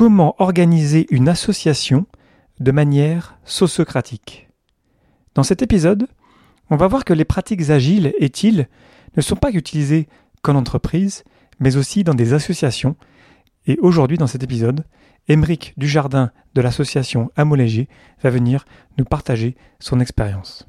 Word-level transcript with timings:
Comment 0.00 0.34
organiser 0.38 1.06
une 1.10 1.28
association 1.28 2.06
de 2.58 2.72
manière 2.72 3.36
sociocratique 3.44 4.48
Dans 5.34 5.42
cet 5.42 5.60
épisode, 5.60 6.08
on 6.70 6.76
va 6.76 6.88
voir 6.88 7.04
que 7.04 7.12
les 7.12 7.26
pratiques 7.26 7.68
agiles 7.68 8.14
et 8.18 8.30
TIL 8.30 8.70
ne 9.14 9.20
sont 9.20 9.36
pas 9.36 9.50
utilisées 9.50 10.08
qu'en 10.40 10.54
entreprise, 10.54 11.22
mais 11.58 11.76
aussi 11.76 12.02
dans 12.02 12.14
des 12.14 12.32
associations. 12.32 12.96
Et 13.66 13.78
aujourd'hui, 13.82 14.16
dans 14.16 14.26
cet 14.26 14.42
épisode, 14.42 14.86
Émeric 15.28 15.74
Dujardin 15.76 16.30
de 16.54 16.62
l'association 16.62 17.30
Amolégé 17.36 17.86
va 18.22 18.30
venir 18.30 18.64
nous 18.96 19.04
partager 19.04 19.54
son 19.80 20.00
expérience. 20.00 20.66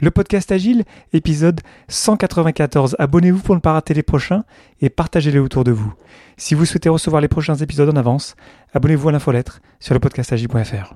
Le 0.00 0.10
podcast 0.10 0.50
Agile, 0.50 0.84
épisode 1.12 1.60
194. 1.86 2.96
Abonnez-vous 2.98 3.40
pour 3.40 3.54
ne 3.54 3.60
pas 3.60 3.74
rater 3.74 3.94
les 3.94 4.02
prochains 4.02 4.44
et 4.80 4.90
partagez-les 4.90 5.38
autour 5.38 5.62
de 5.62 5.70
vous. 5.70 5.94
Si 6.36 6.56
vous 6.56 6.64
souhaitez 6.64 6.88
recevoir 6.88 7.22
les 7.22 7.28
prochains 7.28 7.54
épisodes 7.54 7.88
en 7.88 7.96
avance, 7.96 8.34
abonnez-vous 8.72 9.10
à 9.10 9.12
l'infolettre 9.12 9.60
sur 9.78 9.94
le 9.94 10.00
podcastagile.fr. 10.00 10.94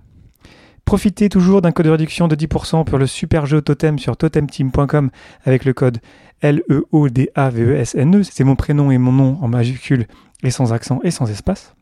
Profitez 0.84 1.28
toujours 1.28 1.62
d'un 1.62 1.70
code 1.70 1.86
de 1.86 1.90
réduction 1.92 2.26
de 2.26 2.34
10% 2.34 2.84
pour 2.84 2.98
le 2.98 3.06
super 3.06 3.46
jeu 3.46 3.62
Totem 3.62 4.00
sur 4.00 4.16
totemteam.com 4.16 5.10
avec 5.44 5.64
le 5.64 5.74
code 5.74 5.98
L-E-O-D-A-V-E-S-N-E. 6.40 8.22
C'est 8.24 8.44
mon 8.44 8.56
prénom 8.56 8.90
et 8.90 8.98
mon 8.98 9.12
nom 9.12 9.38
en 9.40 9.46
majuscule 9.46 10.06
et 10.42 10.50
sans 10.50 10.72
accent 10.72 10.98
et 11.04 11.12
sans 11.12 11.30
espace. 11.30 11.74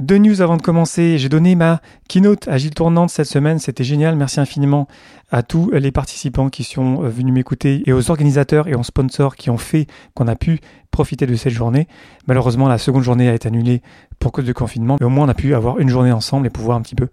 Deux 0.00 0.16
news 0.16 0.40
avant 0.40 0.56
de 0.56 0.62
commencer. 0.62 1.18
J'ai 1.18 1.28
donné 1.28 1.54
ma 1.54 1.82
keynote 2.08 2.48
Agile 2.48 2.70
Tournante 2.70 3.10
cette 3.10 3.26
semaine. 3.26 3.58
C'était 3.58 3.84
génial. 3.84 4.16
Merci 4.16 4.40
infiniment 4.40 4.88
à 5.30 5.42
tous 5.42 5.70
les 5.72 5.92
participants 5.92 6.48
qui 6.48 6.64
sont 6.64 7.04
euh, 7.04 7.10
venus 7.10 7.34
m'écouter 7.34 7.82
et 7.84 7.92
aux 7.92 8.10
organisateurs 8.10 8.66
et 8.66 8.74
aux 8.74 8.82
sponsors 8.82 9.36
qui 9.36 9.50
ont 9.50 9.58
fait 9.58 9.86
qu'on 10.14 10.26
a 10.26 10.36
pu 10.36 10.60
profiter 10.90 11.26
de 11.26 11.34
cette 11.34 11.52
journée. 11.52 11.86
Malheureusement, 12.26 12.66
la 12.66 12.78
seconde 12.78 13.02
journée 13.02 13.28
a 13.28 13.34
été 13.34 13.48
annulée 13.48 13.82
pour 14.18 14.32
cause 14.32 14.46
de 14.46 14.54
confinement. 14.54 14.96
Mais 15.00 15.06
au 15.06 15.10
moins, 15.10 15.26
on 15.26 15.28
a 15.28 15.34
pu 15.34 15.54
avoir 15.54 15.78
une 15.80 15.90
journée 15.90 16.12
ensemble 16.12 16.46
et 16.46 16.50
pouvoir 16.50 16.78
un 16.78 16.80
petit 16.80 16.94
peu 16.94 17.08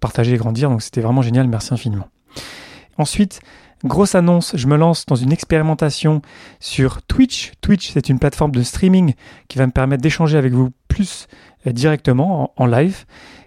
partager 0.00 0.34
et 0.34 0.36
grandir. 0.36 0.68
Donc, 0.68 0.82
c'était 0.82 1.00
vraiment 1.00 1.22
génial. 1.22 1.46
Merci 1.46 1.72
infiniment. 1.74 2.08
Ensuite, 2.98 3.40
Grosse 3.84 4.14
annonce, 4.14 4.52
je 4.56 4.68
me 4.68 4.76
lance 4.76 5.06
dans 5.06 5.16
une 5.16 5.32
expérimentation 5.32 6.22
sur 6.60 7.02
Twitch. 7.02 7.52
Twitch, 7.62 7.90
c'est 7.90 8.08
une 8.08 8.20
plateforme 8.20 8.52
de 8.52 8.62
streaming 8.62 9.14
qui 9.48 9.58
va 9.58 9.66
me 9.66 9.72
permettre 9.72 10.02
d'échanger 10.02 10.38
avec 10.38 10.52
vous 10.52 10.70
plus 10.86 11.26
directement 11.66 12.52
en, 12.56 12.66
live. 12.66 13.04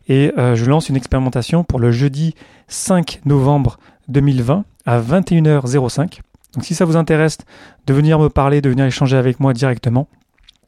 Et 0.08 0.32
euh, 0.38 0.56
je 0.56 0.66
lance 0.66 0.90
une 0.90 0.96
expérimentation 0.96 1.64
pour 1.64 1.80
le 1.80 1.92
jeudi 1.92 2.36
5 2.68 3.22
novembre 3.26 3.78
2020 4.08 4.66
à 4.86 5.02
21h05. 5.02 6.20
Donc 6.54 6.64
si 6.64 6.76
ça 6.76 6.86
vous 6.86 6.96
intéresse 6.96 7.40
de 7.88 7.94
venir 7.94 8.20
me 8.20 8.30
parler, 8.30 8.62
de 8.62 8.70
venir 8.70 8.86
échanger 8.86 9.18
avec 9.18 9.40
moi 9.40 9.54
directement, 9.54 10.08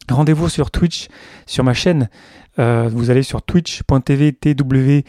rendez-vous 0.10 0.50
sur 0.50 0.72
Twitch, 0.72 1.08
sur 1.46 1.64
ma 1.64 1.74
chaîne. 1.74 2.10
Euh, 2.60 2.90
vous 2.92 3.12
allez 3.12 3.22
sur 3.22 3.44
twitch.tv, 3.44 4.34
twitch.tv, 4.34 5.06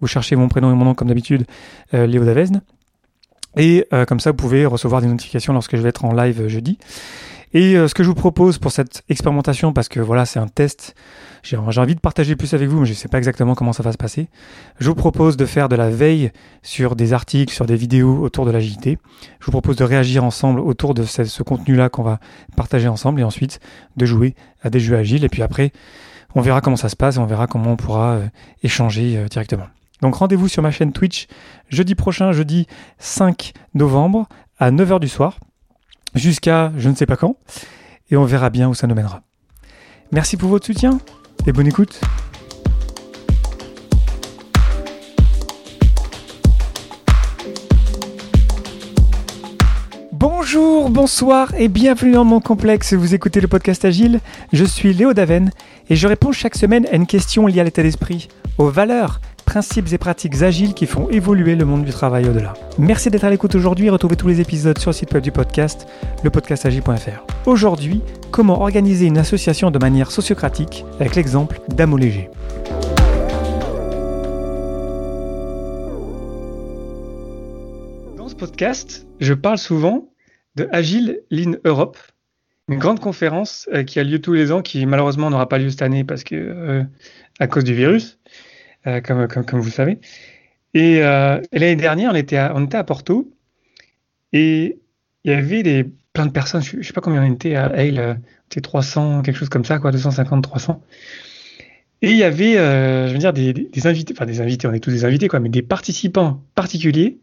vous 0.00 0.06
cherchez 0.06 0.34
mon 0.34 0.48
prénom 0.48 0.72
et 0.72 0.74
mon 0.74 0.86
nom 0.86 0.94
comme 0.94 1.08
d'habitude, 1.08 1.44
Léo 1.92 2.24
Davezne. 2.24 2.62
Et 3.58 3.86
comme 4.08 4.20
ça, 4.20 4.30
vous 4.30 4.36
pouvez 4.36 4.64
recevoir 4.64 5.02
des 5.02 5.08
notifications 5.08 5.52
lorsque 5.52 5.76
je 5.76 5.82
vais 5.82 5.90
être 5.90 6.06
en 6.06 6.14
live 6.14 6.48
jeudi. 6.48 6.78
Et 7.52 7.76
euh, 7.76 7.88
ce 7.88 7.94
que 7.94 8.02
je 8.02 8.08
vous 8.08 8.14
propose 8.14 8.58
pour 8.58 8.72
cette 8.72 9.02
expérimentation, 9.08 9.72
parce 9.72 9.88
que 9.88 10.00
voilà, 10.00 10.26
c'est 10.26 10.38
un 10.38 10.48
test, 10.48 10.94
j'ai 11.42 11.56
envie 11.56 11.94
de 11.94 12.00
partager 12.00 12.34
plus 12.34 12.54
avec 12.54 12.68
vous, 12.68 12.80
mais 12.80 12.86
je 12.86 12.90
ne 12.90 12.96
sais 12.96 13.08
pas 13.08 13.18
exactement 13.18 13.54
comment 13.54 13.72
ça 13.72 13.82
va 13.82 13.92
se 13.92 13.96
passer. 13.96 14.28
Je 14.80 14.88
vous 14.88 14.94
propose 14.94 15.36
de 15.36 15.46
faire 15.46 15.68
de 15.68 15.76
la 15.76 15.88
veille 15.88 16.32
sur 16.62 16.96
des 16.96 17.12
articles, 17.12 17.54
sur 17.54 17.66
des 17.66 17.76
vidéos 17.76 18.20
autour 18.22 18.46
de 18.46 18.50
l'agilité. 18.50 18.98
Je 19.40 19.46
vous 19.46 19.52
propose 19.52 19.76
de 19.76 19.84
réagir 19.84 20.24
ensemble 20.24 20.60
autour 20.60 20.94
de 20.94 21.04
ce, 21.04 21.42
contenu-là 21.42 21.88
qu'on 21.88 22.02
va 22.02 22.18
partager 22.56 22.88
ensemble, 22.88 23.20
et 23.20 23.24
ensuite 23.24 23.60
de 23.96 24.06
jouer 24.06 24.34
à 24.62 24.70
des 24.70 24.80
jeux 24.80 24.96
agiles. 24.96 25.24
Et 25.24 25.28
puis 25.28 25.42
après, 25.42 25.72
on 26.34 26.40
verra 26.40 26.60
comment 26.60 26.76
ça 26.76 26.88
se 26.88 26.96
passe 26.96 27.16
et 27.16 27.18
on 27.18 27.26
verra 27.26 27.46
comment 27.46 27.72
on 27.72 27.76
pourra 27.76 28.14
euh, 28.14 28.26
échanger 28.62 29.16
euh, 29.16 29.28
directement. 29.28 29.66
Donc 30.02 30.16
rendez-vous 30.16 30.48
sur 30.48 30.62
ma 30.62 30.70
chaîne 30.70 30.92
Twitch 30.92 31.26
jeudi 31.68 31.94
prochain, 31.94 32.32
jeudi 32.32 32.66
5 32.98 33.52
novembre 33.74 34.28
à 34.58 34.70
9h 34.70 35.00
du 35.00 35.08
soir 35.08 35.38
jusqu'à 36.16 36.72
je 36.76 36.88
ne 36.88 36.94
sais 36.94 37.06
pas 37.06 37.16
quand, 37.16 37.36
et 38.10 38.16
on 38.16 38.24
verra 38.24 38.50
bien 38.50 38.68
où 38.68 38.74
ça 38.74 38.86
nous 38.86 38.94
mènera. 38.94 39.22
Merci 40.12 40.36
pour 40.36 40.48
votre 40.48 40.66
soutien 40.66 40.98
et 41.46 41.52
bonne 41.52 41.66
écoute. 41.66 42.00
Bonjour, 50.12 50.90
bonsoir 50.90 51.54
et 51.56 51.68
bienvenue 51.68 52.12
dans 52.12 52.24
mon 52.24 52.40
complexe. 52.40 52.94
Vous 52.94 53.14
écoutez 53.14 53.40
le 53.40 53.48
podcast 53.48 53.84
Agile. 53.84 54.20
Je 54.52 54.64
suis 54.64 54.94
Léo 54.94 55.12
Daven 55.12 55.50
et 55.90 55.96
je 55.96 56.06
réponds 56.06 56.32
chaque 56.32 56.54
semaine 56.54 56.86
à 56.86 56.94
une 56.94 57.06
question 57.06 57.46
liée 57.46 57.60
à 57.60 57.64
l'état 57.64 57.82
d'esprit, 57.82 58.28
aux 58.58 58.70
valeurs 58.70 59.20
principes 59.46 59.92
et 59.92 59.96
pratiques 59.96 60.42
agiles 60.42 60.74
qui 60.74 60.84
font 60.84 61.08
évoluer 61.08 61.54
le 61.54 61.64
monde 61.64 61.84
du 61.84 61.92
travail 61.92 62.28
au-delà. 62.28 62.52
Merci 62.78 63.08
d'être 63.08 63.24
à 63.24 63.30
l'écoute 63.30 63.54
aujourd'hui 63.54 63.86
et 63.86 63.90
retrouvez 63.90 64.16
tous 64.16 64.28
les 64.28 64.42
épisodes 64.42 64.78
sur 64.78 64.90
le 64.90 64.94
site 64.94 65.14
web 65.14 65.22
du 65.22 65.32
podcast, 65.32 65.86
lepodcastagile.fr. 66.24 67.24
Aujourd'hui, 67.46 68.02
comment 68.30 68.60
organiser 68.60 69.06
une 69.06 69.16
association 69.16 69.70
de 69.70 69.78
manière 69.78 70.10
sociocratique 70.10 70.84
avec 71.00 71.14
l'exemple 71.14 71.60
d'Amo 71.68 71.96
Léger. 71.96 72.28
Dans 78.16 78.28
ce 78.28 78.34
podcast, 78.34 79.06
je 79.20 79.32
parle 79.32 79.58
souvent 79.58 80.10
de 80.56 80.68
Agile 80.72 81.22
Lean 81.30 81.52
Europe, 81.64 81.96
une 82.68 82.78
grande 82.78 82.98
conférence 82.98 83.68
euh, 83.72 83.84
qui 83.84 84.00
a 84.00 84.04
lieu 84.04 84.20
tous 84.20 84.32
les 84.32 84.50
ans, 84.50 84.60
qui 84.60 84.84
malheureusement 84.86 85.30
n'aura 85.30 85.48
pas 85.48 85.58
lieu 85.58 85.70
cette 85.70 85.82
année 85.82 86.02
parce 86.02 86.24
que 86.24 86.34
euh, 86.34 86.82
à 87.38 87.46
cause 87.46 87.62
du 87.62 87.74
virus. 87.74 88.18
Euh, 88.86 89.00
comme, 89.00 89.60
vous 89.60 89.70
savez. 89.70 89.98
Et, 90.74 91.02
euh, 91.02 91.40
l'année 91.52 91.76
dernière, 91.76 92.12
on 92.12 92.14
était, 92.14 92.36
à, 92.36 92.84
Porto 92.84 93.32
et 94.32 94.78
il 95.24 95.30
y 95.30 95.34
avait 95.34 95.62
des, 95.62 95.84
plein 96.12 96.26
de 96.26 96.30
personnes, 96.30 96.62
je 96.62 96.76
ne 96.76 96.82
sais 96.82 96.92
pas 96.92 97.00
combien 97.00 97.22
on 97.22 97.32
était 97.32 97.56
à 97.56 97.66
Hale, 97.66 98.20
c'était 98.48 98.60
300, 98.60 99.22
quelque 99.22 99.36
chose 99.36 99.48
comme 99.48 99.64
ça, 99.64 99.78
quoi, 99.78 99.90
250, 99.90 100.42
300. 100.42 100.82
Et 102.02 102.10
il 102.10 102.16
y 102.16 102.22
avait, 102.22 102.58
euh, 102.58 103.08
je 103.08 103.12
veux 103.12 103.18
dire, 103.18 103.32
des, 103.32 103.52
des, 103.52 103.86
invités, 103.86 104.14
enfin 104.16 104.26
des 104.26 104.40
invités, 104.40 104.68
on 104.68 104.72
est 104.72 104.80
tous 104.80 104.90
des 104.90 105.04
invités, 105.04 105.28
quoi, 105.28 105.40
mais 105.40 105.48
des 105.48 105.62
participants 105.62 106.42
particuliers, 106.54 107.18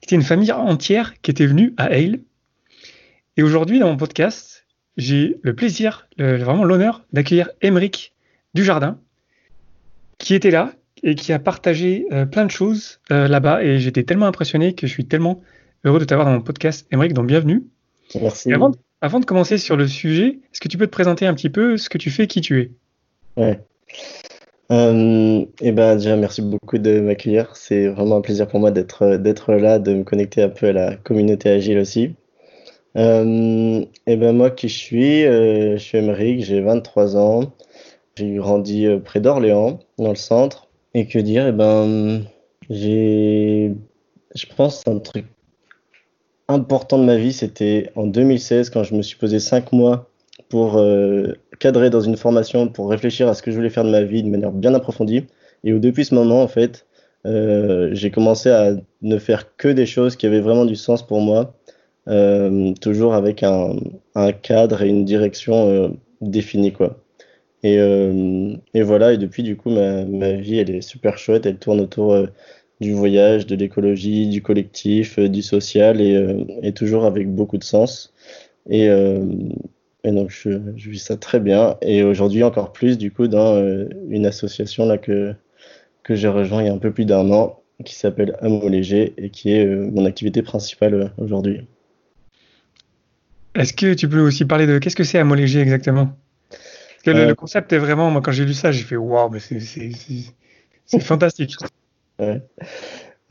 qui 0.00 0.06
étaient 0.06 0.16
une 0.16 0.22
famille 0.22 0.50
entière 0.50 1.14
qui 1.20 1.30
était 1.30 1.46
venue 1.46 1.74
à 1.76 1.84
Hale. 1.84 2.20
Et 3.36 3.42
aujourd'hui, 3.42 3.78
dans 3.78 3.88
mon 3.88 3.96
podcast, 3.96 4.66
j'ai 4.96 5.36
le 5.42 5.54
plaisir, 5.54 6.08
vraiment 6.18 6.64
l'honneur 6.64 7.04
d'accueillir 7.12 7.50
Émeric 7.60 8.14
Dujardin, 8.54 8.98
qui 10.18 10.34
était 10.34 10.50
là, 10.50 10.72
et 11.04 11.14
qui 11.14 11.32
a 11.32 11.38
partagé 11.38 12.06
euh, 12.12 12.24
plein 12.24 12.46
de 12.46 12.50
choses 12.50 13.00
euh, 13.12 13.28
là-bas. 13.28 13.62
Et 13.62 13.78
j'étais 13.78 14.02
tellement 14.02 14.26
impressionné 14.26 14.74
que 14.74 14.86
je 14.86 14.92
suis 14.92 15.04
tellement 15.04 15.42
heureux 15.84 16.00
de 16.00 16.04
t'avoir 16.04 16.26
dans 16.26 16.32
mon 16.32 16.40
podcast. 16.40 16.86
Émeric, 16.90 17.12
donc 17.12 17.26
bienvenue. 17.26 17.62
Merci. 18.20 18.52
avant, 18.52 18.72
avant, 19.00 19.20
de 19.20 19.26
commencer 19.26 19.58
sur 19.58 19.76
le 19.76 19.86
sujet, 19.86 20.38
est-ce 20.52 20.60
que 20.60 20.68
tu 20.68 20.78
peux 20.78 20.86
te 20.86 20.92
présenter 20.92 21.26
un 21.26 21.34
petit 21.34 21.50
peu 21.50 21.76
ce 21.76 21.90
que 21.90 21.98
tu 21.98 22.10
fais, 22.10 22.26
qui 22.26 22.40
tu 22.40 22.60
es? 22.60 22.70
Ouais. 23.36 23.60
Euh, 24.72 25.40
et 25.60 25.68
eh 25.68 25.72
ben 25.72 25.96
déjà 25.96 26.16
merci 26.16 26.40
beaucoup 26.40 26.78
de 26.78 27.00
m'accueillir. 27.00 27.54
C'est 27.54 27.88
vraiment 27.88 28.16
un 28.16 28.20
plaisir 28.22 28.48
pour 28.48 28.60
moi 28.60 28.70
d'être 28.70 29.16
d'être 29.16 29.52
là, 29.52 29.78
de 29.78 29.92
me 29.92 30.04
connecter 30.04 30.42
un 30.42 30.48
peu 30.48 30.68
à 30.68 30.72
la 30.72 30.96
communauté 30.96 31.50
agile 31.50 31.78
aussi. 31.78 32.14
et 32.96 33.88
eh 34.06 34.16
ben 34.16 34.32
moi 34.32 34.50
qui 34.50 34.68
je 34.68 34.78
suis, 34.78 35.22
je 35.22 35.76
suis 35.78 35.98
Émeric, 35.98 36.44
j'ai 36.44 36.62
23 36.62 37.16
ans. 37.18 37.52
J'ai 38.16 38.36
grandi 38.36 38.86
près 39.04 39.20
d'Orléans, 39.20 39.80
dans 39.98 40.10
le 40.10 40.14
centre. 40.14 40.68
Et 40.94 41.06
que 41.06 41.18
dire 41.18 41.48
Eh 41.48 41.52
ben, 41.52 42.22
j'ai, 42.70 43.74
je 44.34 44.46
pense, 44.56 44.82
un 44.86 44.98
truc 44.98 45.26
important 46.48 46.98
de 46.98 47.04
ma 47.04 47.16
vie, 47.16 47.32
c'était 47.32 47.90
en 47.96 48.06
2016 48.06 48.70
quand 48.70 48.84
je 48.84 48.94
me 48.94 49.02
suis 49.02 49.16
posé 49.16 49.40
cinq 49.40 49.72
mois 49.72 50.10
pour 50.48 50.76
euh, 50.76 51.32
cadrer 51.58 51.90
dans 51.90 52.00
une 52.00 52.16
formation, 52.16 52.68
pour 52.68 52.90
réfléchir 52.90 53.28
à 53.28 53.34
ce 53.34 53.42
que 53.42 53.50
je 53.50 53.56
voulais 53.56 53.70
faire 53.70 53.84
de 53.84 53.90
ma 53.90 54.02
vie 54.02 54.22
de 54.22 54.28
manière 54.28 54.52
bien 54.52 54.74
approfondie. 54.74 55.26
Et 55.64 55.72
où 55.72 55.78
depuis 55.78 56.04
ce 56.04 56.14
moment, 56.14 56.42
en 56.42 56.48
fait, 56.48 56.86
euh, 57.26 57.90
j'ai 57.92 58.10
commencé 58.10 58.50
à 58.50 58.74
ne 59.02 59.18
faire 59.18 59.56
que 59.56 59.68
des 59.68 59.86
choses 59.86 60.16
qui 60.16 60.26
avaient 60.26 60.40
vraiment 60.40 60.66
du 60.66 60.76
sens 60.76 61.04
pour 61.06 61.20
moi, 61.20 61.54
euh, 62.08 62.74
toujours 62.80 63.14
avec 63.14 63.42
un, 63.42 63.76
un, 64.14 64.32
cadre 64.32 64.82
et 64.82 64.88
une 64.88 65.04
direction 65.04 65.96
définie, 66.20 66.72
quoi. 66.72 67.03
Et, 67.64 67.78
euh, 67.78 68.54
et, 68.74 68.82
voilà, 68.82 69.14
et 69.14 69.18
depuis, 69.18 69.42
du 69.42 69.56
coup, 69.56 69.70
ma, 69.70 70.32
vie, 70.32 70.58
elle 70.58 70.70
est 70.70 70.82
super 70.82 71.16
chouette. 71.16 71.46
Elle 71.46 71.56
tourne 71.56 71.80
autour 71.80 72.12
euh, 72.12 72.26
du 72.82 72.92
voyage, 72.92 73.46
de 73.46 73.56
l'écologie, 73.56 74.28
du 74.28 74.42
collectif, 74.42 75.18
euh, 75.18 75.30
du 75.30 75.40
social, 75.40 76.00
et, 76.02 76.72
toujours 76.74 77.06
avec 77.06 77.28
beaucoup 77.34 77.56
de 77.56 77.64
sens. 77.64 78.12
Et, 78.68 78.88
donc, 80.04 80.30
je, 80.30 80.50
vis 80.76 80.98
ça 80.98 81.16
très 81.16 81.40
bien. 81.40 81.78
Et 81.80 82.02
aujourd'hui, 82.02 82.42
encore 82.44 82.72
plus, 82.72 82.98
du 82.98 83.10
coup, 83.10 83.28
dans 83.28 83.58
une 84.10 84.26
association 84.26 84.84
là, 84.84 84.98
que, 84.98 85.34
que 86.02 86.14
j'ai 86.14 86.28
rejoint 86.28 86.62
il 86.62 86.66
y 86.66 86.68
a 86.68 86.74
un 86.74 86.78
peu 86.78 86.92
plus 86.92 87.06
d'un 87.06 87.30
an, 87.30 87.62
qui 87.84 87.94
s'appelle 87.94 88.36
Amo 88.42 88.68
Léger, 88.68 89.14
et 89.16 89.30
qui 89.30 89.52
est 89.52 89.64
mon 89.66 90.04
activité 90.04 90.42
principale 90.42 91.12
aujourd'hui. 91.16 91.62
Est-ce 93.54 93.72
que 93.72 93.94
tu 93.94 94.06
peux 94.06 94.20
aussi 94.20 94.44
parler 94.44 94.66
de 94.66 94.78
qu'est-ce 94.78 94.96
que 94.96 95.04
c'est 95.04 95.18
Amo 95.18 95.34
Léger 95.34 95.60
exactement? 95.60 96.14
Que 97.04 97.10
le, 97.10 97.34
concept 97.34 97.72
est 97.72 97.78
vraiment, 97.78 98.10
moi 98.10 98.20
quand 98.22 98.32
j'ai 98.32 98.44
lu 98.44 98.54
ça, 98.54 98.72
j'ai 98.72 98.84
fait 98.84 98.96
waouh, 98.96 99.30
mais 99.30 99.40
c'est 99.40 101.00
fantastique. 101.00 101.54
Ouais. 102.18 102.40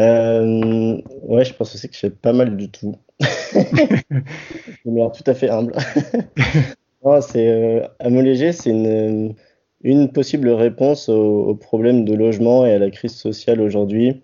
Euh, 0.02 1.02
ouais, 1.24 1.46
je 1.46 1.54
pense 1.54 1.76
aussi 1.76 1.88
que 1.88 1.96
je 1.96 2.00
fais 2.00 2.10
pas 2.10 2.34
mal 2.34 2.58
du 2.58 2.70
tout. 2.70 2.96
je 3.22 4.90
me 4.90 5.16
tout 5.16 5.24
à 5.26 5.34
fait 5.34 5.50
humble. 5.50 5.74
c'est 7.22 7.48
euh, 7.48 8.52
c'est 8.52 8.70
une, 8.70 9.36
une 9.84 10.12
possible 10.12 10.50
réponse 10.50 11.10
au, 11.10 11.56
problème 11.56 12.06
de 12.06 12.14
logement 12.14 12.66
et 12.66 12.74
à 12.74 12.80
la 12.80 12.90
crise 12.90 13.16
sociale 13.16 13.62
aujourd'hui, 13.62 14.22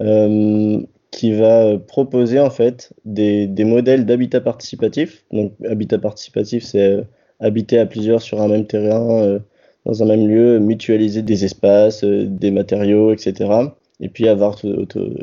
euh, 0.00 0.80
qui 1.10 1.34
va 1.34 1.78
proposer 1.78 2.40
en 2.40 2.50
fait 2.50 2.92
des, 3.04 3.46
des 3.46 3.64
modèles 3.64 4.06
d'habitat 4.06 4.40
participatif. 4.40 5.24
Donc, 5.30 5.52
habitat 5.68 5.98
participatif, 5.98 6.64
c'est 6.64 6.80
euh, 6.80 7.02
habiter 7.42 7.78
à 7.78 7.86
plusieurs 7.86 8.22
sur 8.22 8.40
un 8.40 8.48
même 8.48 8.66
terrain, 8.66 9.22
euh, 9.22 9.38
dans 9.84 10.02
un 10.02 10.06
même 10.06 10.28
lieu, 10.28 10.58
mutualiser 10.58 11.22
des 11.22 11.44
espaces, 11.44 12.04
des 12.04 12.50
matériaux, 12.50 13.12
etc 13.12 13.70
et 14.02 14.08
puis 14.08 14.28
avoir 14.28 14.58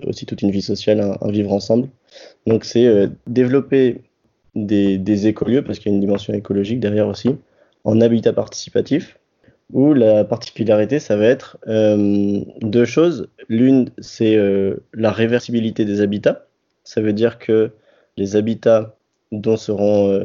aussi 0.08 0.26
toute 0.26 0.42
une 0.42 0.52
vie 0.52 0.62
sociale, 0.62 1.02
un, 1.22 1.32
vivre 1.32 1.52
ensemble. 1.52 1.90
Donc 2.48 2.64
c'est 2.64 2.88
euh, 2.88 3.08
développer 3.28 4.02
des, 4.56 4.98
des 4.98 5.28
écolieux, 5.28 5.64
parce 5.64 5.78
qu'il 5.78 5.92
y 5.92 5.94
a 5.94 5.96
une 5.96 6.02
dimension 6.02 6.34
écologique 6.34 6.80
derrière 6.80 7.08
aussi, 7.08 7.36
en 7.84 8.00
habitat 8.02 8.34
participatif, 8.34 9.20
où 9.74 9.94
la 9.94 10.24
particularité, 10.24 11.00
ça 11.00 11.18
va 11.18 11.26
être 11.26 11.58
euh, 11.68 12.40
deux 12.62 12.86
choses. 12.86 13.30
L'une, 13.50 13.90
c'est 14.00 14.36
euh, 14.36 14.78
la 14.94 15.12
réversibilité 15.12 15.84
des 15.86 16.00
habitats. 16.02 16.48
Ça 16.86 17.02
veut 17.02 17.14
dire 17.14 17.38
que 17.38 17.72
les 18.18 18.38
habitats 18.38 18.96
dont 19.32 19.58
seront 19.58 20.20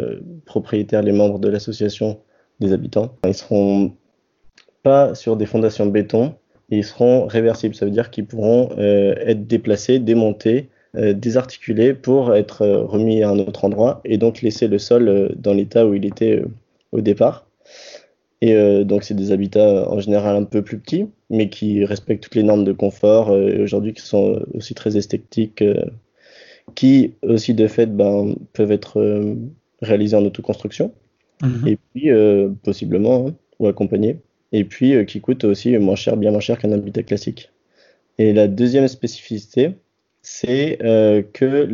propriétaires 0.47 1.03
les 1.03 1.13
membres 1.13 1.39
de 1.39 1.49
l'association 1.49 2.21
des 2.61 2.73
habitants, 2.73 3.17
ils 3.27 3.35
seront 3.35 3.93
pas 4.83 5.15
sur 5.15 5.37
des 5.37 5.47
fondations 5.47 5.87
béton, 5.87 6.35
ils 6.71 6.85
seront 6.85 7.27
réversibles. 7.27 7.75
Ça 7.75 7.85
veut 7.85 7.91
dire 7.91 8.11
qu'ils 8.11 8.27
pourront 8.27 8.71
euh, 8.79 9.15
être 9.19 9.47
déplacés, 9.47 9.99
démontés, 9.99 10.69
euh, 10.97 11.13
désarticulés 11.13 11.95
pour 11.95 12.35
être 12.35 12.63
euh, 12.63 12.83
remis 12.85 13.23
à 13.23 13.31
un 13.31 13.39
autre 13.39 13.65
endroit 13.65 14.01
et 14.05 14.19
donc 14.19 14.43
laisser 14.43 14.69
le 14.69 14.79
sol 14.79 15.35
dans 15.37 15.55
l'état 15.55 15.87
où 15.87 15.95
il 15.95 16.05
était 16.05 16.43
au 16.93 17.01
départ. 17.01 17.47
Et 18.41 18.85
donc, 18.85 19.05
c'est 19.05 19.15
des 19.15 19.33
habitats 19.33 19.91
en 19.91 20.01
général 20.01 20.37
un 20.37 20.45
peu 20.45 20.61
plus 20.61 20.79
petits, 20.79 21.07
mais 21.31 21.49
qui 21.49 21.83
respectent 21.83 22.25
toutes 22.25 22.35
les 22.35 22.43
normes 22.43 22.65
de 22.65 22.73
confort 22.73 23.31
aujourd'hui 23.31 23.95
qui 23.95 24.03
sont 24.03 24.43
aussi 24.53 24.75
très 24.75 24.99
esthétiques, 24.99 25.65
qui 26.75 27.15
aussi 27.23 27.55
de 27.55 27.67
fait 27.67 27.87
ben, 27.87 28.35
peuvent 28.53 28.73
être 28.73 29.37
réalisés 29.83 30.17
en 30.17 30.25
autoconstruction 30.25 30.93
mhm. 31.43 31.69
et 31.69 31.77
puis 31.77 32.11
possiblement 32.63 33.29
hein, 33.29 33.35
ou 33.59 33.67
accompagnés 33.67 34.19
et 34.55 34.65
puis 34.65 34.95
euh, 34.95 35.05
qui 35.05 35.21
coûte 35.21 35.45
aussi 35.45 35.77
moins 35.79 35.97
cher, 35.97 36.17
bien 36.17 36.31
moins 36.31 36.41
cher 36.41 36.59
qu'un 36.59 36.73
habitat 36.73 37.03
classique. 37.03 37.51
Et 38.19 38.33
la 38.33 38.47
deuxième 38.47 38.87
spécificité, 38.87 39.73
c'est 40.23 40.79
euh, 40.83 41.23
que 41.33 41.69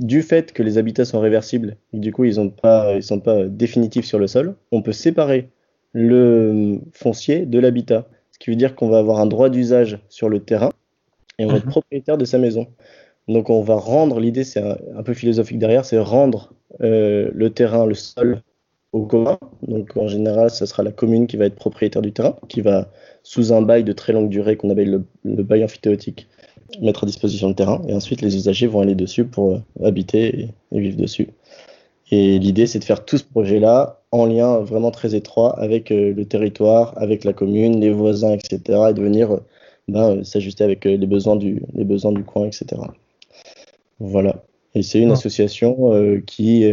du 0.00 0.22
fait 0.22 0.52
que 0.52 0.62
les 0.62 0.78
habitats 0.78 1.04
sont 1.04 1.20
réversibles, 1.20 1.76
et 1.92 1.98
du 1.98 2.10
coup 2.10 2.24
ils 2.24 2.40
ne 2.40 2.48
pas, 2.48 3.00
sont 3.02 3.20
pas 3.20 3.44
définitifs 3.44 4.06
sur 4.06 4.18
le 4.18 4.26
sol, 4.26 4.56
on 4.72 4.80
peut 4.80 4.92
séparer 4.92 5.50
le 5.92 6.80
foncier 6.92 7.44
de 7.44 7.58
l'habitat. 7.58 8.08
Ce 8.32 8.38
qui 8.38 8.50
veut 8.50 8.56
dire 8.56 8.74
qu'on 8.74 8.88
va 8.88 8.98
avoir 8.98 9.20
un 9.20 9.26
droit 9.26 9.50
d'usage 9.50 9.98
sur 10.08 10.30
le 10.30 10.40
terrain 10.40 10.70
et 11.38 11.44
on 11.44 11.48
va 11.48 11.56
être 11.56 11.66
mhm. 11.66 11.70
propriétaire 11.70 12.16
de 12.16 12.24
sa 12.24 12.38
maison. 12.38 12.66
Donc 13.28 13.48
on 13.48 13.62
va 13.62 13.76
rendre, 13.76 14.20
l'idée 14.20 14.44
c'est 14.44 14.60
un, 14.60 15.02
peu 15.02 15.14
philosophique 15.14 15.58
derrière, 15.58 15.84
c'est 15.84 15.98
rendre 15.98 16.52
euh, 16.82 17.30
le 17.32 17.50
terrain, 17.50 17.86
le 17.86 17.94
sol 17.94 18.42
au 18.92 19.06
commun. 19.06 19.38
Donc 19.66 19.96
en 19.96 20.08
général, 20.08 20.50
ce 20.50 20.66
sera 20.66 20.82
la 20.82 20.92
commune 20.92 21.26
qui 21.26 21.36
va 21.36 21.46
être 21.46 21.56
propriétaire 21.56 22.02
du 22.02 22.12
terrain, 22.12 22.36
qui 22.48 22.60
va, 22.60 22.90
sous 23.22 23.52
un 23.52 23.62
bail 23.62 23.82
de 23.84 23.92
très 23.92 24.12
longue 24.12 24.28
durée 24.28 24.56
qu'on 24.56 24.70
appelle 24.70 25.02
le, 25.24 25.42
bail 25.42 25.64
amphithéotique, 25.64 26.28
mettre 26.82 27.04
à 27.04 27.06
disposition 27.06 27.48
le 27.48 27.54
terrain. 27.54 27.80
Et 27.88 27.94
ensuite, 27.94 28.20
les 28.20 28.36
usagers 28.36 28.66
vont 28.66 28.80
aller 28.80 28.94
dessus 28.94 29.24
pour 29.24 29.52
euh, 29.52 29.58
habiter 29.82 30.50
et, 30.72 30.80
vivre 30.80 30.98
dessus. 30.98 31.28
Et 32.10 32.38
l'idée, 32.38 32.66
c'est 32.66 32.78
de 32.78 32.84
faire 32.84 33.06
tout 33.06 33.16
ce 33.16 33.24
projet-là 33.24 34.02
en 34.12 34.26
lien 34.26 34.58
vraiment 34.58 34.90
très 34.90 35.14
étroit 35.14 35.58
avec 35.58 35.90
euh, 35.90 36.12
le 36.12 36.24
territoire, 36.26 36.92
avec 36.96 37.24
la 37.24 37.32
commune, 37.32 37.80
les 37.80 37.90
voisins, 37.90 38.32
etc. 38.32 38.60
Et 38.90 38.92
de 38.92 39.02
venir 39.02 39.40
ben, 39.88 40.22
s'ajuster 40.24 40.62
avec 40.62 40.84
les 40.84 40.98
besoins 40.98 41.36
du 41.36 41.62
coin, 42.24 42.46
etc. 42.46 42.76
Voilà. 44.06 44.44
Et 44.74 44.82
c'est 44.82 45.00
une 45.00 45.12
association 45.12 45.92
qui 46.26 46.64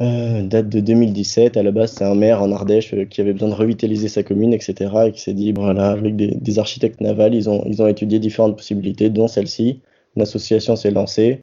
euh, 0.00 0.42
date 0.42 0.70
de 0.70 0.80
2017. 0.80 1.58
À 1.58 1.62
la 1.62 1.72
base, 1.72 1.92
c'est 1.92 2.04
un 2.04 2.14
maire 2.14 2.42
en 2.42 2.50
Ardèche 2.52 2.94
euh, 2.94 3.04
qui 3.04 3.20
avait 3.20 3.34
besoin 3.34 3.50
de 3.50 3.54
revitaliser 3.54 4.08
sa 4.08 4.22
commune, 4.22 4.54
etc. 4.54 4.90
Et 5.06 5.12
qui 5.12 5.20
s'est 5.20 5.34
dit, 5.34 5.52
voilà, 5.52 5.90
avec 5.90 6.16
des, 6.16 6.58
architectes 6.58 7.02
navals, 7.02 7.34
ils 7.34 7.50
ont, 7.50 7.62
ils 7.66 7.82
ont 7.82 7.86
étudié 7.86 8.18
différentes 8.18 8.56
possibilités, 8.56 9.10
dont 9.10 9.28
celle-ci. 9.28 9.82
Une 10.16 10.22
association 10.22 10.74
s'est 10.74 10.90
lancée 10.90 11.42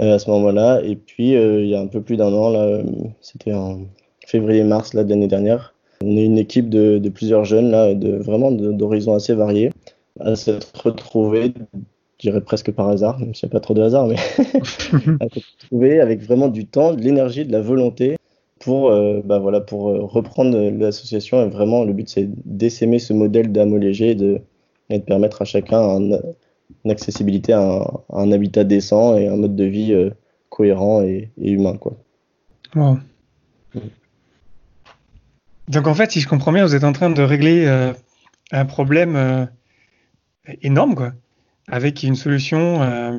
euh, 0.00 0.14
à 0.14 0.18
ce 0.20 0.30
moment-là. 0.30 0.82
Et 0.84 0.94
puis, 0.94 1.32
il 1.32 1.66
y 1.66 1.74
a 1.74 1.80
un 1.80 1.88
peu 1.88 2.00
plus 2.00 2.16
d'un 2.16 2.32
an, 2.32 2.50
là, 2.50 2.80
c'était 3.20 3.52
en 3.54 3.80
février-mars 4.24 4.94
de 4.94 5.00
l'année 5.00 5.26
dernière, 5.26 5.74
on 6.02 6.16
est 6.16 6.24
une 6.24 6.38
équipe 6.38 6.68
de, 6.70 6.98
de 6.98 7.08
plusieurs 7.08 7.44
jeunes, 7.44 7.72
là, 7.72 7.94
de, 7.94 8.16
vraiment 8.16 8.52
d'horizons 8.52 9.14
assez 9.14 9.34
variés, 9.34 9.72
à 10.20 10.36
s'être 10.36 10.72
retrouvés 10.84 11.52
je 12.20 12.28
dirais 12.28 12.42
presque 12.42 12.70
par 12.70 12.88
hasard, 12.88 13.18
même 13.18 13.34
s'il 13.34 13.48
n'y 13.48 13.52
a 13.52 13.54
pas 13.54 13.60
trop 13.60 13.72
de 13.72 13.80
hasard, 13.80 14.06
mais 14.06 14.16
trouver 15.58 16.00
avec 16.00 16.20
vraiment 16.20 16.48
du 16.48 16.66
temps, 16.66 16.92
de 16.92 17.00
l'énergie, 17.00 17.46
de 17.46 17.52
la 17.52 17.62
volonté 17.62 18.16
pour, 18.58 18.90
euh, 18.90 19.22
bah 19.24 19.38
voilà, 19.38 19.60
pour 19.60 19.88
euh, 19.88 20.04
reprendre 20.04 20.56
l'association. 20.70 21.42
Et 21.44 21.48
vraiment, 21.48 21.84
le 21.84 21.94
but, 21.94 22.08
c'est 22.10 22.28
d'essaimer 22.44 22.98
ce 22.98 23.14
modèle 23.14 23.52
d'âme 23.52 23.76
léger 23.78 24.10
et 24.10 24.14
de, 24.14 24.40
et 24.90 24.98
de 24.98 25.04
permettre 25.04 25.40
à 25.40 25.44
chacun 25.46 25.80
une 25.98 26.90
accessibilité 26.90 27.54
à 27.54 27.90
un, 28.12 28.32
habitat 28.32 28.64
décent 28.64 29.16
et 29.16 29.26
un 29.26 29.36
mode 29.36 29.56
de 29.56 29.64
vie 29.64 29.94
euh, 29.94 30.10
cohérent 30.50 31.02
et, 31.02 31.30
humain. 31.38 31.78
Quoi. 31.78 31.96
Wow. 32.74 32.98
Donc 35.68 35.86
en 35.86 35.94
fait, 35.94 36.10
si 36.10 36.20
je 36.20 36.28
comprends 36.28 36.52
bien, 36.52 36.66
vous 36.66 36.74
êtes 36.74 36.84
en 36.84 36.92
train 36.92 37.10
de 37.10 37.22
régler 37.22 37.66
un 38.50 38.64
problème 38.64 39.48
énorme, 40.62 40.96
quoi 40.96 41.12
avec 41.68 42.02
une 42.02 42.16
solution 42.16 42.82
euh, 42.82 43.18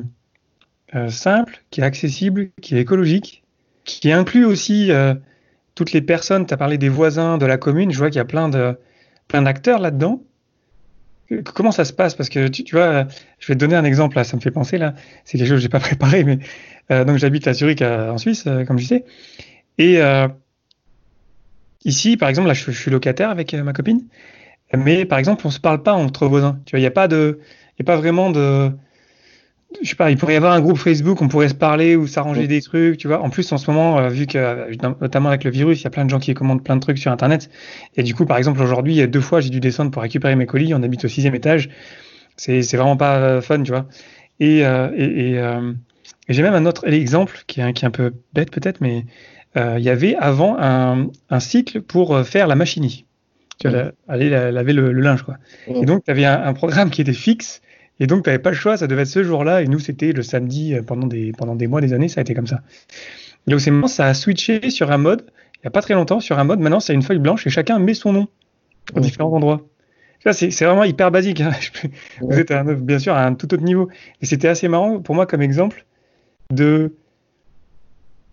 euh, 0.94 1.08
simple, 1.08 1.62
qui 1.70 1.80
est 1.80 1.84
accessible, 1.84 2.50
qui 2.60 2.76
est 2.76 2.80
écologique, 2.80 3.42
qui 3.84 4.12
inclut 4.12 4.44
aussi 4.44 4.90
euh, 4.90 5.14
toutes 5.74 5.92
les 5.92 6.02
personnes. 6.02 6.46
Tu 6.46 6.54
as 6.54 6.56
parlé 6.56 6.78
des 6.78 6.88
voisins, 6.88 7.38
de 7.38 7.46
la 7.46 7.56
commune. 7.56 7.90
Je 7.90 7.98
vois 7.98 8.08
qu'il 8.08 8.18
y 8.18 8.20
a 8.20 8.26
plein 8.26 8.48
de 8.48 8.76
plein 9.28 9.42
d'acteurs 9.42 9.78
là-dedans. 9.78 10.22
Comment 11.54 11.72
ça 11.72 11.86
se 11.86 11.94
passe? 11.94 12.14
Parce 12.14 12.28
que 12.28 12.48
tu, 12.48 12.64
vois, 12.74 13.06
je 13.38 13.46
vais 13.46 13.54
te 13.54 13.58
donner 13.58 13.76
un 13.76 13.84
exemple 13.84 14.16
là. 14.16 14.24
Ça 14.24 14.36
me 14.36 14.42
fait 14.42 14.50
penser 14.50 14.76
là. 14.76 14.94
C'est 15.24 15.38
quelque 15.38 15.48
chose 15.48 15.58
que 15.58 15.62
j'ai 15.62 15.68
pas 15.70 15.80
préparé, 15.80 16.24
mais 16.24 16.38
donc 17.04 17.16
j'habite 17.16 17.48
à 17.48 17.54
Zurich 17.54 17.80
en 17.80 18.18
Suisse, 18.18 18.46
comme 18.66 18.78
je 18.78 18.84
sais. 18.84 19.04
Et 19.78 19.98
ici, 21.86 22.18
par 22.18 22.28
exemple, 22.28 22.48
là, 22.48 22.54
je, 22.54 22.70
suis 22.70 22.90
locataire 22.90 23.30
avec 23.30 23.54
ma 23.54 23.72
copine. 23.72 24.02
Mais 24.76 25.06
par 25.06 25.18
exemple, 25.18 25.46
on 25.46 25.50
se 25.50 25.60
parle 25.60 25.82
pas 25.82 25.94
entre 25.94 26.26
voisins. 26.26 26.60
Tu 26.66 26.72
vois, 26.72 26.80
il 26.80 26.82
n'y 26.82 26.86
a 26.86 26.90
pas 26.90 27.08
de 27.08 27.40
n'y 27.82 27.90
a 27.90 27.94
pas 27.94 27.96
vraiment 27.96 28.30
de. 28.30 28.70
Je 29.82 29.88
sais 29.88 29.96
pas, 29.96 30.10
il 30.10 30.18
pourrait 30.18 30.34
y 30.34 30.36
avoir 30.36 30.52
un 30.52 30.60
groupe 30.60 30.76
Facebook, 30.76 31.22
on 31.22 31.28
pourrait 31.28 31.48
se 31.48 31.54
parler 31.54 31.96
ou 31.96 32.06
s'arranger 32.06 32.46
des 32.46 32.60
trucs, 32.60 32.98
tu 32.98 33.08
vois. 33.08 33.22
En 33.22 33.30
plus, 33.30 33.50
en 33.52 33.58
ce 33.58 33.70
moment, 33.70 33.98
euh, 33.98 34.08
vu 34.08 34.26
que, 34.26 34.36
euh, 34.36 34.74
notamment 35.00 35.30
avec 35.30 35.44
le 35.44 35.50
virus, 35.50 35.80
il 35.80 35.84
y 35.84 35.86
a 35.86 35.90
plein 35.90 36.04
de 36.04 36.10
gens 36.10 36.18
qui 36.18 36.34
commandent 36.34 36.62
plein 36.62 36.76
de 36.76 36.80
trucs 36.80 36.98
sur 36.98 37.10
Internet. 37.10 37.48
Et 37.96 38.02
du 38.02 38.14
coup, 38.14 38.26
par 38.26 38.36
exemple, 38.36 38.60
aujourd'hui, 38.62 38.92
il 38.92 38.96
y 38.96 39.02
a 39.02 39.06
deux 39.06 39.22
fois, 39.22 39.40
j'ai 39.40 39.48
dû 39.48 39.60
descendre 39.60 39.90
pour 39.90 40.02
récupérer 40.02 40.36
mes 40.36 40.44
colis. 40.44 40.74
On 40.74 40.82
habite 40.82 41.06
au 41.06 41.08
sixième 41.08 41.34
étage. 41.34 41.70
C'est 42.36 42.60
vraiment 42.76 42.98
pas 42.98 43.16
euh, 43.16 43.40
fun, 43.40 43.62
tu 43.62 43.70
vois. 43.70 43.86
Et, 44.40 44.58
et, 44.58 45.40
j'ai 46.28 46.42
même 46.42 46.54
un 46.54 46.66
autre 46.66 46.86
exemple 46.86 47.42
qui 47.46 47.60
est, 47.60 47.72
qui 47.72 47.84
est 47.84 47.88
un 47.88 47.92
peu 47.92 48.12
bête 48.34 48.50
peut-être, 48.50 48.80
mais 48.80 49.06
il 49.56 49.82
y 49.82 49.88
avait 49.88 50.16
avant 50.16 50.56
un, 50.58 51.08
un 51.30 51.40
cycle 51.40 51.80
pour 51.80 52.18
faire 52.26 52.46
la 52.46 52.56
machinie 52.56 53.06
tu 53.62 53.68
vas 53.68 53.92
aller 54.08 54.30
laver 54.30 54.72
le, 54.72 54.92
linge. 54.92 55.22
Quoi. 55.22 55.36
Et 55.68 55.84
donc, 55.84 56.04
tu 56.04 56.10
avais 56.10 56.24
un, 56.24 56.52
programme 56.52 56.90
qui 56.90 57.00
était 57.00 57.12
fixe. 57.12 57.62
Et 58.02 58.08
donc, 58.08 58.24
tu 58.24 58.30
n'avais 58.30 58.42
pas 58.42 58.50
le 58.50 58.56
choix, 58.56 58.76
ça 58.76 58.88
devait 58.88 59.02
être 59.02 59.08
ce 59.08 59.22
jour-là. 59.22 59.62
Et 59.62 59.68
nous, 59.68 59.78
c'était 59.78 60.10
le 60.10 60.24
samedi 60.24 60.74
euh, 60.74 60.82
pendant 60.82 61.06
des, 61.06 61.30
pendant 61.30 61.54
des 61.54 61.68
mois, 61.68 61.80
des 61.80 61.92
années, 61.92 62.08
ça 62.08 62.18
a 62.18 62.22
été 62.22 62.34
comme 62.34 62.48
ça. 62.48 62.60
Et 63.46 63.52
donc, 63.52 63.60
c'est 63.60 63.70
ça 63.86 64.06
a 64.06 64.14
switché 64.14 64.70
sur 64.70 64.90
un 64.90 64.98
mode, 64.98 65.24
il 65.54 65.60
n'y 65.62 65.68
a 65.68 65.70
pas 65.70 65.82
très 65.82 65.94
longtemps, 65.94 66.18
sur 66.18 66.36
un 66.40 66.42
mode, 66.42 66.58
maintenant, 66.58 66.80
c'est 66.80 66.94
une 66.94 67.02
feuille 67.02 67.20
blanche 67.20 67.46
et 67.46 67.50
chacun 67.50 67.78
met 67.78 67.94
son 67.94 68.12
nom 68.12 68.26
aux 68.96 68.98
différents 68.98 69.32
endroits. 69.32 69.60
C'est 70.32 70.64
vraiment 70.64 70.82
hyper 70.82 71.12
basique. 71.12 71.42
Hein. 71.42 71.52
Vous 72.20 72.36
êtes 72.36 72.52
bien 72.80 72.98
sûr 72.98 73.14
à 73.14 73.24
un 73.24 73.34
tout 73.34 73.54
autre 73.54 73.62
niveau. 73.62 73.88
Et 74.20 74.26
c'était 74.26 74.48
assez 74.48 74.66
marrant 74.66 75.00
pour 75.00 75.14
moi 75.14 75.26
comme 75.26 75.42
exemple 75.42 75.86
de 76.50 76.96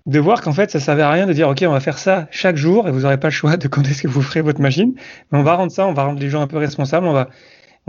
de 0.07 0.17
voir 0.17 0.41
qu'en 0.41 0.53
fait, 0.53 0.71
ça 0.71 0.79
ne 0.79 0.83
servait 0.83 1.03
à 1.03 1.11
rien 1.11 1.27
de 1.27 1.33
dire, 1.33 1.47
OK, 1.47 1.63
on 1.67 1.71
va 1.71 1.79
faire 1.79 1.99
ça 1.99 2.27
chaque 2.31 2.55
jour 2.55 2.87
et 2.87 2.91
vous 2.91 3.01
n'aurez 3.01 3.19
pas 3.19 3.27
le 3.27 3.33
choix 3.33 3.57
de 3.57 3.67
quand 3.67 3.83
est-ce 3.83 4.01
que 4.01 4.07
vous 4.07 4.23
ferez 4.23 4.41
votre 4.41 4.61
machine. 4.61 4.95
Mais 5.31 5.37
on 5.37 5.43
va 5.43 5.53
rendre 5.53 5.71
ça, 5.71 5.85
on 5.85 5.93
va 5.93 6.05
rendre 6.05 6.19
les 6.19 6.29
gens 6.29 6.41
un 6.41 6.47
peu 6.47 6.57
responsables, 6.57 7.05
on 7.05 7.13
va, 7.13 7.29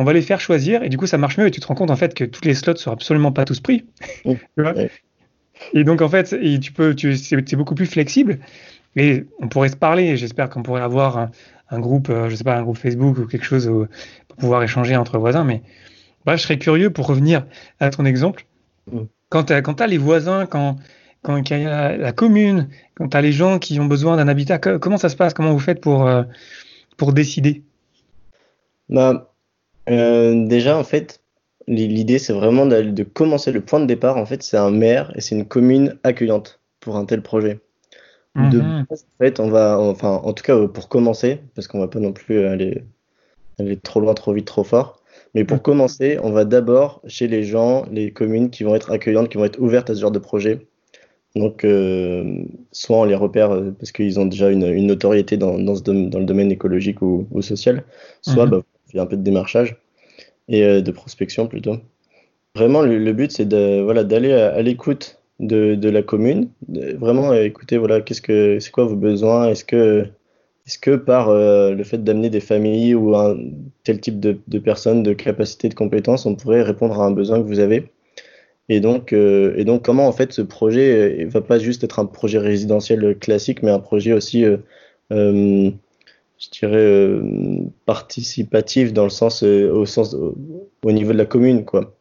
on 0.00 0.04
va 0.04 0.14
les 0.14 0.22
faire 0.22 0.40
choisir 0.40 0.82
et 0.82 0.88
du 0.88 0.96
coup, 0.96 1.06
ça 1.06 1.18
marche 1.18 1.36
mieux 1.36 1.46
et 1.46 1.50
tu 1.50 1.60
te 1.60 1.66
rends 1.66 1.74
compte 1.74 1.90
en 1.90 1.96
fait 1.96 2.14
que 2.14 2.24
tous 2.24 2.42
les 2.46 2.54
slots 2.54 2.76
sont 2.76 2.90
absolument 2.90 3.32
pas 3.32 3.44
tous 3.44 3.60
pris. 3.60 3.84
et 5.74 5.84
donc, 5.84 6.00
en 6.00 6.08
fait, 6.08 6.32
et 6.32 6.58
tu 6.58 6.72
peux, 6.72 6.94
tu, 6.94 7.14
c'est 7.18 7.54
beaucoup 7.54 7.74
plus 7.74 7.84
flexible. 7.84 8.38
Et 8.96 9.26
on 9.40 9.48
pourrait 9.48 9.68
se 9.68 9.76
parler. 9.76 10.16
J'espère 10.16 10.48
qu'on 10.48 10.62
pourrait 10.62 10.80
avoir 10.80 11.28
un, 11.68 11.80
groupe, 11.80 12.08
je 12.08 12.30
je 12.30 12.34
sais 12.34 12.44
pas, 12.44 12.56
un 12.56 12.62
groupe 12.62 12.78
Facebook 12.78 13.18
ou 13.18 13.26
quelque 13.26 13.44
chose 13.44 13.70
pour 14.26 14.36
pouvoir 14.38 14.62
échanger 14.62 14.96
entre 14.96 15.18
voisins. 15.18 15.44
Mais 15.44 15.60
je 16.26 16.36
serais 16.36 16.58
curieux 16.58 16.88
pour 16.88 17.06
revenir 17.06 17.44
à 17.78 17.90
ton 17.90 18.06
exemple. 18.06 18.46
Mm. 18.90 19.00
Quand 19.28 19.44
tu 19.44 19.52
as, 19.52 19.86
les 19.86 19.98
voisins, 19.98 20.46
quand, 20.46 20.78
quand 21.20 21.36
il 21.36 21.60
y 21.60 21.66
a 21.66 21.94
la, 21.94 22.12
commune, 22.12 22.70
quand 22.94 23.08
tu 23.08 23.16
as 23.18 23.20
les 23.20 23.32
gens 23.32 23.58
qui 23.58 23.78
ont 23.78 23.84
besoin 23.84 24.16
d'un 24.16 24.28
habitat, 24.28 24.58
comment 24.58 24.96
ça 24.96 25.10
se 25.10 25.16
passe? 25.16 25.34
Comment 25.34 25.52
vous 25.52 25.58
faites 25.58 25.82
pour, 25.82 26.10
pour 26.96 27.12
décider? 27.12 27.64
Bah, 28.88 29.29
Déjà, 29.86 30.76
en 30.76 30.84
fait, 30.84 31.20
L'idée, 31.70 32.18
c'est 32.18 32.32
vraiment 32.32 32.66
de, 32.66 33.02
commencer 33.04 33.52
le 33.52 33.60
point 33.60 33.78
de 33.78 33.86
départ. 33.86 34.16
En 34.16 34.26
fait, 34.26 34.42
c'est 34.42 34.56
un 34.56 34.72
maire 34.72 35.12
et 35.14 35.20
c'est 35.20 35.36
une 35.36 35.46
commune 35.46 35.98
accueillante 36.02 36.58
pour 36.80 36.96
un 36.96 37.04
tel 37.04 37.22
projet. 37.22 37.60
De 38.34 38.58
mhm. 38.58 38.86
en 38.90 38.96
fait, 39.18 39.38
on 39.38 39.48
va, 39.48 39.78
enfin, 39.78 40.20
en 40.24 40.32
tout 40.32 40.42
cas, 40.42 40.66
pour 40.66 40.88
commencer, 40.88 41.38
parce 41.54 41.68
qu'on 41.68 41.78
va 41.78 41.86
pas 41.86 42.00
non 42.00 42.12
plus 42.12 42.44
aller, 42.44 42.82
aller 43.60 43.76
trop 43.76 44.00
loin, 44.00 44.14
trop 44.14 44.32
vite, 44.32 44.46
trop 44.46 44.64
fort. 44.64 45.00
Mais 45.34 45.44
pour 45.44 45.62
commencer, 45.62 46.18
on 46.22 46.32
va 46.32 46.44
d'abord 46.44 47.02
chez 47.06 47.28
les 47.28 47.44
gens, 47.44 47.84
les 47.92 48.12
communes 48.12 48.50
qui 48.50 48.64
vont 48.64 48.74
être 48.74 48.90
accueillantes, 48.90 49.28
qui 49.28 49.38
vont 49.38 49.44
être 49.44 49.60
ouvertes 49.60 49.90
à 49.90 49.94
ce 49.94 50.00
genre 50.00 50.10
de 50.10 50.18
projet. 50.18 50.66
Donc, 51.36 51.64
euh, 51.64 52.42
soit 52.72 52.98
on 52.98 53.04
les 53.04 53.14
repère 53.14 53.52
euh, 53.52 53.70
parce 53.78 53.92
qu'ils 53.92 54.18
ont 54.18 54.26
déjà 54.26 54.50
une, 54.50 54.86
notoriété 54.86 55.36
dans, 55.36 55.56
dans, 55.56 55.76
ce 55.76 55.82
dans, 55.82 56.18
le 56.18 56.24
domaine 56.24 56.50
écologique 56.50 57.00
ou, 57.02 57.28
social, 57.42 57.84
soit 58.22 58.46
mhm. 58.46 58.50
bah, 58.50 58.62
un 58.98 59.06
peu 59.06 59.16
de 59.16 59.22
démarchage 59.22 59.76
et 60.48 60.64
euh, 60.64 60.80
de 60.82 60.90
prospection 60.90 61.46
plutôt. 61.46 61.76
Vraiment, 62.56 62.82
le, 62.82 63.12
but, 63.12 63.30
c'est 63.30 63.48
voilà, 63.82 64.02
d'aller 64.02 64.32
à, 64.32 64.60
l'écoute 64.60 65.20
de, 65.38 65.88
la 65.88 66.02
commune, 66.02 66.48
vraiment 66.98 67.32
écouter 67.32 67.78
voilà, 67.78 68.00
qu'est-ce 68.00 68.20
que, 68.20 68.58
c'est 68.58 68.72
quoi 68.72 68.84
vos 68.84 68.96
besoins, 68.96 69.48
est-ce 69.48 69.64
que, 69.64 70.04
est-ce 70.66 70.78
que 70.78 70.96
par 70.96 71.28
euh, 71.28 71.72
le 71.72 71.84
fait 71.84 72.02
d'amener 72.02 72.28
des 72.28 72.40
familles 72.40 72.96
ou 72.96 73.14
un 73.16 73.38
tel 73.84 74.00
type 74.00 74.18
de, 74.18 74.58
personnes, 74.58 75.04
de 75.04 75.12
capacités, 75.12 75.68
de 75.68 75.74
compétences, 75.74 76.26
on 76.26 76.34
pourrait 76.34 76.62
répondre 76.62 77.00
à 77.00 77.04
un 77.04 77.12
besoin 77.12 77.40
que 77.40 77.46
vous 77.46 77.60
avez? 77.60 77.92
Et 78.68 78.80
donc, 78.80 79.12
euh, 79.12 79.54
et 79.56 79.64
donc 79.64 79.84
comment 79.84 80.06
en 80.08 80.12
fait 80.12 80.32
ce 80.32 80.42
projet 80.42 81.24
va 81.26 81.40
pas 81.40 81.58
juste 81.58 81.84
être 81.84 82.00
un 82.00 82.06
projet 82.06 82.38
résidentiel 82.38 83.16
classique, 83.18 83.62
mais 83.62 83.70
un 83.70 83.80
projet 83.80 84.12
aussi 84.12 84.44
je 86.40 86.48
dirais, 86.48 86.76
euh, 86.76 87.22
participatif 87.84 88.92
dans 88.92 89.04
le 89.04 89.10
sens, 89.10 89.42
euh, 89.42 89.70
au 89.70 89.84
sens, 89.84 90.14
au, 90.14 90.92
niveau 90.92 91.12
de 91.12 91.18
la 91.18 91.26
commune, 91.26 91.64
quoi. 91.64 91.94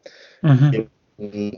Mhm. 0.43 0.85
Euh, 1.19 1.51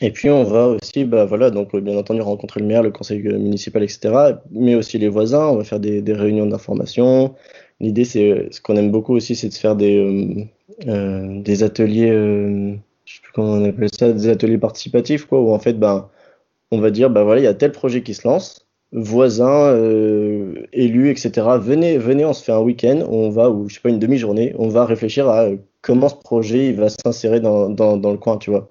et, 0.00 0.12
puis 0.12 0.30
on 0.30 0.44
va 0.44 0.68
aussi, 0.68 1.04
bah 1.04 1.24
voilà, 1.24 1.50
donc 1.50 1.74
bien 1.74 1.96
entendu 1.98 2.20
rencontrer 2.20 2.60
le 2.60 2.66
maire, 2.66 2.84
le 2.84 2.92
conseil 2.92 3.20
municipal, 3.20 3.82
etc., 3.82 4.38
mais 4.52 4.76
aussi 4.76 4.98
les 4.98 5.08
voisins. 5.08 5.48
On 5.48 5.56
va 5.56 5.64
faire 5.64 5.80
des, 5.80 6.00
des 6.00 6.12
réunions 6.12 6.46
d'information. 6.46 7.34
L'idée, 7.80 8.04
c'est 8.04 8.46
ce 8.52 8.60
qu'on 8.60 8.76
aime 8.76 8.92
beaucoup 8.92 9.14
aussi, 9.14 9.34
c'est 9.34 9.48
de 9.48 9.54
faire 9.54 9.74
des, 9.74 10.48
des 10.86 11.62
ateliers, 11.64 12.10
je 13.04 13.14
sais 13.14 13.20
plus 13.22 13.32
comment 13.32 13.54
on 13.54 13.64
appelle 13.64 13.88
ça, 13.92 14.12
des 14.12 14.28
ateliers 14.28 14.58
participatifs, 14.58 15.24
quoi, 15.26 15.40
où 15.40 15.50
en 15.52 15.58
fait, 15.58 15.74
ben, 15.74 16.08
on 16.70 16.78
va 16.78 16.90
dire, 16.90 17.10
bah 17.10 17.24
voilà, 17.24 17.40
il 17.40 17.44
y 17.44 17.48
a 17.48 17.54
tel 17.54 17.72
projet 17.72 18.04
qui 18.04 18.14
se 18.14 18.26
lance 18.26 18.67
voisins, 18.92 19.66
euh, 19.68 20.66
élus, 20.72 21.10
etc. 21.10 21.30
Venez, 21.60 21.98
venez, 21.98 22.24
on 22.24 22.32
se 22.32 22.42
fait 22.42 22.52
un 22.52 22.60
week-end, 22.60 23.04
on 23.08 23.28
va, 23.28 23.50
ou 23.50 23.68
je 23.68 23.74
sais 23.74 23.80
pas, 23.80 23.90
une 23.90 23.98
demi-journée, 23.98 24.54
on 24.58 24.68
va 24.68 24.84
réfléchir 24.84 25.28
à 25.28 25.48
comment 25.82 26.08
ce 26.08 26.16
projet 26.16 26.68
il 26.68 26.76
va 26.76 26.88
s'insérer 26.88 27.40
dans, 27.40 27.68
dans, 27.68 27.96
dans, 27.96 28.10
le 28.10 28.18
coin, 28.18 28.38
tu 28.38 28.50
vois. 28.50 28.68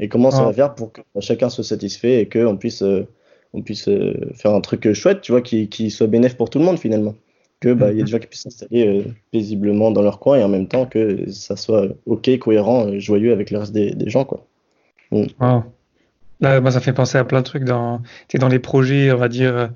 Et 0.00 0.08
comment 0.08 0.30
ça 0.30 0.44
va 0.44 0.52
faire 0.52 0.74
pour 0.74 0.92
que 0.92 1.02
chacun 1.20 1.48
soit 1.48 1.64
satisfait 1.64 2.20
et 2.20 2.28
qu'on 2.28 2.56
puisse, 2.56 2.82
euh, 2.82 3.06
on 3.52 3.62
puisse 3.62 3.88
euh, 3.88 4.14
faire 4.34 4.52
un 4.54 4.60
truc 4.60 4.92
chouette, 4.92 5.20
tu 5.20 5.32
vois, 5.32 5.42
qui, 5.42 5.68
qui 5.68 5.90
soit 5.90 6.06
bénéfique 6.06 6.38
pour 6.38 6.50
tout 6.50 6.58
le 6.58 6.64
monde 6.64 6.78
finalement. 6.78 7.14
Que 7.60 7.72
bah, 7.72 7.90
il 7.90 7.98
y 7.98 8.00
a 8.00 8.04
des 8.04 8.10
gens 8.10 8.20
qui 8.20 8.28
puissent 8.28 8.44
s'installer 8.44 9.04
paisiblement 9.32 9.90
dans 9.90 10.02
leur 10.02 10.20
coin 10.20 10.38
et 10.38 10.44
en 10.44 10.48
même 10.48 10.68
temps 10.68 10.86
que 10.86 11.28
ça 11.32 11.56
soit 11.56 11.88
ok, 12.06 12.38
cohérent, 12.38 12.96
joyeux 13.00 13.32
avec 13.32 13.50
le 13.50 13.58
reste 13.58 13.72
des, 13.72 13.90
des 13.90 14.08
gens, 14.08 14.24
quoi. 14.24 14.46
Mm. 15.10 15.24
Là, 16.40 16.60
moi, 16.60 16.70
ça 16.70 16.80
fait 16.80 16.92
penser 16.92 17.18
à 17.18 17.24
plein 17.24 17.40
de 17.40 17.44
trucs 17.44 17.64
dans, 17.64 18.00
dans 18.34 18.48
les 18.48 18.58
projets, 18.58 19.10
on 19.12 19.16
va 19.16 19.28
dire, 19.28 19.56
euh, 19.56 19.66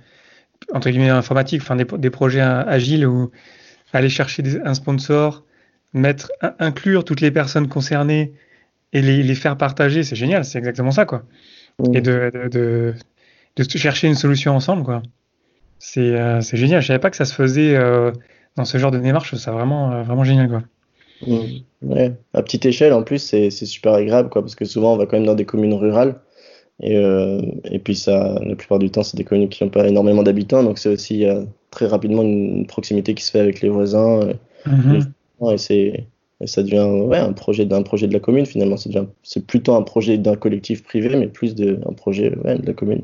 entre 0.73 0.91
guillemets, 0.91 1.11
informatiques, 1.11 1.63
enfin, 1.63 1.77
des, 1.77 1.85
des 1.85 2.11
projets 2.11 2.41
agiles 2.41 3.07
où 3.07 3.31
aller 3.93 4.09
chercher 4.09 4.43
un 4.65 4.75
sponsor, 4.75 5.45
mettre, 5.93 6.31
inclure 6.59 7.05
toutes 7.05 7.21
les 7.21 7.31
personnes 7.31 7.69
concernées 7.69 8.33
et 8.93 9.03
les, 9.03 9.23
les 9.23 9.35
faire 9.35 9.57
partager, 9.57 10.03
c'est 10.03 10.17
génial, 10.17 10.45
c'est 10.45 10.59
exactement 10.59 10.91
ça, 10.91 11.05
quoi. 11.05 11.25
Et 11.95 12.01
de, 12.01 12.31
de, 12.51 12.95
de, 13.57 13.65
chercher 13.77 14.07
une 14.07 14.15
solution 14.15 14.55
ensemble, 14.55 14.85
quoi. 14.85 15.03
C'est 15.79 16.01
euh, 16.01 16.41
génial. 16.41 16.81
Je 16.81 16.87
savais 16.87 16.99
pas 16.99 17.11
que 17.11 17.17
ça 17.17 17.25
se 17.25 17.35
faisait 17.35 17.75
euh, 17.75 18.13
dans 18.57 18.65
ce 18.65 18.79
genre 18.79 18.91
de 18.91 18.99
démarche, 18.99 19.35
c'est 19.35 19.51
vraiment, 19.51 20.03
vraiment 20.05 20.25
génial, 20.25 20.49
quoi. 20.49 20.63
Ouais. 21.83 22.13
À 22.35 22.43
petite 22.43 22.67
échelle, 22.67 22.93
en 22.93 23.03
plus, 23.03 23.19
c'est 23.19 23.51
super 23.51 23.95
agréable, 23.95 24.29
quoi, 24.29 24.43
parce 24.43 24.55
que 24.55 24.65
souvent, 24.65 24.95
on 24.95 24.97
va 24.97 25.07
quand 25.07 25.17
même 25.17 25.27
dans 25.27 25.35
des 25.35 25.47
communes 25.47 25.75
rurales. 25.75 26.21
Et, 26.83 26.97
euh, 26.97 27.41
et 27.65 27.79
puis 27.79 27.95
ça, 27.95 28.41
la 28.45 28.57
plupart 28.57 28.81
du 28.81 28.91
temps, 28.91 29.05
c'est 29.05 29.17
des 29.17 29.25
communes 29.25 29.49
qui 29.49 29.63
n'ont 29.63 29.71
pas 29.71 29.87
énormément 29.87 30.25
d'habitants, 30.25 30.65
donc 30.65 30.79
c'est 30.79 30.89
aussi 30.89 31.25
euh, 31.25 31.45
très 31.71 31.87
rapidement 31.87 32.23
une 32.23 32.67
proximité 32.67 33.15
qui 33.15 33.25
se 33.25 33.31
fait 33.31 33.39
avec 33.39 33.61
les 33.61 33.69
voisins. 33.69 34.21
Euh, 34.21 34.35
mhm. 34.67 35.53
et, 35.53 35.59
c'est, 35.59 36.07
ça 36.45 36.63
devient 36.65 36.89
ouais, 37.07 37.19
un, 37.19 37.33
projet 37.33 37.67
d'un 37.67 37.83
projet 37.83 38.09
de 38.09 38.13
la 38.13 38.19
commune 38.19 38.47
finalement. 38.47 38.77
C'est, 39.23 39.47
plutôt 39.47 39.77
un 39.77 39.83
projet 39.83 40.19
d'un 40.19 40.35
collectif 40.35 40.83
privé, 40.83 41.15
mais 41.17 41.29
plus 41.29 41.55
de, 41.55 41.79
un 41.89 41.93
projet 41.93 42.37
ouais, 42.45 42.59
de 42.59 42.67
la 42.67 42.73
commune. 42.73 43.03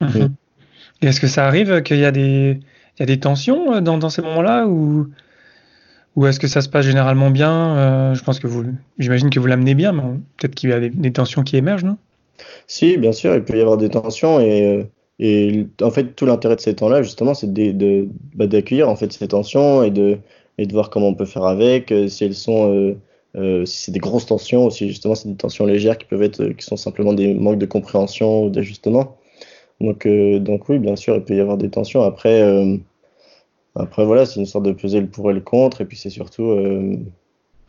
Mhm. 0.00 0.08
Mm. 0.08 0.34
Est-ce 1.02 1.20
que 1.20 1.26
ça 1.26 1.46
arrive 1.46 1.82
qu'il 1.82 1.98
y 1.98 2.04
a 2.04 2.12
des, 2.12 2.60
il 2.96 3.00
y 3.00 3.02
a 3.02 3.06
des 3.06 3.18
tensions 3.18 3.80
dans, 3.80 3.98
dans 3.98 4.08
ces 4.08 4.22
moments-là 4.22 4.66
ou, 4.66 5.08
ou 6.14 6.26
est-ce 6.26 6.38
que 6.38 6.46
ça 6.46 6.62
se 6.62 6.68
passe 6.68 6.86
généralement 6.86 7.30
bien? 7.30 8.14
Je 8.14 8.22
pense 8.22 8.38
que 8.38 8.46
vous, 8.46 8.64
j'imagine 8.98 9.30
que 9.30 9.40
vous 9.40 9.46
l'amenez 9.46 9.74
bien, 9.74 9.92
mais 9.92 10.02
peut-être 10.38 10.54
qu'il 10.54 10.70
y 10.70 10.72
a 10.72 10.80
des, 10.80 10.90
des 10.90 11.12
tensions 11.12 11.42
qui 11.42 11.56
émergent, 11.56 11.84
non? 11.84 11.98
Si, 12.66 12.96
bien 12.98 13.12
sûr, 13.12 13.34
il 13.34 13.44
peut 13.44 13.56
y 13.56 13.60
avoir 13.60 13.76
des 13.76 13.88
tensions 13.88 14.40
et, 14.40 14.86
et 15.18 15.66
en 15.82 15.90
fait, 15.90 16.14
tout 16.14 16.26
l'intérêt 16.26 16.56
de 16.56 16.60
ces 16.60 16.74
temps-là, 16.74 17.02
justement, 17.02 17.34
c'est 17.34 17.52
de, 17.52 17.72
de, 17.72 18.08
bah, 18.34 18.46
d'accueillir 18.46 18.88
en 18.88 18.96
fait 18.96 19.12
ces 19.12 19.28
tensions 19.28 19.82
et 19.82 19.90
de, 19.90 20.18
et 20.58 20.66
de 20.66 20.72
voir 20.72 20.90
comment 20.90 21.08
on 21.08 21.14
peut 21.14 21.24
faire 21.24 21.44
avec, 21.44 21.92
euh, 21.92 22.08
si 22.08 22.24
elles 22.24 22.34
sont, 22.34 22.72
euh, 22.72 22.96
euh, 23.36 23.64
si 23.64 23.84
c'est 23.84 23.92
des 23.92 23.98
grosses 23.98 24.26
tensions 24.26 24.66
ou 24.66 24.70
si 24.70 24.88
justement 24.88 25.14
c'est 25.14 25.28
des 25.28 25.36
tensions 25.36 25.66
légères 25.66 25.98
qui 25.98 26.06
peuvent 26.06 26.22
être, 26.22 26.44
qui 26.48 26.64
sont 26.64 26.76
simplement 26.76 27.12
des 27.12 27.34
manques 27.34 27.58
de 27.58 27.66
compréhension 27.66 28.44
ou 28.44 28.50
d'ajustement. 28.50 29.16
Donc, 29.80 30.08
donc 30.08 30.68
oui, 30.70 30.78
bien 30.78 30.96
sûr, 30.96 31.16
il 31.16 31.22
peut 31.22 31.36
y 31.36 31.40
avoir 31.40 31.58
des 31.58 31.68
tensions. 31.68 32.02
Après, 32.02 32.42
après 33.74 34.06
voilà, 34.06 34.24
c'est 34.24 34.40
une 34.40 34.46
sorte 34.46 34.64
de 34.64 34.72
peser 34.72 35.00
le 35.00 35.06
pour 35.06 35.30
et 35.30 35.34
le 35.34 35.40
contre, 35.42 35.82
et 35.82 35.84
puis 35.84 35.98
c'est 35.98 36.08
surtout, 36.08 36.56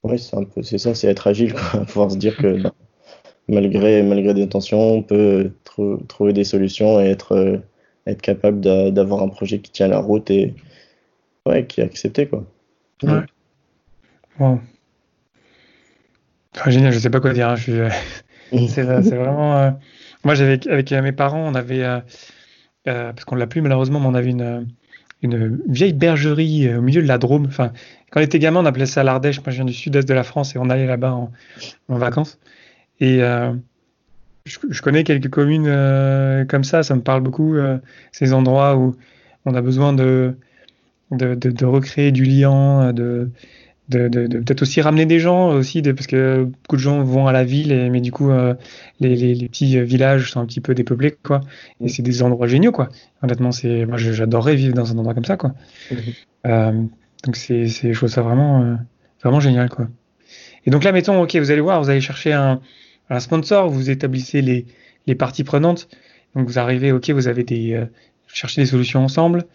oui, 0.03 0.19
c'est 0.19 0.37
un 0.37 0.43
peu, 0.43 0.63
c'est 0.63 0.77
ça, 0.77 0.95
c'est 0.95 1.07
être 1.07 1.27
agile, 1.27 1.53
quoi, 1.53 1.81
pouvoir 1.87 2.11
se 2.11 2.17
dire 2.17 2.37
que 2.37 2.63
malgré, 3.47 4.03
malgré 4.03 4.33
des 4.33 4.47
tensions, 4.47 4.79
on 4.79 5.03
peut 5.03 5.51
trouver 6.07 6.33
des 6.33 6.43
solutions 6.43 6.99
et 6.99 7.05
être, 7.05 7.33
euh, 7.33 7.57
être 8.05 8.21
capable 8.21 8.61
d'avoir 8.61 9.21
un 9.21 9.29
projet 9.29 9.59
qui 9.59 9.71
tient 9.71 9.87
la 9.87 9.99
route 9.99 10.29
et 10.29 10.53
ouais, 11.45 11.65
qui 11.65 11.81
est 11.81 11.83
accepté. 11.83 12.27
Quoi. 12.27 12.45
Ouais. 13.03 13.21
Wow. 14.39 14.59
génial, 16.67 16.91
je 16.93 16.99
sais 16.99 17.09
pas 17.09 17.19
quoi 17.19 17.33
dire. 17.33 17.49
Hein, 17.49 17.55
euh, 17.69 17.89
c'est 18.67 18.83
vraiment. 18.83 19.57
Euh, 19.57 19.71
moi, 20.23 20.35
j'avais 20.35 20.67
avec 20.67 20.91
mes 20.91 21.11
parents, 21.11 21.47
on 21.47 21.55
avait 21.55 21.83
parce 22.85 23.25
qu'on 23.25 23.35
l'a 23.35 23.47
plus 23.47 23.61
malheureusement, 23.61 23.99
mais 23.99 24.07
on 24.07 24.13
avait 24.13 24.29
une, 24.29 24.67
une 25.21 25.61
vieille 25.67 25.93
bergerie 25.93 26.73
au 26.73 26.81
milieu 26.81 27.01
de 27.01 27.07
la 27.07 27.17
Drôme. 27.17 27.45
Enfin, 27.47 27.71
quand 28.11 28.19
on 28.19 28.23
était 28.23 28.39
gamin, 28.39 28.61
on 28.61 28.65
appelait 28.65 28.85
ça 28.85 29.03
l'Ardèche. 29.03 29.39
Moi, 29.39 29.51
je 29.51 29.55
viens 29.57 29.65
du 29.65 29.73
sud-est 29.73 30.07
de 30.07 30.13
la 30.13 30.23
France 30.23 30.55
et 30.55 30.59
on 30.59 30.69
allait 30.69 30.85
là-bas 30.85 31.11
en, 31.11 31.31
en, 31.89 31.97
vacances. 31.97 32.39
Et 32.99 33.21
euh, 33.21 33.53
je, 34.45 34.81
connais 34.81 35.03
quelques 35.03 35.29
communes 35.29 35.67
euh, 35.67 36.45
comme 36.45 36.63
ça, 36.63 36.83
ça 36.83 36.95
me 36.95 37.01
parle 37.01 37.21
beaucoup, 37.21 37.55
euh, 37.55 37.77
ces 38.11 38.33
endroits 38.33 38.75
où 38.77 38.95
on 39.45 39.53
a 39.55 39.61
besoin 39.61 39.93
de, 39.93 40.35
de, 41.11 41.35
de, 41.35 41.65
recréer 41.65 42.11
du 42.11 42.23
lien, 42.23 42.91
de, 42.91 43.29
de, 43.89 44.07
de 44.07 44.39
peut-être 44.39 44.63
aussi 44.63 44.81
ramener 44.81 45.05
des 45.05 45.19
gens 45.19 45.49
aussi, 45.49 45.81
parce 45.81 46.07
que 46.07 46.43
beaucoup 46.43 46.75
de 46.75 46.81
gens 46.81 47.03
vont 47.03 47.27
à 47.27 47.31
la 47.31 47.43
ville, 47.43 47.71
et, 47.71 47.89
mais 47.89 48.01
du 48.01 48.11
coup, 48.11 48.29
les, 48.99 49.15
les, 49.15 49.35
les, 49.35 49.47
petits 49.47 49.79
villages 49.81 50.31
sont 50.31 50.41
un 50.41 50.45
petit 50.45 50.59
peu 50.59 50.73
dépeuplés, 50.73 51.15
quoi. 51.23 51.41
Et 51.79 51.87
c'est 51.87 52.01
des 52.01 52.23
endroits 52.23 52.47
géniaux, 52.47 52.71
quoi. 52.71 52.89
Honnêtement, 53.21 53.51
c'est, 53.51 53.85
moi, 53.85 53.97
j'adorerais 53.97 54.55
vivre 54.55 54.73
dans 54.73 54.91
un 54.91 54.97
endroit 54.97 55.13
comme 55.13 55.25
ça, 55.25 55.37
quoi. 55.37 55.53
Mmh. 56.45 56.87
donc, 57.23 57.35
c'est, 57.35 57.67
je 57.67 57.93
trouve 57.93 58.09
ça 58.09 58.21
vraiment, 58.21 58.77
vraiment 59.21 59.39
génial, 59.39 59.69
quoi. 59.69 59.87
Et 60.65 60.69
donc 60.69 60.83
là, 60.83 60.91
mettons, 60.91 61.21
ok, 61.21 61.33
vous 61.37 61.51
allez 61.51 61.61
voir, 61.61 61.81
vous 61.81 61.89
allez 61.89 62.01
chercher 62.01 62.33
un, 62.33 62.59
un 63.09 63.19
sponsor, 63.19 63.69
vous 63.69 63.89
établissez 63.89 64.41
les, 64.41 64.65
les 65.05 65.15
parties 65.15 65.43
prenantes. 65.43 65.87
Donc 66.35 66.47
vous 66.47 66.59
arrivez, 66.59 66.91
ok, 66.91 67.09
vous 67.11 67.27
avez 67.27 67.43
des 67.43 67.73
euh, 67.73 67.85
cherchez 68.27 68.61
des 68.61 68.67
solutions 68.67 69.03
ensemble. 69.03 69.45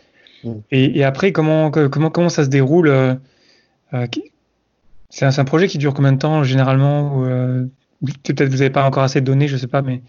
Mm. 0.44 0.52
Et, 0.70 0.98
et, 0.98 1.04
après, 1.04 1.32
comment, 1.32 1.70
comment, 1.70 2.10
comment 2.10 2.28
ça 2.28 2.44
se 2.44 2.48
déroule 2.48 2.88
euh, 2.88 3.14
euh, 3.94 4.06
C'est 5.10 5.24
un, 5.24 5.38
un, 5.38 5.44
projet 5.44 5.68
qui 5.68 5.78
dure 5.78 5.94
combien 5.94 6.12
de 6.12 6.18
temps 6.18 6.42
généralement 6.42 7.18
ou, 7.18 7.68
Peut-être 8.24 8.48
vous 8.48 8.56
n'avez 8.56 8.70
pas 8.70 8.84
encore 8.84 9.04
assez 9.04 9.20
de 9.20 9.26
données, 9.26 9.46
je 9.46 9.56
sais 9.56 9.68
pas, 9.68 9.80
mais 9.80 10.02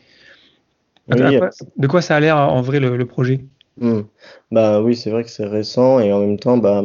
de 1.09 1.87
quoi 1.87 2.01
ça 2.01 2.15
a 2.15 2.19
l'air 2.19 2.37
en 2.37 2.61
vrai 2.63 2.79
le, 2.79 3.05
projet? 3.05 3.45
Bah 4.51 4.81
oui, 4.81 4.95
c'est 4.95 5.11
vrai 5.11 5.23
que 5.23 5.29
c'est 5.29 5.45
récent 5.45 5.99
et 5.99 6.11
en 6.11 6.19
même 6.21 6.39
temps, 6.39 6.57
bah, 6.57 6.83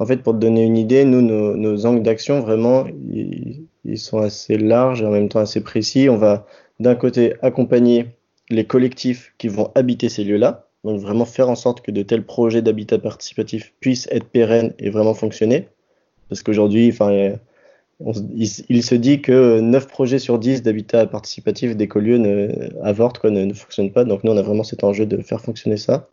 en 0.00 0.06
fait, 0.06 0.16
pour 0.16 0.32
te 0.32 0.38
donner 0.38 0.64
une 0.64 0.76
idée, 0.76 1.04
nous, 1.04 1.22
nos, 1.22 1.56
nos 1.56 1.86
angles 1.86 2.02
d'action, 2.02 2.40
vraiment, 2.40 2.86
ils, 3.12 3.68
ils 3.84 3.98
sont 3.98 4.18
assez 4.18 4.58
larges 4.58 5.02
et 5.02 5.06
en 5.06 5.10
même 5.10 5.28
temps 5.28 5.40
assez 5.40 5.60
précis. 5.62 6.08
On 6.08 6.16
va 6.16 6.46
d'un 6.78 6.94
côté 6.94 7.34
accompagner 7.42 8.06
les 8.48 8.64
collectifs 8.64 9.32
qui 9.38 9.48
vont 9.48 9.70
habiter 9.74 10.08
ces 10.08 10.24
lieux-là, 10.24 10.66
donc 10.84 11.00
vraiment 11.00 11.24
faire 11.24 11.48
en 11.48 11.54
sorte 11.54 11.82
que 11.82 11.90
de 11.90 12.02
tels 12.02 12.24
projets 12.24 12.62
d'habitat 12.62 12.98
participatif 12.98 13.74
puissent 13.80 14.08
être 14.10 14.26
pérennes 14.26 14.74
et 14.78 14.90
vraiment 14.90 15.14
fonctionner. 15.14 15.68
Parce 16.28 16.42
qu'aujourd'hui, 16.42 16.88
enfin, 16.90 17.36
il, 18.34 18.82
se 18.82 18.94
dit 18.94 19.20
que 19.20 19.60
9 19.60 19.86
projets 19.86 20.18
sur 20.18 20.38
10 20.38 20.62
d'habitat 20.62 21.06
participatif 21.06 21.76
d'écolieux 21.76 22.18
ne, 22.18 22.48
avortent, 22.82 23.18
quoi, 23.18 23.30
ne, 23.30 23.44
ne, 23.44 23.52
fonctionnent 23.52 23.92
pas. 23.92 24.04
Donc 24.04 24.24
nous, 24.24 24.32
on 24.32 24.36
a 24.36 24.42
vraiment 24.42 24.64
cet 24.64 24.84
enjeu 24.84 25.06
de 25.06 25.18
faire 25.18 25.40
fonctionner 25.40 25.76
ça. 25.76 26.08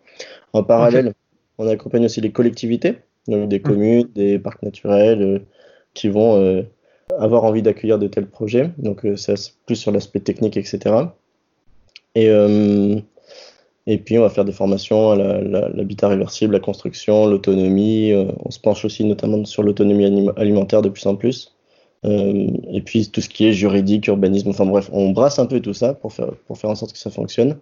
En 0.53 0.63
parallèle, 0.63 1.07
okay. 1.07 1.15
on 1.59 1.67
accompagne 1.67 2.05
aussi 2.05 2.19
les 2.19 2.31
collectivités, 2.31 2.97
donc 3.27 3.47
des 3.47 3.61
communes, 3.61 4.07
des 4.15 4.37
parcs 4.37 4.63
naturels, 4.63 5.21
euh, 5.21 5.39
qui 5.93 6.09
vont 6.09 6.41
euh, 6.41 6.63
avoir 7.17 7.43
envie 7.43 7.61
d'accueillir 7.61 7.99
de 7.99 8.07
tels 8.07 8.27
projets. 8.27 8.71
Donc 8.77 9.05
euh, 9.05 9.15
c'est 9.15 9.35
plus 9.65 9.75
sur 9.75 9.91
l'aspect 9.91 10.19
technique, 10.19 10.57
etc. 10.57 10.95
Et, 12.15 12.29
euh, 12.29 12.99
et 13.85 13.97
puis 13.97 14.17
on 14.17 14.21
va 14.21 14.29
faire 14.29 14.45
des 14.45 14.51
formations 14.51 15.11
à 15.11 15.15
l'habitat 15.15 16.09
réversible, 16.09 16.53
la 16.53 16.59
construction, 16.59 17.25
l'autonomie. 17.27 18.11
Euh, 18.11 18.25
on 18.43 18.51
se 18.51 18.59
penche 18.59 18.83
aussi 18.85 19.03
notamment 19.03 19.45
sur 19.45 19.63
l'autonomie 19.63 20.29
alimentaire 20.35 20.81
de 20.81 20.89
plus 20.89 21.05
en 21.05 21.15
plus. 21.15 21.53
Et 22.03 22.81
puis 22.85 23.09
tout 23.09 23.19
ce 23.19 23.27
qui 23.27 23.47
est 23.47 23.51
juridique, 23.51 24.07
urbanisme, 24.07 24.49
enfin 24.49 24.65
bref, 24.65 24.89
on 24.93 25.09
brasse 25.09 25.39
un 25.39 25.45
peu 25.45 25.59
tout 25.59 25.73
ça 25.73 25.93
pour 25.93 26.13
faire, 26.13 26.31
pour 26.45 26.57
faire 26.57 26.69
en 26.69 26.75
sorte 26.75 26.93
que 26.93 26.97
ça 26.97 27.09
fonctionne. 27.09 27.57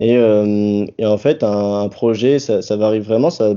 Et, 0.00 0.14
et 0.14 1.06
en 1.06 1.18
fait, 1.18 1.44
un, 1.44 1.82
un 1.82 1.88
projet, 1.88 2.40
ça, 2.40 2.62
ça, 2.62 2.76
varie 2.76 2.98
vraiment. 2.98 3.30
Ça, 3.30 3.54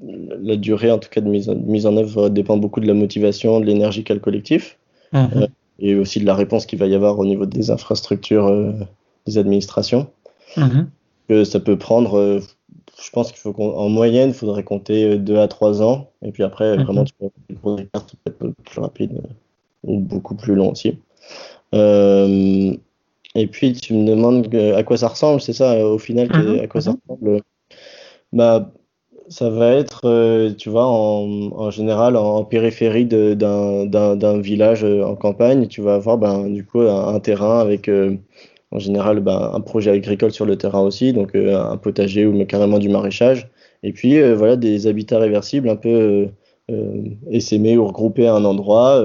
la 0.00 0.56
durée, 0.56 0.90
en 0.90 0.98
tout 0.98 1.08
cas, 1.08 1.20
de 1.20 1.28
mise, 1.28 1.86
en 1.86 1.96
œuvre 1.96 2.28
dépend 2.28 2.56
beaucoup 2.56 2.80
de 2.80 2.86
la 2.86 2.94
motivation, 2.94 3.60
de 3.60 3.66
l'énergie 3.66 4.04
qu'a 4.04 4.14
le 4.14 4.20
collectif, 4.20 4.78
mmh. 5.12 5.26
euh, 5.36 5.46
et 5.80 5.94
aussi 5.94 6.20
de 6.20 6.26
la 6.26 6.34
réponse 6.34 6.66
qu'il 6.66 6.78
va 6.78 6.86
y 6.86 6.94
avoir 6.94 7.18
au 7.18 7.26
niveau 7.26 7.46
des 7.46 7.70
infrastructures, 7.70 8.46
euh, 8.46 8.72
des 9.26 9.38
administrations. 9.38 10.08
Mmh. 10.56 10.82
Que 11.28 11.44
ça 11.44 11.60
peut 11.60 11.76
prendre, 11.76 12.40
je 13.02 13.10
pense 13.10 13.28
qu'il 13.28 13.38
faut 13.38 13.52
qu'en 13.52 13.88
moyenne, 13.88 14.30
il 14.30 14.34
faudrait 14.34 14.62
compter 14.62 15.18
2 15.18 15.36
à 15.36 15.48
3 15.48 15.82
ans, 15.82 16.10
et 16.22 16.32
puis 16.32 16.42
après, 16.42 16.76
mmh. 16.76 16.82
vraiment, 16.82 17.04
tu 17.04 17.12
peux 17.18 17.28
pour 17.60 17.76
des 17.76 17.86
cartes 17.86 18.14
peut-être 18.24 18.54
plus 18.64 18.80
rapide 18.80 19.20
ou 19.84 19.98
beaucoup 19.98 20.34
plus 20.34 20.54
long 20.54 20.72
aussi. 20.72 20.98
Euh, 21.74 22.74
et 23.34 23.46
puis 23.46 23.72
tu 23.72 23.94
me 23.94 24.06
demandes 24.06 24.54
à 24.54 24.82
quoi 24.82 24.96
ça 24.96 25.08
ressemble, 25.08 25.40
c'est 25.40 25.52
ça 25.52 25.86
au 25.86 25.98
final 25.98 26.28
à 26.62 26.66
quoi 26.66 26.80
ça 26.80 26.92
ressemble 26.92 27.42
Bah 28.32 28.72
ça 29.28 29.50
va 29.50 29.72
être, 29.72 30.52
tu 30.56 30.70
vois, 30.70 30.86
en, 30.86 31.70
général 31.70 32.16
en, 32.16 32.44
périphérie 32.44 33.06
d'un 33.06 34.40
village 34.40 34.84
en 34.84 35.16
campagne, 35.16 35.66
tu 35.66 35.82
vas 35.82 35.94
avoir 35.94 36.18
ben, 36.18 36.48
du 36.48 36.64
coup 36.64 36.80
un, 36.80 37.18
terrain 37.20 37.60
avec 37.60 37.88
euh, 37.88 38.16
en 38.70 38.78
général 38.78 39.20
ben, 39.20 39.50
un 39.54 39.60
projet 39.60 39.90
agricole 39.90 40.32
sur 40.32 40.46
le 40.46 40.56
terrain 40.56 40.80
aussi, 40.80 41.12
donc 41.12 41.34
euh, 41.34 41.58
un 41.58 41.76
potager 41.76 42.26
ou 42.26 42.44
carrément 42.44 42.78
du 42.78 42.88
maraîchage. 42.88 43.48
Et 43.82 43.92
puis 43.92 44.18
euh, 44.18 44.34
voilà 44.34 44.56
des 44.56 44.86
habitats 44.86 45.18
réversibles 45.18 45.68
un 45.68 45.76
peu 45.76 46.28
euh, 46.70 47.02
essaimés 47.30 47.78
ou 47.78 47.86
regroupés 47.86 48.26
à 48.26 48.34
un 48.34 48.44
endroit 48.44 49.04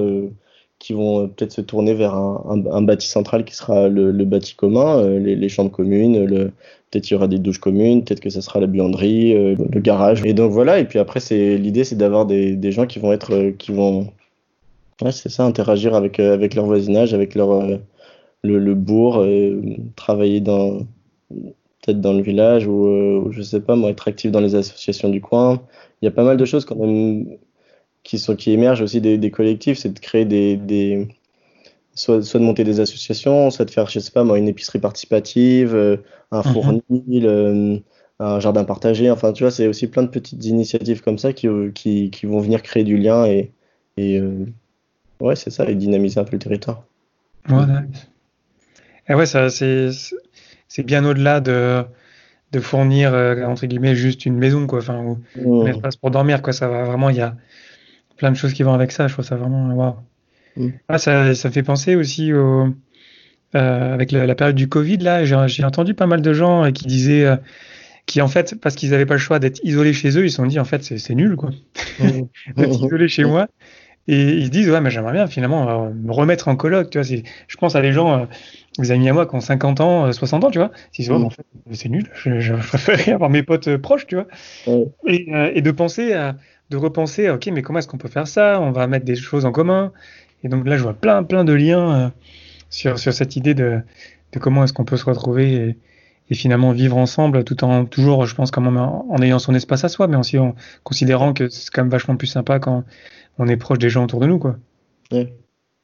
qui 0.80 0.94
vont 0.94 1.30
peut-être 1.30 1.54
se 1.54 1.62
tourner 1.62 1.94
vers 1.94 2.14
un, 2.14 2.64
un, 2.70 2.82
bâti 2.82 3.08
central 3.08 3.46
qui 3.46 3.56
sera 3.56 3.88
le, 3.88 4.12
le 4.12 4.26
bâti 4.26 4.56
commun, 4.56 5.02
les, 5.18 5.36
les, 5.36 5.50
chambres 5.50 5.72
communes, 5.72 6.26
le, 6.26 6.52
peut-être 6.94 7.10
il 7.10 7.14
y 7.14 7.18
aura 7.18 7.28
des 7.28 7.40
douches 7.40 7.60
communes, 7.60 8.04
peut-être 8.04 8.20
que 8.20 8.30
ça 8.30 8.42
sera 8.42 8.60
la 8.60 8.68
buanderie, 8.68 9.34
euh, 9.36 9.56
le 9.58 9.80
garage. 9.82 10.24
Et 10.26 10.34
donc 10.34 10.52
voilà, 10.52 10.80
et 10.80 10.86
puis 10.86 11.00
après, 11.00 11.20
c'est 11.20 11.58
l'idée, 11.58 11.84
c'est 11.84 11.96
d'avoir 11.96 12.26
des, 12.28 12.56
des, 12.56 12.72
gens 12.72 12.86
qui 12.86 13.00
vont 13.00 13.12
être, 13.12 13.34
euh, 13.34 13.52
qui 13.52 13.72
vont, 13.72 14.12
c'est 15.12 15.30
ça, 15.30 15.44
interagir 15.44 15.96
avec, 15.96 16.20
euh, 16.20 16.34
avec 16.34 16.54
leur 16.54 16.66
voisinage, 16.66 17.14
avec 17.16 17.34
leur, 17.34 17.68
le, 18.44 18.76
bourg, 18.76 19.26
travailler 19.96 20.40
dans, 20.40 20.80
peut-être 21.82 22.00
dans 22.00 22.14
le 22.14 22.22
village 22.22 22.68
ou, 22.68 23.32
je 23.32 23.42
sais 23.42 23.60
pas, 23.60 23.76
être 23.90 24.08
actif 24.08 24.32
dans 24.32 24.42
les 24.42 24.56
associations 24.56 25.10
du 25.10 25.22
coin. 25.22 25.62
Il 26.02 26.06
y 26.06 26.08
a 26.08 26.12
pas 26.12 26.24
mal 26.24 26.38
de 26.38 26.46
choses 26.46 26.66
qui 28.04 28.20
sont, 28.20 28.36
qui 28.36 28.52
émergent 28.52 28.82
aussi 28.82 29.02
des, 29.02 29.32
collectifs, 29.32 29.80
c'est 29.80 29.94
de 29.94 30.00
créer 30.00 30.26
des 30.26 31.08
soit, 31.96 32.24
soit 32.24 32.40
de 32.40 32.46
monter 32.46 32.64
des 32.64 32.80
associations, 32.80 33.52
soit 33.52 33.66
de 33.66 33.72
faire, 33.72 33.90
je 33.90 34.00
sais 34.00 34.12
pas 34.12 34.24
moi, 34.24 34.38
une 34.38 34.48
épicerie 34.48 34.80
participative, 34.80 35.76
euh, 35.76 35.98
un 36.32 36.40
mhm. 36.40 36.54
fournil, 36.54 37.26
euh, 37.26 37.78
un 38.20 38.40
jardin 38.40 38.64
partagé. 38.64 39.10
Enfin, 39.12 39.34
tu 39.34 39.44
vois, 39.44 39.52
c'est 39.52 39.68
aussi 39.68 39.88
plein 39.88 40.04
de 40.04 40.08
petites 40.08 40.46
initiatives 40.46 41.02
comme 41.02 41.18
ça 41.18 41.34
qui, 41.34 41.48
euh, 41.48 41.72
qui, 41.72 42.10
qui 42.10 42.26
vont 42.26 42.40
venir 42.40 42.62
créer 42.62 42.84
du 42.84 42.98
lien 42.98 43.26
et, 43.26 43.52
et 43.98 44.22
ouais, 45.20 45.36
c'est 45.36 45.52
ça, 45.52 45.70
et 45.70 45.76
dynamiser 45.76 46.20
un 46.20 46.24
peu 46.24 46.34
le 46.34 46.40
territoire. 46.40 46.84
Ouais, 47.50 47.66
et 49.10 49.14
ouais, 49.14 49.26
ça, 49.26 49.50
c'est, 49.50 49.90
c'est 50.68 50.84
bien 50.84 51.06
au-delà 51.06 51.42
de, 51.42 51.84
de 52.54 52.60
fournir, 52.60 53.14
entre 53.46 53.68
guillemets, 53.68 53.96
juste 53.96 54.26
une 54.26 54.38
maison, 54.38 54.66
quoi, 54.66 54.80
enfin, 54.80 55.04
ou 55.04 55.20
mmh. 55.36 55.62
un 55.62 55.66
espace 55.68 55.96
pour 55.98 56.10
dormir, 56.10 56.42
quoi. 56.42 56.54
Ça 56.54 56.68
va 56.70 56.86
vraiment, 56.86 57.10
il 57.10 57.18
y 57.18 57.22
a 57.22 57.36
plein 58.18 58.32
de 58.32 58.38
choses 58.38 58.54
qui 58.54 58.64
vont 58.64 58.74
avec 58.74 58.92
ça. 58.92 59.08
Je 59.08 59.14
trouve 59.14 59.26
ça 59.26 59.36
vraiment, 59.36 59.76
waouh. 59.76 59.96
Mm. 60.58 60.70
Ah, 60.88 60.98
ça, 60.98 61.36
ça, 61.36 61.52
fait 61.52 61.64
penser 61.64 61.96
aussi 61.96 62.34
au, 62.34 62.74
euh, 63.56 63.94
avec 63.94 64.12
la, 64.12 64.26
la, 64.26 64.34
période 64.34 64.56
du 64.56 64.68
Covid, 64.68 64.98
là, 64.98 65.26
j'ai 65.26 65.64
entendu 65.64 65.94
pas 65.94 66.08
mal 66.08 66.22
de 66.22 66.34
gens 66.34 66.66
euh, 66.66 66.72
qui 66.72 66.88
disaient, 66.88 67.26
euh, 67.26 67.36
qui 68.08 68.20
en 68.22 68.28
fait, 68.28 68.56
parce 68.60 68.76
qu'ils 68.76 68.90
n'avaient 68.92 69.06
pas 69.06 69.14
le 69.14 69.20
choix 69.20 69.38
d'être 69.38 69.60
isolés 69.64 69.94
chez 69.94 70.18
eux, 70.18 70.26
ils 70.26 70.32
se 70.32 70.38
sont 70.38 70.48
dit, 70.48 70.60
en 70.60 70.66
fait, 70.66 70.84
c'est 70.84 71.16
nul, 71.16 71.36
quoi, 71.36 71.52
mm. 72.00 72.22
d'être 72.56 72.84
isolé 72.84 73.08
chez 73.08 73.26
moi. 73.26 73.48
Et 74.08 74.34
ils 74.34 74.48
se 74.48 74.52
disent, 74.52 74.70
ouais, 74.70 74.82
mais 74.82 74.90
j'aimerais 74.90 75.14
bien 75.14 75.28
finalement 75.28 75.90
me 75.90 76.12
remettre 76.12 76.50
en 76.50 76.58
coloc, 76.58 76.90
tu 76.90 77.00
vois. 77.00 77.08
Je 77.48 77.58
pense 77.58 77.76
à 77.76 77.82
des 77.82 77.94
gens, 77.94 78.28
des 78.78 78.92
amis 78.92 79.08
à 79.08 79.14
moi 79.14 79.26
qui 79.26 79.34
ont 79.36 79.40
50 79.40 79.80
ans, 79.80 80.12
60 80.12 80.44
ans, 80.44 80.52
tu 80.52 80.58
vois. 80.58 80.72
Ils 80.76 80.82
se 80.82 81.02
disent, 81.04 81.12
ouais, 81.12 81.24
en 81.24 81.30
fait, 81.30 81.46
c'est 81.72 81.88
nul, 81.88 82.10
je, 82.14 82.42
je 82.42 82.54
préférerais 82.54 83.14
avoir 83.14 83.30
mes 83.30 83.44
potes 83.44 83.78
proches, 83.78 84.06
tu 84.06 84.16
vois. 84.16 84.28
Et, 85.08 85.32
et, 85.56 85.62
de 85.62 85.72
penser 85.72 86.12
à, 86.12 86.36
de 86.70 86.76
repenser, 86.76 87.30
ok, 87.30 87.48
mais 87.54 87.62
comment 87.62 87.80
est-ce 87.80 87.88
qu'on 87.88 87.98
peut 87.98 88.10
faire 88.10 88.28
ça? 88.28 88.60
On 88.60 88.72
va 88.72 88.88
mettre 88.88 89.06
des 89.06 89.16
choses 89.16 89.46
en 89.46 89.54
commun. 89.54 89.94
Et 90.44 90.50
donc 90.50 90.68
là, 90.68 90.78
je 90.78 90.84
vois 90.84 90.94
plein, 90.94 91.24
plein 91.24 91.44
de 91.44 91.54
liens 91.54 91.96
euh, 91.96 92.10
sur, 92.70 93.00
sur 93.00 93.14
cette 93.14 93.36
idée 93.36 93.54
de, 93.54 93.80
de 94.32 94.40
comment 94.40 94.64
est-ce 94.64 94.74
qu'on 94.74 94.86
peut 94.86 94.98
se 94.98 95.06
retrouver 95.06 95.54
et, 95.54 95.78
et, 96.30 96.36
finalement 96.36 96.72
vivre 96.72 96.98
ensemble, 96.98 97.44
tout 97.44 97.64
en 97.64 97.86
toujours, 97.86 98.26
je 98.26 98.36
pense, 98.36 98.52
quand 98.52 98.62
même 98.62 98.78
en, 98.78 99.06
en, 99.10 99.22
ayant 99.22 99.40
son 99.40 99.56
espace 99.56 99.84
à 99.84 99.90
soi, 99.90 100.08
mais 100.08 100.18
aussi 100.18 100.38
en 100.38 100.56
considérant 100.84 101.34
que 101.34 101.50
c'est 101.50 101.70
quand 101.72 101.84
même 101.84 101.92
vachement 101.92 102.18
plus 102.18 102.28
sympa 102.28 102.60
quand 102.60 102.84
on 103.38 103.48
est 103.48 103.58
proche 103.58 103.80
des 103.80 103.90
gens 103.90 104.04
autour 104.04 104.20
de 104.20 104.28
nous, 104.28 104.40
quoi. 104.40 104.58
Ouais, 105.12 105.34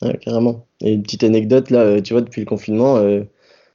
ouais 0.01 0.17
carrément. 0.17 0.65
Et 0.81 0.93
une 0.93 1.03
petite 1.03 1.23
anecdote 1.23 1.69
là, 1.69 1.79
euh, 1.79 2.01
tu 2.01 2.13
vois, 2.13 2.21
depuis 2.21 2.41
le 2.41 2.45
confinement. 2.45 2.97
Euh, 2.97 3.23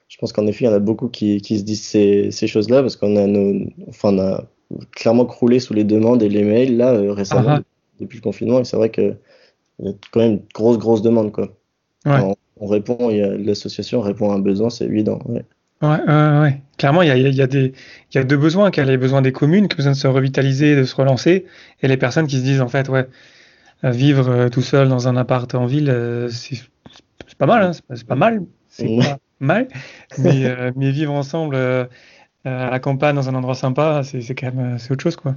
je 0.08 0.18
pense 0.18 0.32
qu'en 0.32 0.46
effet, 0.46 0.66
il 0.66 0.68
y 0.68 0.70
en 0.70 0.74
a 0.74 0.80
beaucoup 0.80 1.08
qui, 1.08 1.40
qui 1.40 1.58
se 1.58 1.64
disent 1.64 1.82
ces, 1.82 2.30
ces 2.30 2.46
choses-là 2.46 2.82
parce 2.82 2.96
qu'on 2.96 3.16
a, 3.16 3.26
nos, 3.26 3.66
enfin, 3.88 4.10
on 4.14 4.18
a 4.18 4.44
clairement 4.92 5.24
croulé 5.24 5.60
sous 5.60 5.74
les 5.74 5.84
demandes 5.84 6.22
et 6.22 6.28
les 6.28 6.44
mails 6.44 6.76
là 6.76 6.92
récemment 7.12 7.48
ah 7.48 7.60
ah. 7.60 7.62
depuis 8.00 8.18
le 8.18 8.22
confinement. 8.22 8.60
Et 8.60 8.64
c'est 8.64 8.76
vrai 8.76 8.90
que 8.90 9.16
il 9.78 9.86
y 9.86 9.88
a 9.88 9.92
quand 10.10 10.20
même 10.20 10.32
une 10.32 10.42
grosse, 10.54 10.78
grosse 10.78 11.02
demande. 11.02 11.32
Quoi. 11.32 11.48
Ouais. 12.06 12.34
On 12.56 12.66
répond, 12.66 13.08
l'association 13.08 14.00
répond 14.00 14.30
à 14.30 14.34
un 14.34 14.38
besoin, 14.38 14.70
c'est 14.70 14.84
évident. 14.84 15.18
Ouais. 15.26 15.44
Ouais, 15.82 16.00
ouais, 16.06 16.40
ouais. 16.40 16.62
Clairement, 16.78 17.02
il 17.02 17.08
y 17.08 17.10
a, 17.10 17.16
y, 17.16 17.42
a 17.42 17.46
des, 17.46 17.72
y 18.14 18.18
a 18.18 18.24
deux 18.24 18.36
besoins. 18.36 18.70
Il 18.70 18.76
y 18.76 18.80
a 18.80 18.84
les 18.84 18.96
besoins 18.96 19.22
des 19.22 19.32
communes 19.32 19.68
qui 19.68 19.74
ont 19.74 19.78
besoin 19.78 19.92
de 19.92 19.96
se 19.96 20.06
revitaliser, 20.06 20.76
de 20.76 20.84
se 20.84 20.94
relancer, 20.94 21.44
et 21.82 21.88
les 21.88 21.96
personnes 21.96 22.26
qui 22.26 22.38
se 22.38 22.42
disent 22.42 22.60
en 22.60 22.68
fait, 22.68 22.88
ouais, 22.88 23.06
euh, 23.84 23.90
vivre 23.90 24.28
euh, 24.28 24.48
tout 24.48 24.62
seul 24.62 24.88
dans 24.88 25.08
un 25.08 25.16
appart 25.16 25.52
en 25.54 25.66
ville, 25.66 25.90
euh, 25.90 26.28
c'est 26.30 26.62
pas 27.36 27.46
mal, 27.46 27.62
hein, 27.64 27.72
c'est 27.72 28.06
pas, 28.06 28.14
mal, 28.14 28.42
c'est 28.68 28.86
pas 28.98 29.18
mal, 29.40 29.68
mais, 30.18 30.46
euh, 30.46 30.70
mais, 30.74 30.90
vivre 30.90 31.12
ensemble 31.12 31.54
euh, 31.54 31.84
à 32.44 32.70
la 32.70 32.78
campagne 32.78 33.14
dans 33.14 33.28
un 33.28 33.34
endroit 33.34 33.54
sympa, 33.54 34.02
c'est 34.04 34.34
quand 34.34 34.54
même 34.54 34.78
autre 34.90 35.02
chose 35.02 35.16
quoi. 35.16 35.34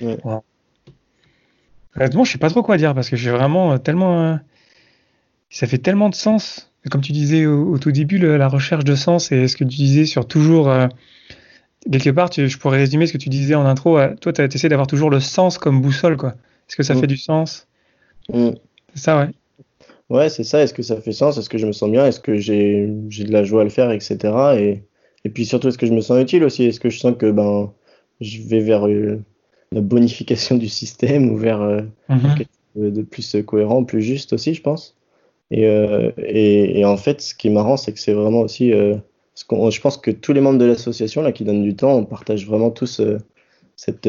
Ouais. 0.00 0.16
Wow. 0.24 0.42
Honnêtement, 1.96 2.24
je 2.24 2.32
sais 2.32 2.38
pas 2.38 2.50
trop 2.50 2.62
quoi 2.62 2.76
dire 2.76 2.94
parce 2.94 3.10
que 3.10 3.16
j'ai 3.16 3.30
vraiment 3.30 3.72
euh, 3.72 3.78
tellement. 3.78 4.22
Euh, 4.22 4.36
ça 5.50 5.66
fait 5.66 5.78
tellement 5.78 6.08
de 6.08 6.14
sens. 6.14 6.70
Comme 6.90 7.00
tu 7.02 7.12
disais 7.12 7.46
au, 7.46 7.74
au 7.74 7.78
tout 7.78 7.92
début, 7.92 8.18
le, 8.18 8.36
la 8.36 8.48
recherche 8.48 8.84
de 8.84 8.94
sens 8.94 9.32
et 9.32 9.48
ce 9.48 9.56
que 9.56 9.64
tu 9.64 9.76
disais 9.76 10.06
sur 10.06 10.26
toujours. 10.26 10.70
Euh, 10.70 10.86
quelque 11.90 12.10
part, 12.10 12.30
tu, 12.30 12.48
je 12.48 12.58
pourrais 12.58 12.78
résumer 12.78 13.06
ce 13.06 13.12
que 13.12 13.18
tu 13.18 13.28
disais 13.28 13.54
en 13.54 13.66
intro. 13.66 13.98
Euh, 13.98 14.14
toi, 14.20 14.32
tu 14.32 14.42
essayé 14.42 14.68
d'avoir 14.68 14.86
toujours 14.86 15.10
le 15.10 15.20
sens 15.20 15.58
comme 15.58 15.80
boussole, 15.80 16.16
quoi. 16.16 16.30
Est-ce 16.68 16.76
que 16.76 16.82
ça 16.82 16.94
mmh. 16.94 17.00
fait 17.00 17.06
du 17.06 17.16
sens? 17.16 17.66
Mmh. 18.32 18.50
C'est 18.94 19.02
ça, 19.02 19.18
ouais. 19.18 19.28
Ouais, 20.08 20.28
c'est 20.28 20.44
ça. 20.44 20.62
Est-ce 20.62 20.74
que 20.74 20.82
ça 20.82 21.00
fait 21.00 21.12
sens? 21.12 21.38
Est-ce 21.38 21.48
que 21.48 21.58
je 21.58 21.66
me 21.66 21.72
sens 21.72 21.90
bien? 21.90 22.06
Est-ce 22.06 22.20
que 22.20 22.36
j'ai 22.36 22.86
de 22.86 23.32
la 23.32 23.44
joie 23.44 23.60
à 23.62 23.64
le 23.64 23.70
faire, 23.70 23.90
etc. 23.90 24.18
Et, 24.58 24.82
et 25.24 25.30
puis 25.30 25.44
surtout, 25.44 25.68
est-ce 25.68 25.78
que 25.78 25.86
je 25.86 25.92
me 25.92 26.00
sens 26.00 26.20
utile 26.20 26.44
aussi? 26.44 26.64
Est-ce 26.64 26.80
que 26.80 26.90
je 26.90 26.98
sens 26.98 27.14
que 27.18 27.30
ben, 27.30 27.72
je 28.20 28.42
vais 28.42 28.60
vers 28.60 28.86
la 29.72 29.80
bonification 29.80 30.56
du 30.56 30.68
système 30.68 31.30
ou 31.30 31.36
vers 31.36 31.62
euh, 31.62 31.82
mm-hmm. 32.08 32.36
quelque 32.36 32.50
chose 32.74 32.92
de 32.92 33.02
plus 33.02 33.36
cohérent, 33.46 33.84
plus 33.84 34.02
juste 34.02 34.32
aussi, 34.32 34.54
je 34.54 34.62
pense. 34.62 34.96
Et, 35.50 35.66
euh, 35.66 36.10
et, 36.18 36.80
et, 36.80 36.84
en 36.84 36.96
fait, 36.96 37.20
ce 37.20 37.34
qui 37.34 37.48
est 37.48 37.50
marrant, 37.50 37.76
c'est 37.76 37.92
que 37.92 37.98
c'est 37.98 38.12
vraiment 38.12 38.40
aussi 38.40 38.72
euh, 38.72 38.96
je 39.36 39.80
pense 39.80 39.96
que 39.96 40.10
tous 40.10 40.32
les 40.32 40.40
membres 40.40 40.58
de 40.58 40.64
l'association 40.64 41.22
là 41.22 41.32
qui 41.32 41.44
donnent 41.44 41.62
du 41.62 41.74
temps, 41.74 41.92
on 41.92 42.04
partage 42.04 42.46
vraiment 42.46 42.70
tous 42.70 43.00
cette 43.74 44.08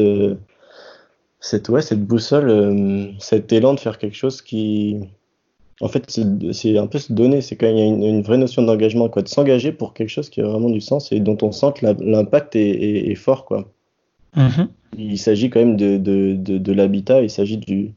cette 1.40 1.68
ouais 1.70 1.80
cette 1.80 2.04
boussole, 2.04 3.14
cet 3.18 3.50
élan 3.50 3.74
de 3.74 3.80
faire 3.80 3.98
quelque 3.98 4.16
chose 4.16 4.42
qui 4.42 5.00
en 5.82 5.88
fait, 5.88 6.08
c'est 6.08 6.78
un 6.78 6.86
peu 6.86 6.98
se 6.98 7.12
donner, 7.12 7.40
c'est 7.40 7.56
quand 7.56 7.66
il 7.66 7.76
y 7.76 7.82
a 7.82 7.84
une, 7.84 8.22
vraie 8.22 8.38
notion 8.38 8.62
d'engagement, 8.62 9.08
quoi, 9.08 9.22
de 9.22 9.28
s'engager 9.28 9.72
pour 9.72 9.94
quelque 9.94 10.10
chose 10.10 10.30
qui 10.30 10.40
a 10.40 10.44
vraiment 10.44 10.70
du 10.70 10.80
sens 10.80 11.10
et 11.10 11.18
dont 11.18 11.36
on 11.42 11.50
sent 11.50 11.72
que 11.74 11.86
l'impact 11.86 12.54
est, 12.54 13.14
fort, 13.16 13.44
quoi. 13.44 13.68
Mm-hmm. 14.36 14.68
Il 14.96 15.18
s'agit 15.18 15.50
quand 15.50 15.60
même 15.60 15.76
de, 15.76 15.96
de, 15.96 16.34
de, 16.36 16.72
l'habitat, 16.72 17.22
il 17.22 17.30
s'agit 17.30 17.56
du, 17.56 17.92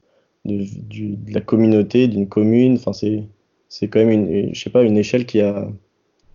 de, 0.45 1.33
la 1.33 1.41
communauté, 1.41 2.07
d'une 2.07 2.27
commune. 2.27 2.75
Enfin, 2.75 2.93
c'est, 2.93 3.23
c'est 3.67 3.87
quand 3.87 3.99
même 3.99 4.11
une, 4.11 4.55
je 4.55 4.61
sais 4.61 4.69
pas, 4.69 4.83
une 4.83 4.97
échelle 4.97 5.25
qui 5.25 5.41
a, 5.41 5.67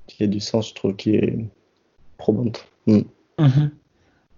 qui 0.06 0.22
a 0.24 0.26
du 0.26 0.40
sens, 0.40 0.68
je 0.70 0.74
trouve, 0.74 0.96
qui 0.96 1.16
est 1.16 1.38
probante. 2.18 2.66
Mm. 2.86 3.00
Mm-hmm. 3.38 3.70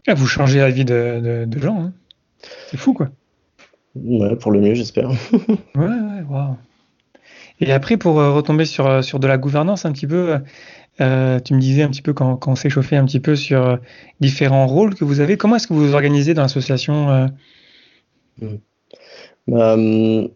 Ah, 0.06 0.14
vous 0.14 0.26
changez 0.26 0.58
la 0.58 0.70
vie 0.70 0.84
de, 0.84 1.46
gens, 1.56 1.82
hein. 1.82 1.92
c'est 2.70 2.76
fou, 2.76 2.92
quoi. 2.92 3.08
Ouais, 3.94 4.36
pour 4.36 4.52
le 4.52 4.60
mieux, 4.60 4.74
j'espère. 4.74 5.10
ouais, 5.40 5.56
ouais, 5.76 6.22
waouh. 6.28 6.56
Et 7.60 7.72
après, 7.72 7.96
pour 7.96 8.18
euh, 8.18 8.32
retomber 8.32 8.64
sur, 8.64 8.86
euh, 8.86 9.02
sur 9.02 9.20
de 9.20 9.26
la 9.26 9.38
gouvernance 9.38 9.84
un 9.84 9.92
petit 9.92 10.06
peu, 10.06 10.38
euh, 11.00 11.40
tu 11.40 11.54
me 11.54 11.60
disais 11.60 11.82
un 11.82 11.88
petit 11.88 12.02
peu 12.02 12.12
quand, 12.12 12.46
on 12.46 12.54
s'est 12.54 12.70
chauffé 12.70 12.96
un 12.96 13.04
petit 13.04 13.20
peu 13.20 13.36
sur 13.36 13.78
différents 14.20 14.66
rôles 14.66 14.94
que 14.94 15.04
vous 15.04 15.20
avez. 15.20 15.36
Comment 15.36 15.56
est-ce 15.56 15.66
que 15.66 15.74
vous 15.74 15.86
vous 15.86 15.94
organisez 15.94 16.34
dans 16.34 16.42
l'association 16.42 17.28
mmh. 18.40 18.46
bah, 19.48 19.76
mmh, 19.76 20.28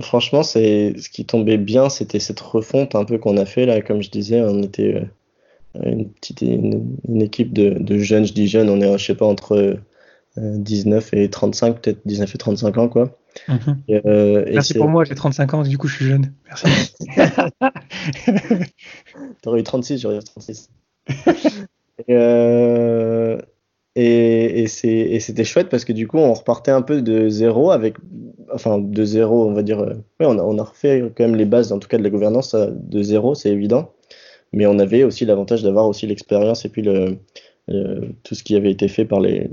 Franchement, 0.00 0.42
c'est 0.42 0.94
ce 0.98 1.10
qui 1.10 1.24
tombait 1.24 1.58
bien, 1.58 1.88
c'était 1.88 2.18
cette 2.18 2.40
refonte 2.40 2.94
un 2.94 3.04
peu 3.04 3.18
qu'on 3.18 3.36
a 3.36 3.44
fait 3.44 3.66
là. 3.66 3.80
Comme 3.82 4.02
je 4.02 4.10
disais, 4.10 4.40
on 4.40 4.62
était 4.62 5.06
une 5.82 6.08
petite 6.08 6.42
une, 6.42 6.96
équipe 7.20 7.52
de, 7.52 7.70
de, 7.70 7.98
jeunes. 7.98 8.24
Je 8.24 8.32
dis 8.32 8.48
jeunes, 8.48 8.70
on 8.70 8.80
est, 8.80 8.98
je 8.98 9.04
sais 9.04 9.14
pas, 9.14 9.26
entre 9.26 9.78
19 10.36 11.14
et 11.14 11.28
35, 11.28 11.80
peut-être 11.80 12.00
19 12.06 12.34
et 12.34 12.38
35 12.38 12.78
ans, 12.78 12.88
quoi. 12.88 13.18
Mhm. 13.48 13.82
Euh, 13.90 14.44
Merci 14.52 14.74
pour 14.74 14.88
moi, 14.88 15.04
j'ai 15.04 15.14
35 15.14 15.54
ans, 15.54 15.62
du 15.62 15.78
coup 15.78 15.88
je 15.88 15.96
suis 15.96 16.06
jeune. 16.06 16.32
Merci. 16.46 16.92
T'aurais 19.42 19.60
eu 19.60 19.62
36, 19.62 19.98
j'aurais 19.98 20.16
eu 20.16 20.24
36. 20.24 20.70
Euh, 22.10 23.38
et, 23.94 24.62
et 24.62 25.20
c'était 25.20 25.44
chouette 25.44 25.68
parce 25.68 25.84
que 25.84 25.92
du 25.92 26.08
coup 26.08 26.16
on 26.16 26.32
repartait 26.32 26.72
un 26.72 26.82
peu 26.82 27.00
de 27.00 27.28
zéro 27.28 27.70
avec, 27.70 27.96
enfin 28.52 28.78
de 28.78 29.04
zéro, 29.04 29.46
on 29.46 29.52
va 29.52 29.62
dire, 29.62 29.80
euh, 29.80 29.94
on, 30.18 30.38
a, 30.38 30.42
on 30.42 30.58
a 30.58 30.64
refait 30.64 31.12
quand 31.14 31.22
même 31.22 31.36
les 31.36 31.44
bases 31.44 31.70
en 31.70 31.78
tout 31.78 31.88
cas 31.88 31.98
de 31.98 32.02
la 32.02 32.10
gouvernance 32.10 32.56
de 32.56 33.02
zéro, 33.02 33.36
c'est 33.36 33.50
évident. 33.50 33.92
Mais 34.52 34.66
on 34.66 34.78
avait 34.80 35.04
aussi 35.04 35.26
l'avantage 35.26 35.62
d'avoir 35.62 35.86
aussi 35.86 36.06
l'expérience 36.06 36.64
et 36.64 36.70
puis 36.70 36.82
le, 36.82 37.18
tout 38.24 38.34
ce 38.34 38.42
qui 38.42 38.56
avait 38.56 38.72
été 38.72 38.88
fait 38.88 39.04
par 39.04 39.20
les, 39.20 39.48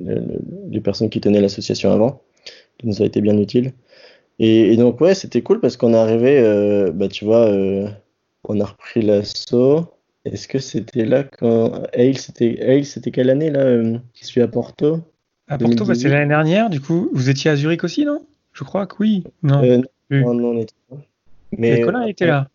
les 0.71 0.81
personnes 0.81 1.09
qui 1.09 1.21
tenaient 1.21 1.41
l'association 1.41 1.91
avant 1.91 2.21
qui 2.79 2.87
nous 2.87 3.01
a 3.01 3.05
été 3.05 3.21
bien 3.21 3.37
utile. 3.37 3.73
Et, 4.39 4.77
donc, 4.77 5.01
ouais, 5.01 5.13
c'était 5.13 5.41
cool 5.41 5.59
parce 5.59 5.75
qu'on 5.75 5.93
est 5.93 5.97
arrivé, 5.97 6.39
euh, 6.39 6.91
bah, 6.93 7.09
tu 7.09 7.25
vois, 7.25 7.47
euh, 7.49 7.89
on 8.45 8.59
a 8.61 8.65
repris 8.65 9.01
l'assaut. 9.01 9.93
Est-ce 10.23 10.47
que 10.47 10.59
c'était 10.59 11.05
là 11.05 11.23
quand 11.23 11.83
Hale, 11.93 12.17
c'était 12.17 12.81
c'était 12.83 13.11
quelle 13.11 13.29
année 13.29 13.51
là 13.51 13.61
euh, 13.61 13.97
qui 14.13 14.25
suit 14.25 14.41
à 14.41 14.47
Porto? 14.47 14.99
À 15.47 15.57
Porto, 15.57 15.83
bah, 15.85 15.93
c'est 15.93 16.07
l'année 16.07 16.29
dernière. 16.29 16.69
Du 16.69 16.79
coup, 16.79 17.09
vous 17.13 17.29
étiez 17.29 17.51
à 17.51 17.55
Zurich 17.55 17.83
aussi, 17.83 18.05
non? 18.05 18.25
Je 18.53 18.63
crois 18.63 18.87
que 18.87 18.95
oui. 18.99 19.23
Non, 19.43 19.61
non, 20.09 20.33
non, 20.33 20.49
on 20.51 20.57
était 20.57 20.73
pas. 20.89 20.97
Mais 21.57 21.81
Colin 21.81 22.05
était 22.05 22.27
là. 22.27 22.47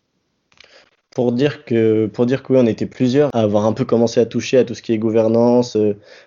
Pour 1.15 1.31
dire 1.31 1.65
que, 1.65 2.05
pour 2.05 2.27
dire 2.27 2.43
que 2.43 2.53
oui, 2.53 2.59
on 2.61 2.67
était 2.67 2.85
plusieurs 2.85 3.29
à 3.33 3.41
avoir 3.41 3.65
un 3.65 3.73
peu 3.73 3.85
commencé 3.85 4.19
à 4.19 4.27
toucher 4.27 4.59
à 4.59 4.65
tout 4.65 4.75
ce 4.75 4.83
qui 4.83 4.93
est 4.93 4.99
gouvernance, 4.99 5.77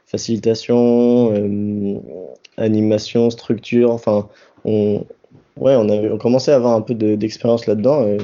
facilitation, 0.07 1.33
animation, 2.57 3.31
structure. 3.31 3.93
Enfin, 3.93 4.29
on, 4.65 5.05
ouais, 5.61 5.77
on, 5.77 5.89
avait, 5.89 6.11
on 6.11 6.19
commençait 6.19 6.53
à 6.53 6.57
avoir 6.57 6.75
un 6.75 6.83
peu 6.83 6.95
d'expérience 6.95 7.67
là-dedans. 7.67 8.03
Euh, 8.03 8.19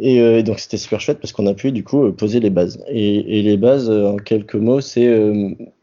euh, 0.00 0.38
et, 0.38 0.42
donc 0.42 0.58
c'était 0.58 0.78
super 0.78 1.00
chouette 1.00 1.20
parce 1.20 1.32
qu'on 1.32 1.46
a 1.46 1.54
pu 1.54 1.70
du 1.70 1.84
coup 1.84 2.04
euh, 2.04 2.12
poser 2.12 2.40
les 2.40 2.50
bases. 2.50 2.82
Et, 2.88 3.42
les 3.42 3.56
bases, 3.56 3.90
en 3.90 4.16
quelques 4.16 4.54
mots, 4.54 4.80
c'est 4.80 5.08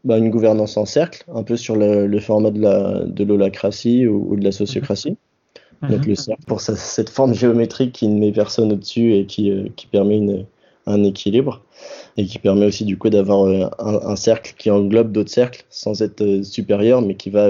bah, 0.04 0.18
une 0.18 0.30
gouvernance 0.30 0.76
en 0.76 0.84
cercle, 0.84 1.24
un 1.34 1.42
peu 1.42 1.56
sur 1.56 1.76
le, 1.76 2.20
format 2.20 2.50
de 2.50 3.24
l'holacratie 3.24 4.06
ou, 4.06 4.36
de 4.36 4.44
la 4.44 4.52
sociocratie. 4.52 5.16
Mhm. 5.82 5.90
Donc 5.90 6.06
le 6.06 6.14
cercle 6.14 6.44
pour 6.46 6.60
cette 6.60 7.10
forme 7.10 7.34
géométrique 7.34 7.92
qui 7.92 8.08
ne 8.08 8.18
met 8.18 8.32
personne 8.32 8.72
au-dessus 8.72 9.14
et 9.14 9.26
qui, 9.26 9.52
qui 9.76 9.86
permet 9.86 10.18
une, 10.18 10.44
un 10.86 11.02
équilibre 11.04 11.62
et 12.16 12.26
qui 12.26 12.38
permet 12.38 12.66
aussi 12.66 12.84
du 12.84 12.98
coup 12.98 13.08
d'avoir 13.08 13.46
un, 13.46 14.10
un, 14.10 14.16
cercle 14.16 14.54
qui 14.58 14.70
englobe 14.70 15.12
d'autres 15.12 15.30
cercles 15.30 15.64
sans 15.70 16.02
être 16.02 16.42
supérieur 16.42 17.00
mais 17.00 17.14
qui 17.14 17.30
va 17.30 17.48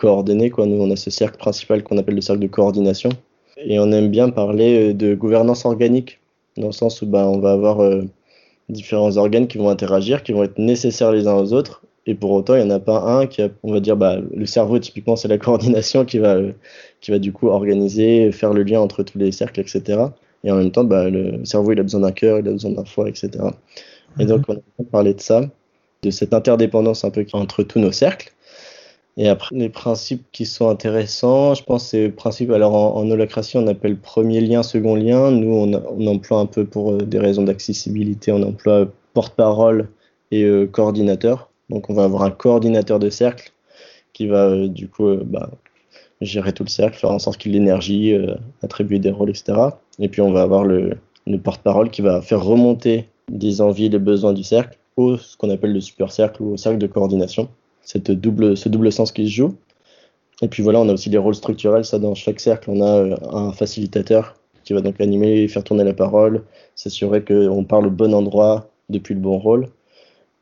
coordonné. 0.00 0.50
Quoi. 0.50 0.66
Nous, 0.66 0.82
on 0.82 0.90
a 0.90 0.96
ce 0.96 1.10
cercle 1.10 1.38
principal 1.38 1.84
qu'on 1.84 1.98
appelle 1.98 2.14
le 2.14 2.20
cercle 2.22 2.40
de 2.40 2.48
coordination. 2.48 3.10
Et 3.58 3.78
on 3.78 3.92
aime 3.92 4.08
bien 4.08 4.30
parler 4.30 4.90
euh, 4.90 4.94
de 4.94 5.14
gouvernance 5.14 5.66
organique, 5.66 6.18
dans 6.56 6.68
le 6.68 6.72
sens 6.72 7.02
où 7.02 7.06
bah, 7.06 7.28
on 7.28 7.38
va 7.38 7.52
avoir 7.52 7.80
euh, 7.80 8.04
différents 8.70 9.18
organes 9.18 9.46
qui 9.46 9.58
vont 9.58 9.68
interagir, 9.68 10.22
qui 10.22 10.32
vont 10.32 10.42
être 10.42 10.58
nécessaires 10.58 11.12
les 11.12 11.26
uns 11.26 11.34
aux 11.34 11.52
autres. 11.52 11.82
Et 12.06 12.14
pour 12.14 12.30
autant, 12.32 12.54
il 12.54 12.64
n'y 12.64 12.72
en 12.72 12.74
a 12.74 12.80
pas 12.80 13.00
un 13.02 13.26
qui 13.26 13.42
a, 13.42 13.48
on 13.62 13.72
va 13.72 13.80
dire, 13.80 13.96
bah, 13.96 14.18
le 14.34 14.46
cerveau, 14.46 14.78
typiquement, 14.78 15.16
c'est 15.16 15.28
la 15.28 15.38
coordination 15.38 16.04
qui 16.04 16.18
va, 16.18 16.38
qui 17.00 17.10
va 17.10 17.18
du 17.18 17.32
coup 17.32 17.48
organiser, 17.48 18.32
faire 18.32 18.52
le 18.52 18.62
lien 18.62 18.80
entre 18.80 19.02
tous 19.02 19.18
les 19.18 19.32
cercles, 19.32 19.60
etc. 19.60 20.00
Et 20.44 20.50
en 20.50 20.56
même 20.56 20.70
temps, 20.70 20.84
bah, 20.84 21.10
le 21.10 21.44
cerveau, 21.44 21.72
il 21.72 21.80
a 21.80 21.82
besoin 21.82 22.00
d'un 22.00 22.12
cœur, 22.12 22.38
il 22.38 22.48
a 22.48 22.52
besoin 22.52 22.72
d'un 22.72 22.84
foie, 22.84 23.08
etc. 23.08 23.30
Et 24.18 24.24
donc, 24.24 24.42
on 24.48 24.54
a 24.54 24.84
parlé 24.90 25.14
de 25.14 25.20
ça, 25.20 25.42
de 26.02 26.10
cette 26.10 26.34
interdépendance 26.34 27.04
un 27.04 27.10
peu 27.10 27.24
entre 27.32 27.62
tous 27.62 27.78
nos 27.78 27.92
cercles. 27.92 28.32
Et 29.16 29.28
après, 29.28 29.54
les 29.54 29.68
principes 29.68 30.24
qui 30.32 30.46
sont 30.46 30.68
intéressants, 30.68 31.54
je 31.54 31.62
pense, 31.62 31.88
c'est 31.88 32.06
le 32.06 32.14
principe. 32.14 32.50
Alors, 32.50 32.74
en, 32.74 33.10
holacratie, 33.10 33.58
on 33.58 33.66
appelle 33.66 33.98
premier 33.98 34.40
lien, 34.40 34.62
second 34.62 34.94
lien. 34.94 35.30
Nous, 35.30 35.52
on, 35.52 36.06
emploie 36.06 36.38
un 36.38 36.46
peu 36.46 36.64
pour 36.64 36.92
euh, 36.92 36.98
des 36.98 37.18
raisons 37.18 37.42
d'accessibilité, 37.42 38.32
on 38.32 38.42
emploie 38.42 38.86
porte-parole 39.12 39.90
et 40.30 40.44
euh, 40.44 40.66
coordinateur. 40.66 41.49
Donc, 41.70 41.88
on 41.88 41.94
va 41.94 42.04
avoir 42.04 42.22
un 42.22 42.30
coordinateur 42.30 42.98
de 42.98 43.08
cercle 43.10 43.52
qui 44.12 44.26
va, 44.26 44.46
euh, 44.48 44.68
du 44.68 44.88
coup, 44.88 45.16
bah, 45.24 45.50
gérer 46.20 46.52
tout 46.52 46.64
le 46.64 46.68
cercle, 46.68 46.98
faire 46.98 47.10
en 47.10 47.18
sorte 47.18 47.38
qu'il 47.38 47.52
ait 47.52 47.58
l'énergie, 47.58 48.14
attribuer 48.62 48.98
des 48.98 49.10
rôles, 49.10 49.30
etc. 49.30 49.54
Et 49.98 50.08
puis, 50.08 50.20
on 50.20 50.32
va 50.32 50.42
avoir 50.42 50.64
le, 50.64 50.98
le 51.26 51.38
porte-parole 51.38 51.90
qui 51.90 52.02
va 52.02 52.20
faire 52.20 52.44
remonter 52.44 53.06
des 53.30 53.62
envies, 53.62 53.88
les 53.88 53.98
besoins 53.98 54.34
du 54.34 54.44
cercle 54.44 54.78
au 54.96 55.16
ce 55.16 55.36
qu'on 55.36 55.48
appelle 55.48 55.72
le 55.72 55.80
super 55.80 56.12
cercle 56.12 56.42
ou 56.42 56.52
au 56.52 56.56
cercle 56.58 56.78
de 56.78 56.86
coordination 56.86 57.48
cette 57.82 58.10
double, 58.10 58.56
ce 58.56 58.68
double 58.68 58.92
sens 58.92 59.12
qui 59.12 59.26
se 59.28 59.34
joue. 59.34 59.56
Et 60.42 60.48
puis 60.48 60.62
voilà, 60.62 60.80
on 60.80 60.88
a 60.88 60.92
aussi 60.92 61.10
des 61.10 61.18
rôles 61.18 61.34
structurels. 61.34 61.84
Ça, 61.84 61.98
dans 61.98 62.14
chaque 62.14 62.40
cercle, 62.40 62.70
on 62.70 62.80
a 62.80 62.98
euh, 62.98 63.16
un 63.32 63.52
facilitateur 63.52 64.36
qui 64.64 64.72
va 64.72 64.80
donc 64.80 65.00
animer, 65.00 65.48
faire 65.48 65.64
tourner 65.64 65.84
la 65.84 65.92
parole, 65.92 66.44
s'assurer 66.74 67.24
qu'on 67.24 67.64
parle 67.64 67.86
au 67.88 67.90
bon 67.90 68.14
endroit 68.14 68.70
depuis 68.88 69.14
le 69.14 69.20
bon 69.20 69.38
rôle. 69.38 69.68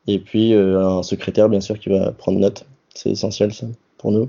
Et 0.09 0.17
puis 0.17 0.55
euh, 0.55 0.83
un 0.83 1.03
secrétaire, 1.03 1.49
bien 1.49 1.61
sûr, 1.61 1.77
qui 1.77 1.89
va 1.89 2.11
prendre 2.11 2.39
note. 2.39 2.65
C'est 2.95 3.11
essentiel, 3.11 3.53
ça, 3.53 3.67
pour 3.99 4.11
nous. 4.11 4.27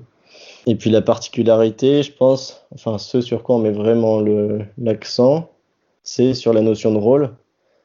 Et 0.66 0.74
puis 0.74 0.90
la 0.90 1.00
particularité, 1.00 2.02
je 2.02 2.12
pense, 2.12 2.66
enfin 2.74 2.98
ce 2.98 3.22
sur 3.22 3.42
quoi 3.42 3.56
on 3.56 3.60
met 3.60 3.70
vraiment 3.70 4.22
l'accent, 4.76 5.48
c'est 6.02 6.34
sur 6.34 6.52
la 6.52 6.60
notion 6.60 6.92
de 6.92 6.98
rôle. 6.98 7.30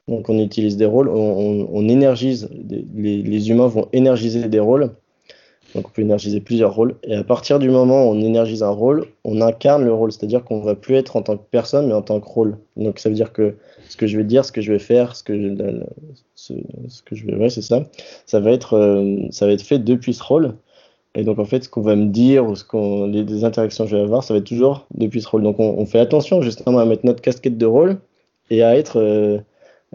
Donc 0.09 0.27
on 0.29 0.37
utilise 0.37 0.75
des 0.75 0.85
rôles, 0.85 1.07
on, 1.07 1.87
énergise, 1.87 2.49
les, 2.69 3.23
les, 3.23 3.49
humains 3.49 3.67
vont 3.67 3.87
énergiser 3.93 4.47
des 4.49 4.59
rôles 4.59 4.91
donc 5.75 5.87
on 5.87 5.91
peut 5.91 6.01
énergiser 6.01 6.39
plusieurs 6.39 6.73
rôles. 6.73 6.95
Et 7.03 7.15
à 7.15 7.23
partir 7.23 7.59
du 7.59 7.69
moment 7.69 8.05
où 8.05 8.13
on 8.13 8.21
énergise 8.21 8.63
un 8.63 8.69
rôle, 8.69 9.07
on 9.25 9.41
incarne 9.41 9.83
le 9.83 9.93
rôle. 9.93 10.11
C'est-à-dire 10.13 10.43
qu'on 10.45 10.61
va 10.61 10.73
plus 10.73 10.95
être 10.95 11.17
en 11.17 11.21
tant 11.21 11.35
que 11.35 11.43
personne, 11.51 11.87
mais 11.87 11.93
en 11.93 12.01
tant 12.01 12.21
que 12.21 12.27
rôle. 12.27 12.57
Donc 12.77 12.97
ça 12.97 13.09
veut 13.09 13.15
dire 13.15 13.33
que 13.33 13.55
ce 13.89 13.97
que 13.97 14.07
je 14.07 14.17
vais 14.17 14.23
dire, 14.23 14.45
ce 14.45 14.53
que 14.53 14.61
je 14.61 14.71
vais 14.71 14.79
faire, 14.79 15.17
ce 15.17 15.23
que 15.23 15.37
je, 15.37 15.81
ce, 16.35 16.53
que 17.03 17.15
je 17.15 17.25
vais, 17.25 17.35
ouais, 17.35 17.49
c'est 17.49 17.61
ça. 17.61 17.83
Ça 18.25 18.39
va 18.39 18.51
être, 18.51 18.75
euh, 18.75 19.17
ça 19.31 19.45
va 19.45 19.51
être 19.51 19.61
fait 19.61 19.79
depuis 19.79 20.13
ce 20.13 20.23
rôle. 20.23 20.55
Et 21.13 21.23
donc 21.25 21.39
en 21.39 21.45
fait, 21.45 21.65
ce 21.65 21.69
qu'on 21.69 21.81
va 21.81 21.97
me 21.97 22.07
dire 22.07 22.45
ou 22.45 22.55
ce 22.55 22.63
qu'on, 22.63 23.07
les, 23.07 23.43
interactions 23.43 23.83
que 23.83 23.89
je 23.89 23.97
vais 23.97 24.01
avoir, 24.01 24.23
ça 24.23 24.33
va 24.33 24.37
être 24.39 24.45
toujours 24.45 24.87
depuis 24.95 25.21
ce 25.21 25.27
rôle. 25.27 25.43
Donc 25.43 25.59
on, 25.59 25.75
on 25.77 25.85
fait 25.85 25.99
attention 25.99 26.41
justement 26.41 26.79
à 26.79 26.85
mettre 26.85 27.05
notre 27.05 27.21
casquette 27.21 27.57
de 27.57 27.65
rôle 27.65 27.97
et 28.49 28.63
à 28.63 28.77
être 28.77 28.97
euh, 28.99 29.39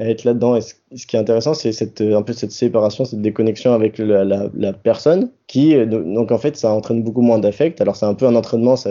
être 0.09 0.25
là-dedans. 0.25 0.57
Et 0.57 0.61
ce, 0.61 1.07
qui 1.07 1.17
est 1.17 1.19
intéressant, 1.19 1.55
c'est 1.55 1.73
cette, 1.73 2.01
un 2.01 2.23
peu 2.23 2.33
cette 2.33 2.53
séparation, 2.53 3.05
cette 3.05 3.21
déconnexion 3.21 3.73
avec 3.73 3.99
la, 3.99 4.73
personne, 4.73 5.31
qui, 5.47 5.75
euh, 5.75 5.87
donc 5.87 6.33
en 6.33 6.39
fait, 6.39 6.57
ça 6.57 6.73
entraîne 6.73 7.03
beaucoup 7.03 7.23
moins 7.23 7.39
d'affect. 7.39 7.81
Alors 7.81 7.97
c'est 7.97 8.07
un 8.07 8.15
peu 8.15 8.27
un 8.27 8.35
entraînement, 8.35 8.77
ça, 8.77 8.91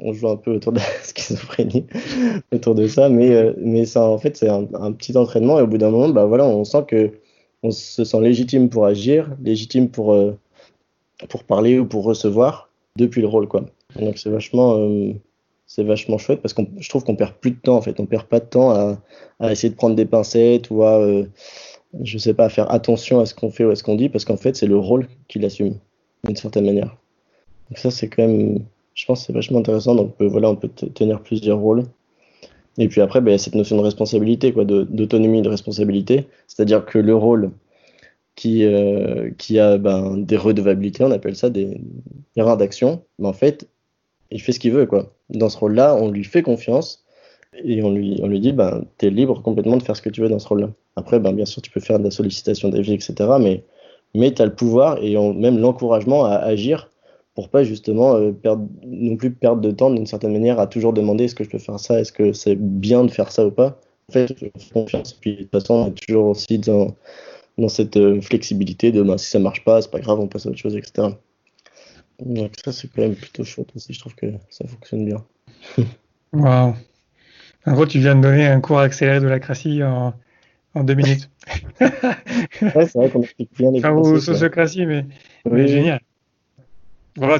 on 0.00 0.12
joue 0.12 0.28
un 0.28 0.36
peu 0.36 0.52
autour 0.52 0.72
de 0.72 0.78
la 0.78 0.84
schizophrénie, 1.02 1.86
autour 2.52 2.74
de 2.74 2.86
ça, 2.86 3.08
mais, 3.08 3.30
euh, 3.30 3.52
mais 3.58 3.84
ça, 3.84 4.04
en 4.04 4.18
fait, 4.18 4.36
c'est 4.36 4.48
un, 4.48 4.64
petit 4.92 5.16
entraînement. 5.16 5.58
Et 5.58 5.62
au 5.62 5.66
bout 5.66 5.78
d'un 5.78 5.90
moment, 5.90 6.08
bah 6.08 6.26
voilà, 6.26 6.46
on 6.46 6.64
sent 6.64 6.84
que 6.88 7.12
on 7.62 7.70
se 7.70 8.04
sent 8.04 8.20
légitime 8.20 8.70
pour 8.70 8.86
agir, 8.86 9.30
légitime 9.42 9.90
pour, 9.90 10.14
euh, 10.14 10.36
pour 11.28 11.44
parler 11.44 11.78
ou 11.78 11.86
pour 11.86 12.04
recevoir 12.04 12.70
depuis 12.96 13.20
le 13.20 13.28
rôle, 13.28 13.46
quoi. 13.46 13.66
Donc 13.98 14.18
c'est 14.18 14.30
vachement 14.30 14.78
c'est 15.70 15.84
vachement 15.84 16.18
chouette 16.18 16.42
parce 16.42 16.52
que 16.52 16.62
je 16.78 16.88
trouve 16.88 17.04
qu'on 17.04 17.14
perd 17.14 17.34
plus 17.34 17.52
de 17.52 17.56
temps 17.56 17.76
en 17.76 17.80
fait. 17.80 18.00
On 18.00 18.06
perd 18.06 18.24
pas 18.24 18.40
de 18.40 18.44
temps 18.44 18.72
à, 18.72 19.00
à 19.38 19.52
essayer 19.52 19.70
de 19.70 19.76
prendre 19.76 19.94
des 19.94 20.04
pincettes 20.04 20.68
ou 20.68 20.82
à, 20.82 20.98
euh, 20.98 21.26
je 22.02 22.18
sais 22.18 22.34
pas, 22.34 22.46
à 22.46 22.48
faire 22.48 22.72
attention 22.72 23.20
à 23.20 23.26
ce 23.26 23.36
qu'on 23.36 23.52
fait 23.52 23.64
ou 23.64 23.70
à 23.70 23.76
ce 23.76 23.84
qu'on 23.84 23.94
dit, 23.94 24.08
parce 24.08 24.24
qu'en 24.24 24.36
fait, 24.36 24.56
c'est 24.56 24.66
le 24.66 24.76
rôle 24.76 25.06
qu'il 25.28 25.44
assume, 25.44 25.76
d'une 26.24 26.34
certaine 26.34 26.64
manière. 26.64 26.96
Donc 27.68 27.78
ça, 27.78 27.92
c'est 27.92 28.08
quand 28.08 28.26
même, 28.26 28.64
je 28.94 29.06
pense, 29.06 29.24
c'est 29.24 29.32
vachement 29.32 29.60
intéressant. 29.60 29.94
Donc 29.94 30.12
euh, 30.20 30.26
voilà, 30.26 30.50
on 30.50 30.56
peut 30.56 30.68
tenir 30.68 31.22
plusieurs 31.22 31.58
rôles. 31.58 31.84
Et 32.76 32.88
puis 32.88 33.00
après, 33.00 33.20
ben, 33.20 33.30
il 33.30 33.34
y 33.34 33.36
a 33.36 33.38
cette 33.38 33.54
notion 33.54 33.76
de 33.76 33.82
responsabilité, 33.82 34.52
quoi, 34.52 34.64
d'autonomie, 34.64 35.40
de, 35.40 35.48
responsabilité. 35.48 36.26
C'est-à-dire 36.48 36.84
que 36.84 36.98
le 36.98 37.14
rôle 37.14 37.52
qui, 38.34 38.64
euh, 38.64 39.30
qui 39.38 39.60
a 39.60 39.78
ben, 39.78 40.16
des 40.16 40.36
redevabilités, 40.36 41.04
on 41.04 41.12
appelle 41.12 41.36
ça 41.36 41.48
des 41.48 41.80
erreurs 42.34 42.56
d'action, 42.56 43.04
mais 43.20 43.28
en 43.28 43.32
fait, 43.32 43.68
il 44.30 44.40
fait 44.40 44.52
ce 44.52 44.60
qu'il 44.60 44.72
veut. 44.72 44.86
Quoi. 44.86 45.12
Dans 45.30 45.48
ce 45.48 45.58
rôle-là, 45.58 45.96
on 45.96 46.10
lui 46.10 46.24
fait 46.24 46.42
confiance 46.42 47.04
et 47.64 47.82
on 47.82 47.90
lui, 47.90 48.20
on 48.22 48.28
lui 48.28 48.40
dit 48.40 48.52
ben, 48.52 48.84
tu 48.98 49.06
es 49.06 49.10
libre 49.10 49.42
complètement 49.42 49.76
de 49.76 49.82
faire 49.82 49.96
ce 49.96 50.02
que 50.02 50.10
tu 50.10 50.20
veux 50.20 50.28
dans 50.28 50.38
ce 50.38 50.48
rôle-là. 50.48 50.70
Après, 50.96 51.20
ben, 51.20 51.32
bien 51.32 51.44
sûr, 51.44 51.62
tu 51.62 51.70
peux 51.70 51.80
faire 51.80 51.98
de 51.98 52.04
la 52.04 52.10
sollicitation 52.10 52.68
d'avis, 52.68 52.94
etc. 52.94 53.14
Mais, 53.40 53.64
mais 54.14 54.32
tu 54.32 54.42
as 54.42 54.46
le 54.46 54.54
pouvoir 54.54 54.98
et 55.02 55.16
même 55.16 55.58
l'encouragement 55.58 56.24
à 56.24 56.34
agir 56.36 56.90
pour 57.34 57.48
pas 57.48 57.64
justement 57.64 58.16
euh, 58.16 58.32
perdre, 58.32 58.66
non 58.84 59.16
plus 59.16 59.30
perdre 59.32 59.62
de 59.62 59.70
temps 59.70 59.90
d'une 59.90 60.06
certaine 60.06 60.32
manière 60.32 60.58
à 60.58 60.66
toujours 60.66 60.92
demander 60.92 61.24
est-ce 61.24 61.34
que 61.34 61.44
je 61.44 61.50
peux 61.50 61.58
faire 61.58 61.78
ça, 61.78 62.00
est-ce 62.00 62.12
que 62.12 62.32
c'est 62.32 62.56
bien 62.56 63.04
de 63.04 63.10
faire 63.10 63.30
ça 63.30 63.46
ou 63.46 63.50
pas? 63.50 63.78
En 64.08 64.12
fait, 64.12 64.34
confiance. 64.72 65.12
Puis 65.12 65.36
de 65.36 65.42
toute 65.42 65.52
façon, 65.52 65.74
on 65.74 65.86
est 65.86 66.06
toujours 66.06 66.26
aussi 66.26 66.58
dans, 66.58 66.96
dans 67.56 67.68
cette 67.68 67.96
euh, 67.96 68.20
flexibilité 68.20 68.90
de 68.90 69.02
ben, 69.02 69.16
si 69.16 69.30
ça 69.30 69.38
marche 69.38 69.64
pas, 69.64 69.80
c'est 69.80 69.90
pas 69.90 70.00
grave, 70.00 70.18
on 70.18 70.26
passe 70.26 70.46
à 70.46 70.50
autre 70.50 70.58
chose, 70.58 70.76
etc. 70.76 71.08
Donc 72.24 72.52
ça, 72.62 72.72
c'est 72.72 72.88
quand 72.88 73.02
même 73.02 73.14
plutôt 73.14 73.44
chouette 73.44 73.68
aussi. 73.74 73.92
Je 73.92 74.00
trouve 74.00 74.14
que 74.14 74.26
ça 74.50 74.66
fonctionne 74.66 75.04
bien. 75.04 75.24
Waouh. 76.32 76.74
En 77.66 77.72
gros, 77.72 77.86
tu 77.86 77.98
viens 77.98 78.14
de 78.14 78.22
donner 78.22 78.46
un 78.46 78.60
cours 78.60 78.80
accéléré 78.80 79.20
de 79.20 79.26
lacratie 79.26 79.82
en, 79.82 80.14
en 80.74 80.84
deux 80.84 80.94
minutes. 80.94 81.30
ouais, 81.80 81.90
c'est 82.60 82.94
vrai 82.94 83.10
qu'on 83.10 83.22
explique 83.22 83.50
bien 83.56 83.70
les 83.70 83.80
enfin, 83.80 83.92
Ou 83.92 84.18
sociocratie, 84.18 84.86
mais, 84.86 85.04
mais 85.50 85.68
génial. 85.68 86.00
Voilà, 87.16 87.38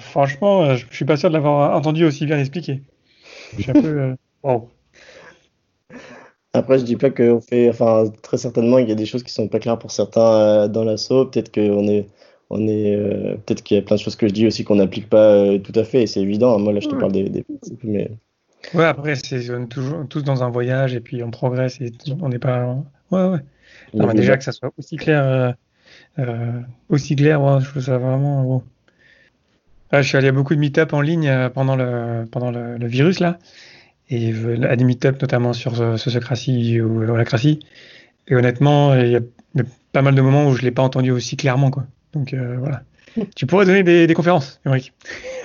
franchement, 0.00 0.64
euh, 0.64 0.76
je 0.76 0.84
suis 0.94 1.04
pas 1.04 1.16
sûr 1.16 1.28
de 1.28 1.34
l'avoir 1.34 1.76
entendu 1.76 2.04
aussi 2.04 2.26
bien 2.26 2.38
expliqué. 2.38 2.82
Je 3.56 3.62
suis 3.62 3.70
un 3.70 3.74
peu. 3.74 3.86
Euh, 3.86 4.14
wow. 4.42 4.68
Après, 6.52 6.78
je 6.78 6.84
dis 6.84 6.96
pas 6.96 7.10
qu'on 7.10 7.40
fait. 7.40 7.70
Enfin, 7.70 8.04
très 8.22 8.38
certainement, 8.38 8.78
il 8.78 8.88
y 8.88 8.92
a 8.92 8.96
des 8.96 9.06
choses 9.06 9.22
qui 9.22 9.32
sont 9.32 9.48
pas 9.48 9.60
claires 9.60 9.78
pour 9.78 9.92
certains 9.92 10.32
euh, 10.32 10.68
dans 10.68 10.84
l'assaut. 10.84 11.26
Peut-être 11.26 11.52
qu'on 11.52 11.88
est. 11.88 12.06
On 12.50 12.68
est, 12.68 12.96
peut-être 13.46 13.62
qu'il 13.62 13.76
y 13.76 13.80
a 13.80 13.82
plein 13.82 13.96
de 13.96 14.00
choses 14.00 14.16
que 14.16 14.28
je 14.28 14.32
dis 14.32 14.46
aussi 14.46 14.64
qu'on 14.64 14.76
n'applique 14.76 15.08
pas 15.08 15.58
tout 15.58 15.72
à 15.74 15.84
fait, 15.84 16.02
et 16.02 16.06
c'est 16.06 16.20
évident. 16.20 16.58
Moi, 16.58 16.72
là, 16.72 16.80
je 16.80 16.88
te 16.88 16.94
parle 16.94 17.12
des, 17.12 17.28
des 17.28 17.44
mais 17.82 18.10
Ouais, 18.72 18.84
après, 18.84 19.14
c'est 19.16 19.50
on 19.50 19.64
est 19.64 19.66
toujours 19.66 20.06
tous 20.08 20.22
dans 20.22 20.42
un 20.42 20.48
voyage 20.48 20.94
et 20.94 21.00
puis 21.00 21.22
on 21.22 21.30
progresse 21.30 21.80
et 21.80 21.92
on 22.20 22.28
n'est 22.28 22.38
pas. 22.38 22.76
Ouais, 23.10 23.38
ouais. 23.92 24.14
Déjà 24.14 24.36
que 24.36 24.44
ça 24.44 24.52
soit 24.52 24.72
aussi 24.78 24.96
clair, 24.96 25.22
euh, 25.22 25.52
euh, 26.18 26.60
aussi 26.88 27.14
clair, 27.16 27.42
ouais, 27.42 27.60
je 27.60 27.68
trouve 27.68 27.82
ça 27.82 27.98
vraiment. 27.98 28.42
Bon. 28.44 28.62
je 29.92 30.02
suis 30.02 30.16
allé 30.16 30.28
à 30.28 30.32
beaucoup 30.32 30.54
de 30.54 30.60
meet-up 30.60 30.92
en 30.92 31.00
ligne 31.00 31.28
euh, 31.28 31.50
pendant 31.50 31.76
le 31.76 32.24
pendant 32.30 32.50
le, 32.50 32.78
le 32.78 32.86
virus 32.86 33.20
là, 33.20 33.38
et 34.08 34.32
à 34.64 34.76
des 34.76 34.84
meet-up 34.84 35.20
notamment 35.20 35.52
sur 35.52 35.76
Sociocratie 35.98 36.80
ou 36.80 37.02
Holacratie. 37.02 37.60
Et 38.26 38.34
honnêtement, 38.34 38.94
il 38.94 39.10
y, 39.10 39.16
a 39.16 39.20
pas 39.92 40.00
mal 40.00 40.14
de 40.14 40.22
moments 40.22 40.48
où 40.48 40.54
je 40.54 40.62
l'ai 40.62 40.70
pas 40.70 40.82
entendu 40.82 41.10
aussi 41.10 41.36
clairement, 41.36 41.70
quoi. 41.70 41.84
Donc 42.14 42.34
voilà. 42.34 42.82
tu 43.36 43.46
pourrais 43.46 43.66
donner 43.66 43.82
des, 43.82 44.06
des 44.06 44.14
conférences, 44.14 44.60
Émeric. 44.64 44.92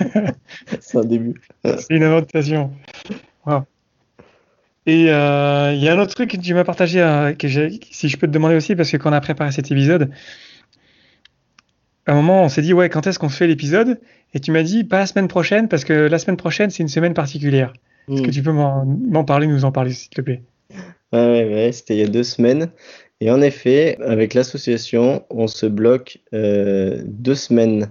C'est 0.80 0.98
un 0.98 1.04
début. 1.04 1.40
C'est 1.64 1.90
une 1.90 2.02
invitation. 2.02 2.72
Et 4.86 5.10
euh, 5.10 5.72
il 5.74 5.82
y 5.82 5.88
a 5.88 5.94
un 5.94 5.98
autre 5.98 6.14
truc 6.14 6.30
que 6.30 6.36
tu 6.36 6.54
m'as 6.54 6.64
partagé, 6.64 7.02
euh, 7.02 7.34
que 7.34 7.46
si 7.48 8.08
je 8.08 8.16
peux 8.16 8.26
te 8.26 8.32
demander 8.32 8.56
aussi, 8.56 8.74
parce 8.74 8.90
que 8.90 8.96
quand 8.96 9.10
on 9.10 9.12
a 9.12 9.20
préparé 9.20 9.52
cet 9.52 9.70
épisode, 9.70 10.10
à 12.06 12.12
un 12.12 12.14
moment, 12.16 12.42
on 12.42 12.48
s'est 12.48 12.62
dit, 12.62 12.72
ouais, 12.72 12.88
quand 12.88 13.06
est-ce 13.06 13.18
qu'on 13.18 13.28
fait 13.28 13.46
l'épisode? 13.46 14.00
Et 14.32 14.40
tu 14.40 14.52
m'as 14.52 14.62
dit, 14.62 14.84
pas 14.84 14.98
la 14.98 15.06
semaine 15.06 15.28
prochaine, 15.28 15.68
parce 15.68 15.84
que 15.84 15.92
la 15.92 16.18
semaine 16.18 16.36
prochaine, 16.36 16.70
c'est 16.70 16.82
une 16.82 16.88
semaine 16.88 17.14
particulière. 17.14 17.72
Est-ce 18.08 18.22
que 18.22 18.28
hmm. 18.28 18.30
tu 18.30 18.42
peux 18.42 18.52
m'en 18.52 19.24
parler, 19.24 19.46
nous 19.46 19.64
en 19.64 19.72
parler, 19.72 19.92
s'il 19.92 20.10
te 20.10 20.22
plaît? 20.22 20.42
Ouais, 21.12 21.44
ouais, 21.44 21.70
c'était 21.72 21.94
il 21.94 22.00
y 22.00 22.04
a 22.04 22.08
deux 22.08 22.22
semaines. 22.22 22.70
Et 23.20 23.30
en 23.30 23.42
effet, 23.42 23.98
avec 24.00 24.32
l'association, 24.32 25.24
on 25.28 25.46
se 25.46 25.66
bloque 25.66 26.18
euh, 26.32 27.02
deux 27.04 27.34
semaines 27.34 27.90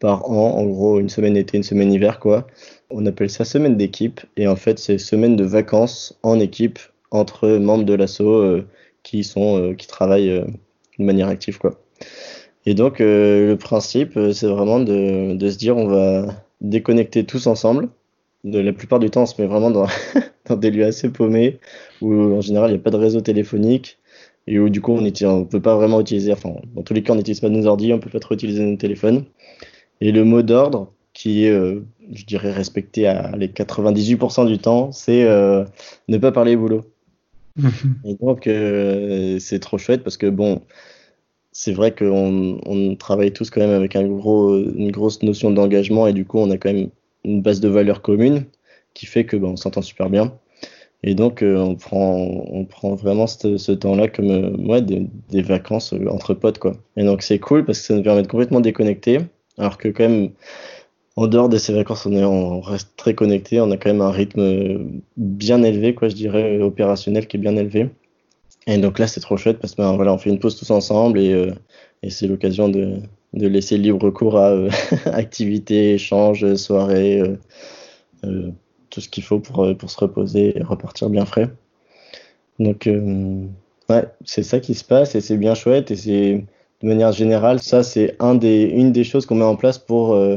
par 0.00 0.30
an, 0.30 0.50
en 0.58 0.66
gros 0.66 1.00
une 1.00 1.08
semaine 1.08 1.36
été, 1.36 1.56
une 1.56 1.62
semaine 1.62 1.92
hiver, 1.92 2.20
quoi. 2.20 2.46
On 2.90 3.06
appelle 3.06 3.30
ça 3.30 3.46
semaine 3.46 3.76
d'équipe, 3.76 4.20
et 4.36 4.46
en 4.46 4.56
fait 4.56 4.78
c'est 4.78 4.98
semaine 4.98 5.34
de 5.34 5.44
vacances 5.44 6.18
en 6.22 6.38
équipe 6.38 6.78
entre 7.10 7.48
membres 7.48 7.84
de 7.84 7.94
l'asso 7.94 8.20
euh, 8.20 8.66
qui 9.02 9.24
sont 9.24 9.58
euh, 9.58 9.74
qui 9.74 9.86
travaillent 9.86 10.44
de 10.98 11.04
manière 11.04 11.28
active, 11.28 11.58
quoi. 11.58 11.80
Et 12.66 12.74
donc 12.74 12.98
le 12.98 13.54
principe, 13.54 14.18
c'est 14.32 14.48
vraiment 14.48 14.80
de, 14.80 15.34
de, 15.34 15.50
se 15.50 15.56
dire 15.56 15.76
on 15.76 15.86
va 15.86 16.26
déconnecter 16.60 17.24
tous 17.24 17.46
ensemble. 17.46 17.88
De 18.44 18.58
la 18.58 18.72
plupart 18.72 18.98
du 18.98 19.10
temps, 19.10 19.22
on 19.22 19.26
se 19.26 19.40
met 19.40 19.48
vraiment 19.48 19.70
dans, 19.70 19.86
dans 20.48 20.56
des 20.56 20.70
lieux 20.70 20.84
assez 20.84 21.08
paumés 21.10 21.58
où 22.02 22.12
en 22.12 22.40
général 22.40 22.70
il 22.70 22.74
n'y 22.74 22.80
a 22.80 22.82
pas 22.82 22.90
de 22.90 22.96
réseau 22.96 23.20
téléphonique 23.20 23.98
et 24.46 24.58
où 24.58 24.68
du 24.68 24.80
coup 24.80 24.92
on 24.92 25.00
ne 25.00 25.44
peut 25.44 25.60
pas 25.60 25.76
vraiment 25.76 26.00
utiliser, 26.00 26.32
enfin 26.32 26.54
dans 26.74 26.82
tous 26.82 26.94
les 26.94 27.02
cas 27.02 27.12
on 27.12 27.16
n'utilise 27.16 27.40
pas 27.40 27.48
nos 27.48 27.66
ordi, 27.66 27.92
on 27.92 27.98
peut 27.98 28.10
pas 28.10 28.20
trop 28.20 28.34
utiliser 28.34 28.64
nos 28.64 28.76
téléphones. 28.76 29.24
Et 30.00 30.12
le 30.12 30.24
mot 30.24 30.42
d'ordre, 30.42 30.92
qui 31.16 31.46
est, 31.46 31.50
euh, 31.50 31.82
je 32.12 32.26
dirais, 32.26 32.52
respecté 32.52 33.06
à 33.06 33.34
les 33.36 33.48
98% 33.48 34.46
du 34.46 34.58
temps, 34.58 34.92
c'est 34.92 35.24
euh, 35.24 35.64
ne 36.08 36.18
pas 36.18 36.30
parler 36.30 36.56
boulot. 36.56 36.84
et 38.04 38.14
donc, 38.20 38.46
euh, 38.46 39.38
c'est 39.38 39.60
trop 39.60 39.78
chouette 39.78 40.04
parce 40.04 40.18
que, 40.18 40.26
bon, 40.26 40.60
c'est 41.52 41.72
vrai 41.72 41.94
qu'on 41.94 42.60
on 42.66 42.96
travaille 42.96 43.32
tous 43.32 43.48
quand 43.48 43.62
même 43.62 43.70
avec 43.70 43.96
un 43.96 44.06
gros, 44.06 44.58
une 44.58 44.90
grosse 44.90 45.22
notion 45.22 45.50
d'engagement 45.50 46.06
et 46.06 46.12
du 46.12 46.26
coup, 46.26 46.38
on 46.38 46.50
a 46.50 46.58
quand 46.58 46.70
même 46.70 46.90
une 47.24 47.40
base 47.40 47.60
de 47.60 47.68
valeurs 47.68 48.02
communes 48.02 48.44
qui 48.92 49.06
fait 49.06 49.24
que, 49.24 49.38
bon, 49.38 49.52
on 49.52 49.56
s'entend 49.56 49.80
super 49.80 50.10
bien. 50.10 50.34
Et 51.06 51.14
donc, 51.14 51.42
on, 51.42 51.76
prend, 51.76 52.16
on 52.16 52.64
prend 52.64 52.94
vraiment 52.94 53.26
ce, 53.26 53.72
temps-là 53.72 54.08
comme 54.08 54.68
ouais, 54.68 54.82
des, 54.82 55.42
vacances 55.42 55.94
entre 56.10 56.34
potes. 56.34 56.58
Quoi. 56.58 56.74
Et 56.96 57.04
donc, 57.04 57.22
c'est 57.22 57.38
cool 57.38 57.64
parce 57.64 57.78
que 57.78 57.84
ça 57.86 57.94
nous 57.94 58.02
permet 58.02 58.22
de 58.22 58.28
complètement 58.28 58.60
déconnecter 58.60 59.20
alors 59.58 59.78
que 59.78 59.88
quand 59.88 60.08
même, 60.08 60.30
en 61.16 61.26
dehors 61.26 61.48
de 61.48 61.58
ces 61.58 61.72
vacances, 61.72 62.06
on, 62.06 62.12
est, 62.12 62.24
on 62.24 62.60
reste 62.60 62.90
très 62.96 63.14
connecté. 63.14 63.60
On 63.60 63.70
a 63.70 63.76
quand 63.76 63.90
même 63.90 64.02
un 64.02 64.10
rythme 64.10 65.00
bien 65.16 65.62
élevé, 65.62 65.94
quoi, 65.94 66.08
je 66.08 66.14
dirais, 66.14 66.60
opérationnel 66.60 67.26
qui 67.26 67.36
est 67.36 67.40
bien 67.40 67.56
élevé. 67.56 67.88
Et 68.66 68.78
donc 68.78 68.98
là, 68.98 69.06
c'est 69.06 69.20
trop 69.20 69.36
chouette 69.36 69.58
parce 69.58 69.74
que 69.74 69.82
ben, 69.82 69.94
voilà, 69.96 70.16
fait 70.18 70.30
une 70.30 70.40
pause 70.40 70.56
tous 70.56 70.70
ensemble 70.70 71.20
et, 71.20 71.32
euh, 71.32 71.52
et 72.02 72.10
c'est 72.10 72.26
l'occasion 72.26 72.68
de, 72.68 72.96
de, 73.32 73.46
laisser 73.46 73.78
libre 73.78 74.10
cours 74.10 74.38
à 74.38 74.50
euh, 74.50 74.70
activités, 75.06 75.94
échanges, 75.94 76.54
soirées, 76.56 77.20
euh, 77.20 77.36
euh 78.24 78.50
tout 78.96 79.02
ce 79.02 79.10
qu'il 79.10 79.24
faut 79.24 79.40
pour, 79.40 79.76
pour 79.76 79.90
se 79.90 80.00
reposer 80.00 80.56
et 80.58 80.62
repartir 80.62 81.10
bien 81.10 81.26
frais. 81.26 81.50
Donc, 82.58 82.88
ouais, 83.90 84.04
c'est 84.24 84.42
ça 84.42 84.58
qui 84.58 84.72
se 84.72 84.84
passe 84.84 85.14
et 85.14 85.20
c'est 85.20 85.36
bien 85.36 85.54
chouette 85.54 85.90
et 85.90 85.96
c'est 85.96 86.44
de 86.82 86.88
manière 86.88 87.12
générale, 87.12 87.60
ça 87.60 87.82
c'est 87.82 88.16
un 88.20 88.34
des, 88.34 88.62
une 88.62 88.92
des 88.92 89.04
choses 89.04 89.26
qu'on 89.26 89.36
met 89.36 89.44
en 89.44 89.56
place 89.56 89.78
pour 89.78 90.14
euh, 90.14 90.36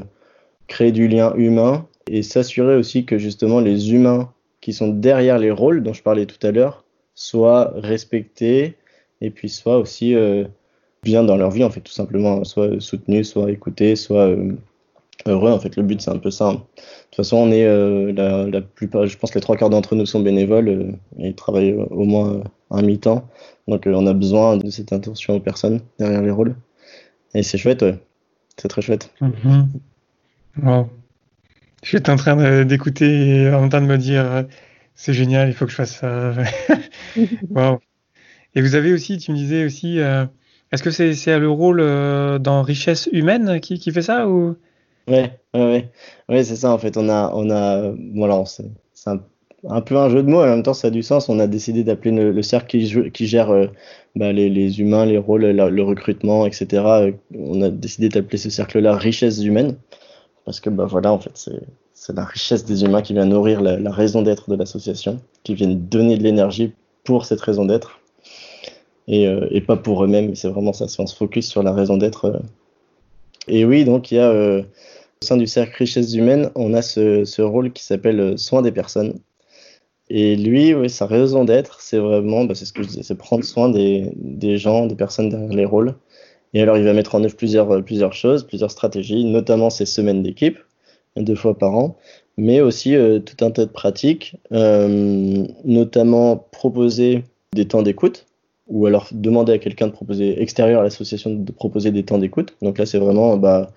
créer 0.67 0.91
du 0.91 1.07
lien 1.07 1.33
humain 1.35 1.87
et 2.09 2.21
s'assurer 2.21 2.75
aussi 2.75 3.05
que 3.05 3.17
justement 3.17 3.61
les 3.61 3.93
humains 3.93 4.31
qui 4.61 4.73
sont 4.73 4.89
derrière 4.89 5.37
les 5.37 5.51
rôles 5.51 5.83
dont 5.83 5.93
je 5.93 6.03
parlais 6.03 6.25
tout 6.25 6.45
à 6.45 6.51
l'heure 6.51 6.83
soient 7.15 7.73
respectés 7.75 8.75
et 9.21 9.29
puis 9.29 9.49
soient 9.49 9.77
aussi 9.77 10.15
euh, 10.15 10.45
bien 11.03 11.23
dans 11.23 11.37
leur 11.37 11.51
vie 11.51 11.63
en 11.63 11.69
fait 11.69 11.81
tout 11.81 11.93
simplement, 11.93 12.43
soit 12.43 12.79
soutenus, 12.81 13.29
soit 13.29 13.51
écoutés, 13.51 13.95
soit 13.95 14.35
euh, 15.27 15.31
heureux. 15.31 15.51
En 15.51 15.59
fait, 15.59 15.75
le 15.75 15.83
but 15.83 16.01
c'est 16.01 16.11
un 16.11 16.17
peu 16.17 16.31
ça. 16.31 16.47
Hein. 16.47 16.53
De 16.53 16.59
toute 16.59 17.15
façon, 17.17 17.37
on 17.37 17.51
est 17.51 17.65
la, 18.13 18.45
la, 18.45 18.61
plupart, 18.61 19.05
je 19.07 19.17
pense 19.17 19.31
que 19.31 19.35
les 19.35 19.41
trois 19.41 19.57
quarts 19.57 19.69
d'entre 19.69 19.95
nous 19.95 20.05
sont 20.05 20.19
bénévoles 20.19 20.95
et 21.17 21.33
travaillent 21.33 21.73
au 21.73 22.05
moins 22.05 22.41
un 22.71 22.81
mi-temps. 22.81 23.27
Donc 23.67 23.87
euh, 23.87 23.93
on 23.93 24.07
a 24.07 24.13
besoin 24.13 24.57
de 24.57 24.69
cette 24.69 24.93
attention 24.93 25.35
aux 25.35 25.39
personnes 25.39 25.81
derrière 25.97 26.21
les 26.21 26.31
rôles. 26.31 26.55
Et 27.33 27.43
c'est 27.43 27.57
chouette, 27.57 27.81
ouais. 27.81 27.99
C'est 28.57 28.67
très 28.67 28.81
chouette. 28.81 29.11
Mm 29.21 29.65
Je 31.83 31.87
suis 31.87 31.97
en 32.09 32.15
train 32.15 32.65
d'écouter 32.65 33.43
et 33.43 33.53
en 33.53 33.69
train 33.69 33.81
de 33.81 33.85
me 33.85 33.97
dire 33.97 34.25
euh, 34.25 34.43
c'est 34.95 35.13
génial, 35.13 35.49
il 35.49 35.53
faut 35.53 35.65
que 35.65 35.71
je 35.71 35.77
fasse 35.77 35.97
ça. 35.97 36.33
wow. 37.49 37.79
Et 38.55 38.61
vous 38.61 38.75
avez 38.75 38.91
aussi, 38.91 39.17
tu 39.17 39.31
me 39.31 39.37
disais 39.37 39.63
aussi, 39.63 39.99
euh, 39.99 40.25
est-ce 40.71 40.83
que 40.83 40.91
c'est 40.91 41.39
le 41.39 41.49
rôle 41.49 41.79
dans 42.39 42.63
Richesse 42.63 43.07
humaine 43.11 43.59
qui, 43.59 43.79
qui 43.79 43.91
fait 43.91 44.01
ça 44.01 44.27
ou? 44.27 44.55
Ouais, 45.09 45.39
ouais, 45.53 45.89
ouais, 46.29 46.43
c'est 46.43 46.55
ça 46.55 46.71
en 46.71 46.77
fait. 46.77 46.95
On 46.97 47.09
a, 47.09 47.31
on 47.33 47.49
a, 47.49 47.91
voilà, 48.13 48.43
c'est 48.45 49.09
un 49.09 49.21
un 49.67 49.81
peu 49.81 49.97
un 49.97 50.09
jeu 50.09 50.23
de 50.23 50.29
mots, 50.29 50.41
en 50.41 50.45
même 50.45 50.63
temps 50.63 50.73
ça 50.73 50.87
a 50.87 50.91
du 50.91 51.03
sens. 51.03 51.29
On 51.29 51.39
a 51.39 51.47
décidé 51.47 51.83
d'appeler 51.83 52.11
le, 52.11 52.41
cercle 52.41 52.77
qui, 53.11 53.27
gère 53.27 53.51
euh, 53.51 53.67
bah, 54.15 54.31
les, 54.31 54.79
humains, 54.79 55.05
les 55.05 55.17
rôles, 55.17 55.45
le 55.45 55.83
recrutement, 55.83 56.45
etc. 56.45 57.11
On 57.37 57.61
a 57.61 57.69
décidé 57.69 58.09
d'appeler 58.09 58.37
ce 58.37 58.49
cercle-là 58.49 58.95
richesse 58.95 59.43
humaine, 59.43 59.75
parce 60.45 60.59
que 60.59 60.69
bah, 60.69 60.85
voilà, 60.85 61.11
en 61.11 61.19
fait, 61.19 61.49
c'est 61.93 62.13
la 62.13 62.25
richesse 62.25 62.65
des 62.65 62.83
humains 62.83 63.01
qui 63.01 63.13
vient 63.13 63.25
nourrir 63.25 63.61
la, 63.61 63.91
raison 63.91 64.21
d'être 64.21 64.49
de 64.49 64.55
l'association, 64.55 65.19
qui 65.43 65.55
vient 65.55 65.67
donner 65.69 66.17
de 66.17 66.23
l'énergie 66.23 66.73
pour 67.03 67.25
cette 67.25 67.41
raison 67.41 67.65
d'être. 67.65 67.99
et, 69.07 69.25
et 69.51 69.61
pas 69.61 69.75
pour 69.77 70.03
eux-mêmes. 70.03 70.35
C'est 70.35 70.49
vraiment 70.49 70.73
ça, 70.73 70.85
on 70.99 71.07
se 71.07 71.15
focus 71.15 71.47
sur 71.49 71.63
la 71.63 71.73
raison 71.73 71.97
d'être. 71.97 72.41
Et 73.47 73.65
oui, 73.65 73.83
donc 73.83 74.11
il 74.11 74.15
y 74.15 74.19
a 74.19 74.61
au 75.21 75.25
sein 75.25 75.35
du 75.35 75.47
cercle 75.47 75.75
richesse 75.79 76.13
humaine, 76.13 76.49
on 76.55 76.73
a 76.73 76.81
ce, 76.81 77.25
ce 77.25 77.41
rôle 77.41 77.73
qui 77.73 77.83
s'appelle 77.83 78.37
soin 78.37 78.61
des 78.61 78.71
personnes. 78.71 79.19
Et 80.09 80.37
lui, 80.37 80.73
oui, 80.73 80.89
sa 80.89 81.07
raison 81.07 81.43
d'être, 81.43 81.81
c'est 81.81 81.97
vraiment, 81.97 82.45
bah, 82.45 82.55
c'est 82.55 82.63
ce 82.63 82.71
que 82.71 82.83
je 82.83 82.87
disais, 82.87 83.03
c'est 83.03 83.17
prendre 83.17 83.43
soin 83.43 83.67
des, 83.67 84.13
des, 84.15 84.57
gens, 84.57 84.85
des 84.85 84.95
personnes 84.95 85.27
derrière 85.29 85.49
les 85.49 85.65
rôles. 85.65 85.95
Et 86.53 86.61
alors, 86.61 86.77
il 86.77 86.85
va 86.85 86.93
mettre 86.93 87.15
en 87.15 87.23
œuvre 87.23 87.35
plusieurs, 87.35 87.83
plusieurs 87.83 88.13
choses, 88.13 88.47
plusieurs 88.47 88.71
stratégies, 88.71 89.25
notamment 89.25 89.69
ses 89.69 89.85
semaines 89.85 90.23
d'équipe, 90.23 90.57
deux 91.17 91.35
fois 91.35 91.57
par 91.57 91.75
an, 91.75 91.97
mais 92.37 92.61
aussi 92.61 92.95
euh, 92.95 93.19
tout 93.19 93.43
un 93.43 93.51
tas 93.51 93.65
de 93.65 93.71
pratiques, 93.71 94.37
euh, 94.53 95.45
notamment 95.65 96.37
proposer 96.37 97.25
des 97.53 97.67
temps 97.67 97.81
d'écoute, 97.81 98.25
ou 98.67 98.85
alors 98.85 99.09
demander 99.11 99.51
à 99.51 99.57
quelqu'un 99.57 99.87
de 99.87 99.91
proposer, 99.91 100.41
extérieur 100.41 100.79
à 100.79 100.83
l'association, 100.83 101.31
de 101.31 101.51
proposer 101.51 101.91
des 101.91 102.03
temps 102.03 102.19
d'écoute. 102.19 102.55
Donc 102.61 102.77
là, 102.77 102.85
c'est 102.85 102.99
vraiment, 102.99 103.35
bah, 103.35 103.69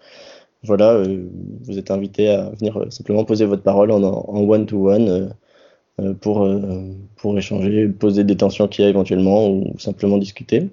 voilà, 0.64 0.92
euh, 0.92 1.26
vous 1.62 1.78
êtes 1.78 1.90
invité 1.90 2.28
à 2.28 2.50
venir 2.50 2.76
euh, 2.76 2.90
simplement 2.90 3.24
poser 3.24 3.46
votre 3.46 3.62
parole 3.62 3.90
en 3.90 4.40
one-to-one. 4.48 5.08
Euh, 5.08 5.28
pour, 6.22 6.48
pour 7.16 7.36
échanger, 7.36 7.86
poser 7.86 8.24
des 8.24 8.34
tensions 8.34 8.66
qu'il 8.66 8.82
y 8.82 8.86
a 8.86 8.88
éventuellement 8.88 9.50
ou 9.50 9.78
simplement 9.78 10.16
discuter. 10.16 10.70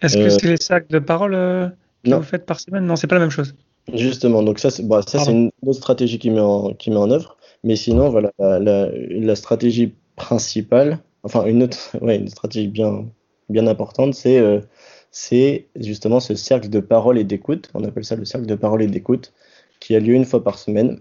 Est-ce 0.00 0.16
que 0.16 0.28
c'est 0.28 0.46
les 0.46 0.56
sacs 0.56 0.88
de 0.88 1.00
parole 1.00 1.32
que 1.32 2.14
vous 2.14 2.22
faites 2.22 2.46
par 2.46 2.60
semaine? 2.60 2.86
Non, 2.86 2.94
c'est 2.94 3.08
pas 3.08 3.16
la 3.16 3.22
même 3.22 3.30
chose. 3.30 3.56
Justement, 3.92 4.44
donc 4.44 4.60
ça, 4.60 4.70
c'est 4.70 4.84
c'est 5.06 5.32
une 5.32 5.50
autre 5.66 5.78
stratégie 5.78 6.20
qui 6.20 6.30
met 6.30 6.40
en, 6.40 6.72
qui 6.72 6.90
met 6.90 6.96
en 6.96 7.10
œuvre. 7.10 7.36
Mais 7.64 7.74
sinon, 7.74 8.10
voilà, 8.10 8.30
la, 8.38 8.60
la, 8.60 8.88
la 8.92 9.34
stratégie 9.34 9.92
principale, 10.14 10.98
enfin 11.22 11.44
une 11.46 11.64
autre, 11.64 11.96
ouais, 12.00 12.16
une 12.16 12.28
stratégie 12.28 12.68
bien, 12.68 13.06
bien 13.48 13.66
importante, 13.66 14.14
c'est 14.14 14.38
euh, 14.38 14.60
c'est 15.10 15.66
justement 15.76 16.20
ce 16.20 16.34
cercle 16.34 16.68
de 16.68 16.80
parole 16.80 17.18
et 17.18 17.24
d'écoute. 17.24 17.70
On 17.74 17.84
appelle 17.84 18.04
ça 18.04 18.16
le 18.16 18.24
cercle 18.24 18.46
de 18.46 18.54
parole 18.54 18.82
et 18.82 18.86
d'écoute, 18.86 19.32
qui 19.80 19.94
a 19.94 20.00
lieu 20.00 20.14
une 20.14 20.24
fois 20.24 20.42
par 20.42 20.58
semaine 20.58 21.00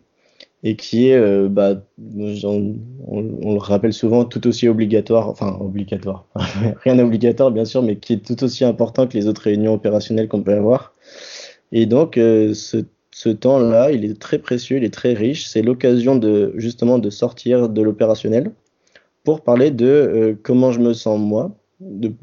et 0.63 0.75
qui 0.75 1.09
est, 1.09 1.15
euh, 1.15 1.47
bah, 1.49 1.75
on, 1.99 3.53
le 3.53 3.59
rappelle 3.59 3.93
souvent, 3.93 4.25
tout 4.25 4.47
aussi 4.47 4.67
obligatoire, 4.67 5.29
enfin 5.29 5.57
obligatoire, 5.59 6.25
rien 6.83 6.95
d'obligatoire 6.95 7.51
bien 7.51 7.65
sûr, 7.65 7.83
mais 7.83 7.97
qui 7.97 8.13
est 8.13 8.25
tout 8.25 8.43
aussi 8.43 8.65
important 8.65 9.07
que 9.07 9.13
les 9.13 9.27
autres 9.27 9.43
réunions 9.43 9.73
opérationnelles 9.73 10.27
qu'on 10.27 10.41
peut 10.41 10.53
avoir. 10.53 10.93
Et 11.71 11.85
donc, 11.85 12.17
euh, 12.17 12.53
ce, 12.53 13.29
temps-là, 13.29 13.91
il 13.91 14.05
est 14.05 14.19
très 14.19 14.39
précieux, 14.39 14.77
il 14.77 14.83
est 14.83 14.93
très 14.93 15.13
riche. 15.13 15.47
C'est 15.47 15.61
l'occasion 15.61 16.15
de 16.15 16.53
justement 16.55 16.97
de 16.97 17.09
sortir 17.09 17.69
de 17.69 17.81
l'opérationnel 17.81 18.51
pour 19.23 19.41
parler 19.41 19.71
de 19.71 19.85
euh, 19.85 20.39
comment 20.41 20.71
je 20.71 20.79
me 20.79 20.93
sens 20.93 21.19
moi, 21.19 21.55
de, 21.79 22.13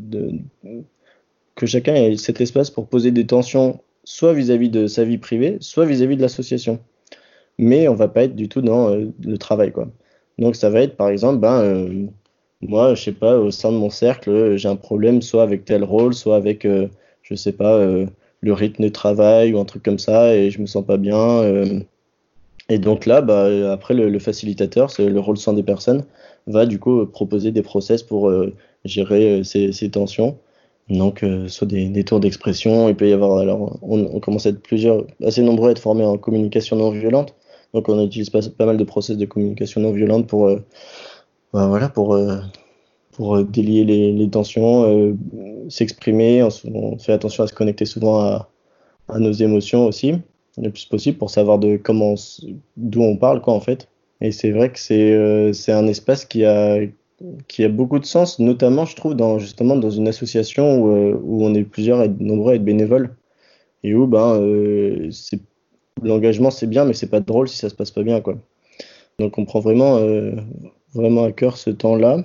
que 1.57 1.67
chacun 1.67 1.95
ait 1.95 2.17
cet 2.17 2.41
espace 2.41 2.71
pour 2.71 2.89
poser 2.89 3.11
des 3.13 3.27
tensions, 3.27 3.81
soit 4.05 4.35
vis-à-vis 4.35 4.69
-vis 4.69 4.71
de 4.71 4.87
sa 4.87 5.05
vie 5.05 5.19
privée, 5.19 5.57
soit 5.61 5.87
vis-à-vis 5.87 6.15
-vis 6.15 6.17
de 6.19 6.23
l'association. 6.23 6.81
Mais 7.59 7.89
on 7.89 7.95
va 7.95 8.09
pas 8.09 8.25
être 8.25 8.37
du 8.37 8.49
tout 8.49 8.63
dans 8.63 8.91
euh, 8.91 9.07
le 9.25 9.39
travail 9.39 9.73
quoi. 9.73 9.89
Donc 10.39 10.57
ça 10.57 10.71
va 10.71 10.81
être 10.83 10.97
par 10.97 11.09
exemple 11.11 11.39
ben 11.39 11.61
euh, 11.63 12.07
moi 12.69 12.95
je 12.95 13.03
sais 13.03 13.13
pas 13.13 13.39
au 13.39 13.51
sein 13.51 13.73
de 13.73 13.77
mon 13.77 13.91
cercle 13.91 14.57
j'ai 14.57 14.69
un 14.69 14.77
problème 14.77 15.23
soit 15.23 15.43
avec 15.43 15.65
tel 15.65 15.85
rôle 15.85 16.15
soit 16.15 16.37
avec 16.37 16.65
euh, 16.65 16.89
je 17.23 17.35
sais 17.35 17.53
pas 17.53 17.77
euh, 17.77 18.07
le 18.41 18.53
rythme 18.53 18.85
de 18.85 18.89
travail 18.89 19.53
ou 19.55 19.61
un 19.61 19.65
truc 19.65 19.83
comme 19.83 19.99
ça 19.99 20.35
et 20.35 20.51
je 20.51 20.61
me 20.61 20.67
sens 20.67 20.85
pas 20.85 20.97
bien 20.97 21.19
euh, 21.19 21.81
et 22.69 22.79
donc 22.79 23.07
là 23.07 23.21
bah, 23.21 23.73
après 23.73 23.95
le, 23.95 24.19
facilitateur 24.19 24.91
c'est 24.91 25.09
le 25.09 25.21
rôle 25.21 25.37
soin 25.37 25.53
des 25.53 25.63
personnes 25.63 26.05
va 26.47 26.67
du 26.67 26.79
coup 26.79 27.07
proposer 27.07 27.53
des 27.53 27.63
process 27.63 28.03
pour 28.03 28.29
euh, 28.29 28.55
gérer 28.85 29.43
ces 29.45 29.91
tensions 29.91 30.39
donc, 30.91 31.23
euh, 31.23 31.49
soit 31.49 31.67
des, 31.67 32.05
tours 32.05 32.21
d'expression, 32.21 32.89
il 32.89 32.97
peut 32.97 33.09
y 33.09 33.13
avoir, 33.13 33.39
alors, 33.39 33.79
on, 33.83 34.21
commence 34.21 34.47
à 34.47 34.51
être 34.51 34.63
plusieurs, 34.63 35.07
assez 35.23 35.43
nombreux 35.43 35.69
à 35.69 35.73
être 35.73 35.79
formés 35.79 36.05
en 36.05 36.19
communication 36.19 36.77
non 36.77 36.91
violente. 36.91 37.35
Donc 37.73 37.89
on 37.89 38.05
utilise 38.05 38.31
pas, 38.31 38.41
pas 38.57 38.67
mal 38.67 38.77
de 38.77 38.85
process 38.85 39.17
de 39.17 39.27
communication 39.27 39.81
non 39.81 39.93
violente 39.93 40.29
pour, 40.29 40.47
euh, 40.47 40.65
bah, 41.53 41.67
voilà, 41.69 41.89
pour, 41.89 42.15
euh, 42.15 42.39
pour 43.13 43.37
euh, 43.37 43.45
délier 43.45 43.85
les, 43.85 44.31
tensions, 44.31 45.17
s'exprimer. 45.71 46.43
On, 46.43 46.99
fait 46.99 47.13
attention 47.13 47.45
à 47.45 47.47
se 47.47 47.55
connecter 47.55 47.87
souvent 47.87 48.21
à, 48.21 48.49
nos 49.19 49.33
émotions 49.33 49.87
aussi, 49.87 50.15
le 50.59 50.71
plus 50.71 50.87
possible, 50.87 51.19
pour 51.19 51.31
savoir 51.31 51.59
de 51.59 51.77
comment, 51.77 52.15
d'où 52.77 53.03
on 53.03 53.17
parle, 53.17 53.41
quoi, 53.41 53.55
en 53.55 53.61
fait. 53.61 53.89
Et 54.21 54.33
c'est 54.33 54.51
vrai 54.53 54.71
que 54.71 54.79
c'est 54.79 55.53
c'est 55.53 55.73
un 55.73 55.87
espace 55.87 56.25
qui 56.25 56.45
a, 56.45 56.79
qui 57.49 57.65
a 57.65 57.69
beaucoup 57.69 57.99
de 57.99 58.07
sens, 58.07 58.39
notamment, 58.39 58.85
je 58.85 58.97
trouve, 58.97 59.15
dans, 59.15 59.39
justement, 59.39 59.77
dans 59.77 59.91
une 59.91 60.09
association 60.09 60.79
où, 60.81 60.89
euh, 60.95 61.21
où 61.23 61.45
on 61.45 61.55
est 61.55 61.65
plusieurs 61.65 62.03
et 62.03 62.09
nombreux 62.09 62.53
à 62.53 62.57
être 62.57 62.65
bénévoles 62.65 63.15
et 63.83 63.95
où 63.95 64.07
ben, 64.07 64.37
euh, 64.41 65.11
l'engagement 66.03 66.51
c'est 66.51 66.67
bien, 66.67 66.85
mais 66.85 66.95
c'est 66.95 67.11
pas 67.11 67.21
drôle 67.21 67.49
si 67.49 67.59
ça 67.59 67.69
se 67.69 67.75
passe 67.75 67.91
pas 67.91 68.03
bien, 68.03 68.21
quoi. 68.21 68.37
Donc 69.19 69.39
on 69.39 69.45
prend 69.45 69.61
vraiment, 69.61 69.99
euh, 69.99 70.33
vraiment 70.95 71.25
à 71.25 71.33
cœur 71.33 71.57
ce 71.57 71.71
temps-là. 71.71 72.25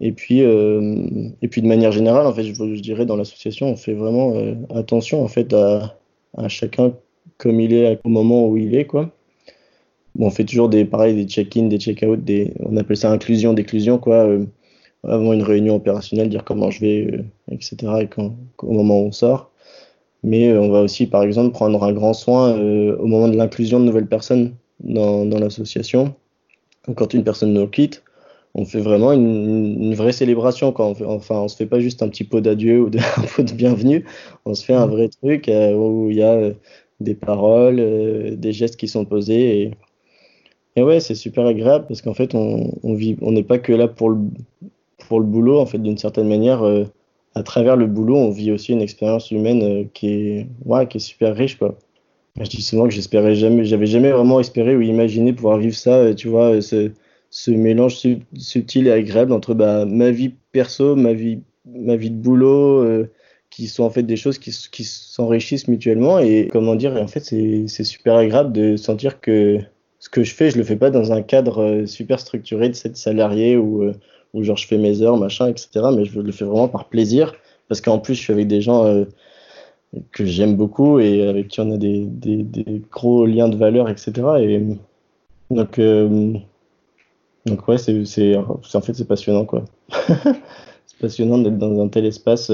Et 0.00 0.12
puis, 0.12 0.42
euh, 0.42 1.30
et 1.42 1.48
puis 1.48 1.62
de 1.62 1.66
manière 1.66 1.92
générale, 1.92 2.26
en 2.26 2.32
fait, 2.34 2.44
je, 2.44 2.52
je 2.54 2.82
dirais 2.82 3.06
dans 3.06 3.16
l'association, 3.16 3.68
on 3.68 3.76
fait 3.76 3.94
vraiment 3.94 4.34
euh, 4.36 4.54
attention 4.74 5.22
en 5.24 5.28
fait 5.28 5.52
à, 5.54 5.98
à, 6.36 6.48
chacun 6.48 6.94
comme 7.38 7.60
il 7.60 7.72
est 7.72 7.98
au 8.04 8.08
moment 8.08 8.46
où 8.46 8.56
il 8.56 8.74
est, 8.74 8.86
quoi. 8.86 9.10
Bon, 10.16 10.28
on 10.28 10.30
fait 10.30 10.44
toujours 10.44 10.70
des 10.70 10.86
pareil, 10.86 11.14
des 11.14 11.28
check-in, 11.28 11.64
des 11.64 11.78
check-out, 11.78 12.24
des, 12.24 12.54
on 12.60 12.76
appelle 12.78 12.96
ça 12.96 13.10
inclusion, 13.10 13.52
déclusion, 13.52 13.98
quoi. 13.98 14.26
Euh, 14.26 14.46
avant 15.04 15.32
une 15.34 15.42
réunion 15.42 15.76
opérationnelle, 15.76 16.30
dire 16.30 16.42
comment 16.44 16.70
je 16.70 16.80
vais, 16.80 17.06
euh, 17.12 17.22
etc. 17.52 17.76
Et 18.02 18.06
quand, 18.08 18.34
au 18.62 18.72
moment 18.72 19.00
où 19.00 19.06
on 19.06 19.12
sort 19.12 19.52
mais 20.22 20.48
euh, 20.50 20.60
on 20.60 20.70
va 20.70 20.80
aussi, 20.82 21.06
par 21.06 21.22
exemple, 21.22 21.52
prendre 21.52 21.82
un 21.84 21.92
grand 21.92 22.14
soin 22.14 22.54
au 22.54 23.06
moment 23.06 23.28
de 23.28 23.36
l'inclusion 23.36 23.80
de 23.80 23.84
nouvelles 23.84 24.08
personnes 24.08 24.54
dans, 24.80 25.24
dans 25.26 25.38
l'association. 25.38 26.14
Quand 26.96 27.14
une 27.14 27.24
personne 27.24 27.52
nous 27.52 27.66
quitte, 27.68 28.02
on 28.54 28.64
fait 28.64 28.80
vraiment 28.80 29.12
une, 29.12 29.82
une 29.82 29.94
vraie 29.94 30.12
célébration. 30.12 30.72
Quoi. 30.72 30.86
On 30.86 30.94
fait, 30.94 31.04
enfin, 31.04 31.36
on 31.42 31.48
se 31.48 31.56
fait 31.56 31.66
pas 31.66 31.80
juste 31.80 32.02
un 32.02 32.08
petit 32.08 32.24
pot 32.24 32.40
d'adieu 32.40 32.80
ou 32.82 32.90
de, 32.90 32.98
un 33.18 33.22
pot 33.22 33.42
de 33.42 33.52
bienvenue. 33.52 34.04
On 34.46 34.54
se 34.54 34.64
fait 34.64 34.74
un 34.74 34.86
vrai 34.86 35.08
truc 35.08 35.48
où 35.48 36.10
il 36.10 36.16
y 36.16 36.22
a 36.22 36.50
des 37.00 37.14
paroles, 37.14 38.36
des 38.36 38.52
gestes 38.52 38.76
qui 38.76 38.88
sont 38.88 39.04
posés. 39.04 39.62
Et, 39.62 39.70
et 40.76 40.82
ouais, 40.82 41.00
c'est 41.00 41.14
super 41.14 41.46
agréable 41.46 41.86
parce 41.88 42.02
qu'en 42.02 42.12
fait, 42.12 42.34
on, 42.34 42.70
on 42.82 42.94
vit, 42.94 43.16
on 43.22 43.32
n'est 43.32 43.42
pas 43.42 43.58
que 43.58 43.72
là 43.72 43.88
pour 43.88 44.10
le, 44.10 44.18
pour 45.08 45.20
le 45.20 45.26
boulot. 45.26 45.58
En 45.58 45.66
fait, 45.66 45.78
d'une 45.78 45.96
certaine 45.96 46.28
manière, 46.28 46.62
euh, 46.62 46.84
à 47.34 47.42
travers 47.42 47.76
le 47.76 47.86
boulot, 47.86 48.16
on 48.16 48.30
vit 48.30 48.52
aussi 48.52 48.72
une 48.72 48.82
expérience 48.82 49.30
humaine 49.30 49.62
euh, 49.62 49.84
qui 49.94 50.08
est, 50.08 50.46
ouais, 50.66 50.86
qui 50.86 50.98
est 50.98 51.00
super 51.00 51.34
riche, 51.34 51.58
quoi. 51.58 51.78
Je 52.38 52.50
dis 52.50 52.60
souvent 52.60 52.84
que 52.84 52.90
j'espérais 52.90 53.34
jamais, 53.34 53.64
j'avais 53.64 53.86
jamais 53.86 54.12
vraiment 54.12 54.38
espéré 54.40 54.76
ou 54.76 54.82
imaginé 54.82 55.32
pouvoir 55.32 55.56
vivre 55.56 55.74
ça, 55.74 55.94
euh, 55.94 56.14
tu 56.14 56.28
vois, 56.28 56.60
ce, 56.60 56.90
ce 57.30 57.50
mélange 57.50 57.96
sub, 57.96 58.20
subtil 58.36 58.86
et 58.88 58.92
agréable 58.92 59.32
entre 59.32 59.54
bah, 59.54 59.86
ma 59.86 60.10
vie 60.10 60.34
perso, 60.52 60.94
ma 60.96 61.14
vie, 61.14 61.40
ma 61.64 61.96
vie 61.96 62.10
de 62.10 62.16
boulot, 62.16 63.06
qui 63.48 63.68
sont 63.68 63.84
en 63.84 63.90
fait 63.90 64.02
des 64.02 64.16
choses 64.16 64.38
qui, 64.38 64.52
s'enrichissent 64.84 65.68
mutuellement 65.68 66.18
et 66.18 66.48
comment 66.52 66.74
dire, 66.74 66.94
en 66.96 67.06
fait 67.06 67.20
c'est 67.20 67.84
super 67.84 68.16
agréable 68.16 68.52
de 68.52 68.76
sentir 68.76 69.20
que 69.20 69.58
ce 70.06 70.10
que 70.10 70.22
je 70.22 70.32
fais, 70.32 70.50
je 70.50 70.56
le 70.56 70.62
fais 70.62 70.76
pas 70.76 70.90
dans 70.90 71.12
un 71.12 71.20
cadre 71.20 71.60
euh, 71.60 71.84
super 71.84 72.20
structuré 72.20 72.68
de 72.68 72.74
cette 72.74 72.96
salarié 72.96 73.56
ou 73.56 73.82
euh, 73.82 73.92
où 74.34 74.44
genre 74.44 74.56
je 74.56 74.64
fais 74.64 74.78
mes 74.78 75.02
heures, 75.02 75.16
machin, 75.16 75.48
etc. 75.48 75.68
Mais 75.96 76.04
je 76.04 76.20
le 76.20 76.30
fais 76.30 76.44
vraiment 76.44 76.68
par 76.68 76.84
plaisir, 76.84 77.34
parce 77.68 77.80
qu'en 77.80 77.98
plus 77.98 78.14
je 78.14 78.20
suis 78.20 78.32
avec 78.32 78.46
des 78.46 78.60
gens 78.60 78.84
euh, 78.84 79.04
que 80.12 80.24
j'aime 80.24 80.54
beaucoup 80.54 81.00
et 81.00 81.26
avec 81.26 81.48
qui 81.48 81.60
on 81.60 81.72
a 81.72 81.76
des, 81.76 82.04
des, 82.06 82.82
gros 82.88 83.26
liens 83.26 83.48
de 83.48 83.56
valeur, 83.56 83.90
etc. 83.90 84.12
Et 84.38 84.62
donc, 85.50 85.80
donc 87.46 87.66
ouais, 87.66 87.78
c'est, 87.78 88.36
en 88.36 88.80
fait 88.82 88.94
c'est 88.94 89.08
passionnant 89.08 89.44
quoi. 89.44 89.64
c'est 90.86 90.98
passionnant 91.00 91.38
d'être 91.38 91.58
dans 91.58 91.82
un 91.82 91.88
tel 91.88 92.06
espace 92.06 92.52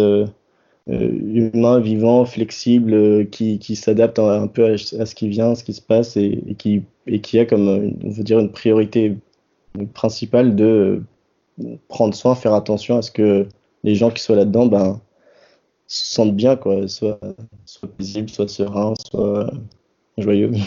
humain, 0.88 1.80
vivant, 1.80 2.24
flexible, 2.24 2.94
euh, 2.94 3.24
qui, 3.24 3.58
qui 3.58 3.76
s'adapte 3.76 4.18
un 4.18 4.46
peu 4.48 4.66
à, 4.66 4.72
à, 4.72 5.06
ce 5.06 5.14
qui 5.14 5.28
vient, 5.28 5.54
ce 5.54 5.64
qui 5.64 5.72
se 5.72 5.82
passe 5.82 6.16
et, 6.16 6.56
qui, 6.58 6.82
et 7.06 7.20
qui 7.20 7.38
a 7.38 7.46
comme, 7.46 7.68
on 8.02 8.10
veut 8.10 8.24
dire, 8.24 8.38
une 8.40 8.50
priorité 8.50 9.16
principale 9.94 10.56
de 10.56 11.02
prendre 11.88 12.14
soin, 12.14 12.34
faire 12.34 12.54
attention 12.54 12.98
à 12.98 13.02
ce 13.02 13.10
que 13.10 13.46
les 13.84 13.94
gens 13.94 14.10
qui 14.10 14.22
soient 14.22 14.36
là-dedans 14.36 14.66
ben, 14.66 15.00
se 15.86 16.14
sentent 16.14 16.36
bien, 16.36 16.56
quoi, 16.56 16.88
soit, 16.88 17.20
soit 17.64 17.88
paisibles, 17.96 18.30
soit 18.30 18.48
sereins, 18.48 18.94
soit 19.06 19.52
joyeux. 20.18 20.52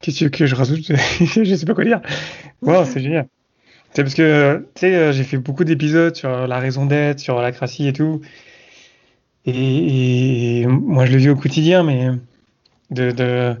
Qu'est-ce 0.00 0.24
que 0.24 0.46
je 0.46 0.54
rajoute? 0.54 0.86
Je 1.20 1.54
sais 1.54 1.66
pas 1.66 1.74
quoi 1.74 1.84
dire. 1.84 2.00
Wow, 2.62 2.84
c'est 2.84 3.00
génial. 3.00 3.28
C'est 3.92 4.02
parce 4.04 4.14
que, 4.14 4.68
tu 4.74 4.80
sais, 4.80 5.12
j'ai 5.12 5.24
fait 5.24 5.38
beaucoup 5.38 5.64
d'épisodes 5.64 6.14
sur 6.14 6.46
la 6.46 6.58
raison 6.58 6.86
d'être, 6.86 7.18
sur 7.18 7.40
la 7.40 7.52
cratie 7.52 7.88
et 7.88 7.92
tout. 7.92 8.20
Et, 9.46 10.66
moi, 10.66 11.06
je 11.06 11.12
le 11.12 11.18
vis 11.18 11.30
au 11.30 11.36
quotidien, 11.36 11.82
mais 11.82 12.08
de, 12.90 13.56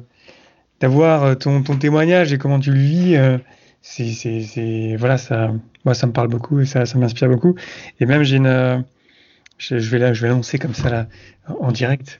d'avoir 0.80 1.36
ton, 1.38 1.62
ton, 1.62 1.76
témoignage 1.76 2.32
et 2.32 2.38
comment 2.38 2.60
tu 2.60 2.70
le 2.70 2.78
vis, 2.78 3.16
euh, 3.16 3.38
c'est, 3.82 4.96
voilà, 4.98 5.18
ça, 5.18 5.52
moi, 5.84 5.94
ça 5.94 6.06
me 6.06 6.12
parle 6.12 6.28
beaucoup 6.28 6.60
et 6.60 6.66
ça, 6.66 6.86
ça 6.86 6.98
m'inspire 6.98 7.28
beaucoup. 7.28 7.54
Et 7.98 8.06
même, 8.06 8.22
j'ai 8.22 8.36
une, 8.36 8.84
je, 9.60 9.76
vais 9.76 9.98
là, 9.98 10.12
je 10.12 10.22
vais 10.22 10.28
l'annoncer 10.28 10.58
comme 10.58 10.74
ça 10.74 10.90
là, 10.90 11.06
en 11.60 11.72
direct. 11.72 12.18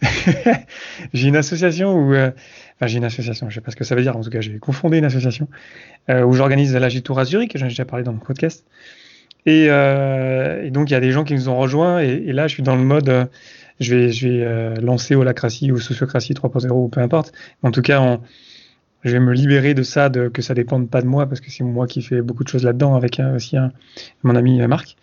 j'ai 1.13 1.29
une 1.29 1.37
association 1.37 1.95
où, 1.95 2.15
euh, 2.15 2.31
enfin, 2.81 2.87
j'ai 2.87 2.97
une 2.97 3.05
association, 3.05 3.51
je 3.51 3.57
sais 3.57 3.61
pas 3.61 3.71
ce 3.71 3.77
que 3.77 3.85
ça 3.85 3.95
veut 3.95 4.03
dire. 4.03 4.17
En 4.17 4.23
tout 4.23 4.31
cas, 4.31 4.41
j'ai 4.41 4.59
confondé 4.59 4.99
une 4.99 5.05
association 5.05 5.49
euh, 6.09 6.25
où 6.25 6.33
j'organise 6.33 6.75
la 6.75 6.91
Tour 6.91 7.19
à 7.19 7.25
Zurich, 7.27 7.57
j'en 7.57 7.67
ai 7.67 7.69
déjà 7.69 7.85
parlé 7.85 8.05
dans 8.05 8.13
mon 8.13 8.19
podcast. 8.19 8.65
Et, 9.45 9.67
euh, 9.69 10.65
et 10.65 10.71
donc, 10.71 10.89
il 10.89 10.95
y 10.95 10.97
a 10.97 11.01
des 11.01 11.13
gens 11.13 11.25
qui 11.25 11.35
nous 11.35 11.49
ont 11.51 11.59
rejoints. 11.59 12.01
Et, 12.01 12.33
là, 12.33 12.47
je 12.47 12.55
suis 12.55 12.63
dans 12.63 12.77
le 12.77 12.83
mode, 12.83 13.09
euh, 13.11 13.27
je 13.81 13.95
vais, 13.95 14.13
je 14.13 14.29
vais 14.29 14.81
lancer 14.81 15.15
Holacratie 15.15 15.73
ou 15.73 15.79
Sociocratie 15.79 16.33
3.0 16.33 16.71
ou 16.71 16.89
peu 16.89 17.01
importe. 17.01 17.33
En 17.63 17.71
tout 17.71 17.83
cas, 17.83 18.19
je 19.05 19.13
vais 19.13 19.21
me 19.21 19.33
libérer 19.33 19.75
de 19.75 19.83
ça, 19.83 20.09
de, 20.09 20.29
que 20.29 20.41
ça 20.41 20.55
dépende 20.55 20.89
pas 20.89 21.03
de 21.03 21.07
moi, 21.07 21.27
parce 21.27 21.41
que 21.41 21.51
c'est 21.51 21.65
moi 21.65 21.87
qui 21.87 22.01
fais 22.01 22.23
beaucoup 22.23 22.45
de 22.45 22.49
choses 22.49 22.65
là-dedans 22.65 22.95
avec 22.95 23.21
aussi 23.35 23.57
mon 24.23 24.37
ami 24.37 24.61
Marc. 24.67 24.97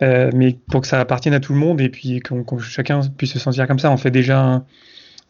Mais 0.00 0.56
pour 0.70 0.82
que 0.82 0.86
ça 0.86 1.00
appartienne 1.00 1.34
à 1.34 1.40
tout 1.40 1.52
le 1.52 1.58
monde 1.58 1.80
et 1.80 1.88
puis 1.88 2.20
qu'on 2.20 2.44
qu 2.44 2.60
chacun 2.60 3.00
puisse 3.16 3.32
se 3.32 3.38
sentir 3.38 3.66
comme 3.66 3.78
ça, 3.78 3.90
on 3.90 3.98
fait 3.98 4.10
déjà 4.10 4.40
un, 4.40 4.64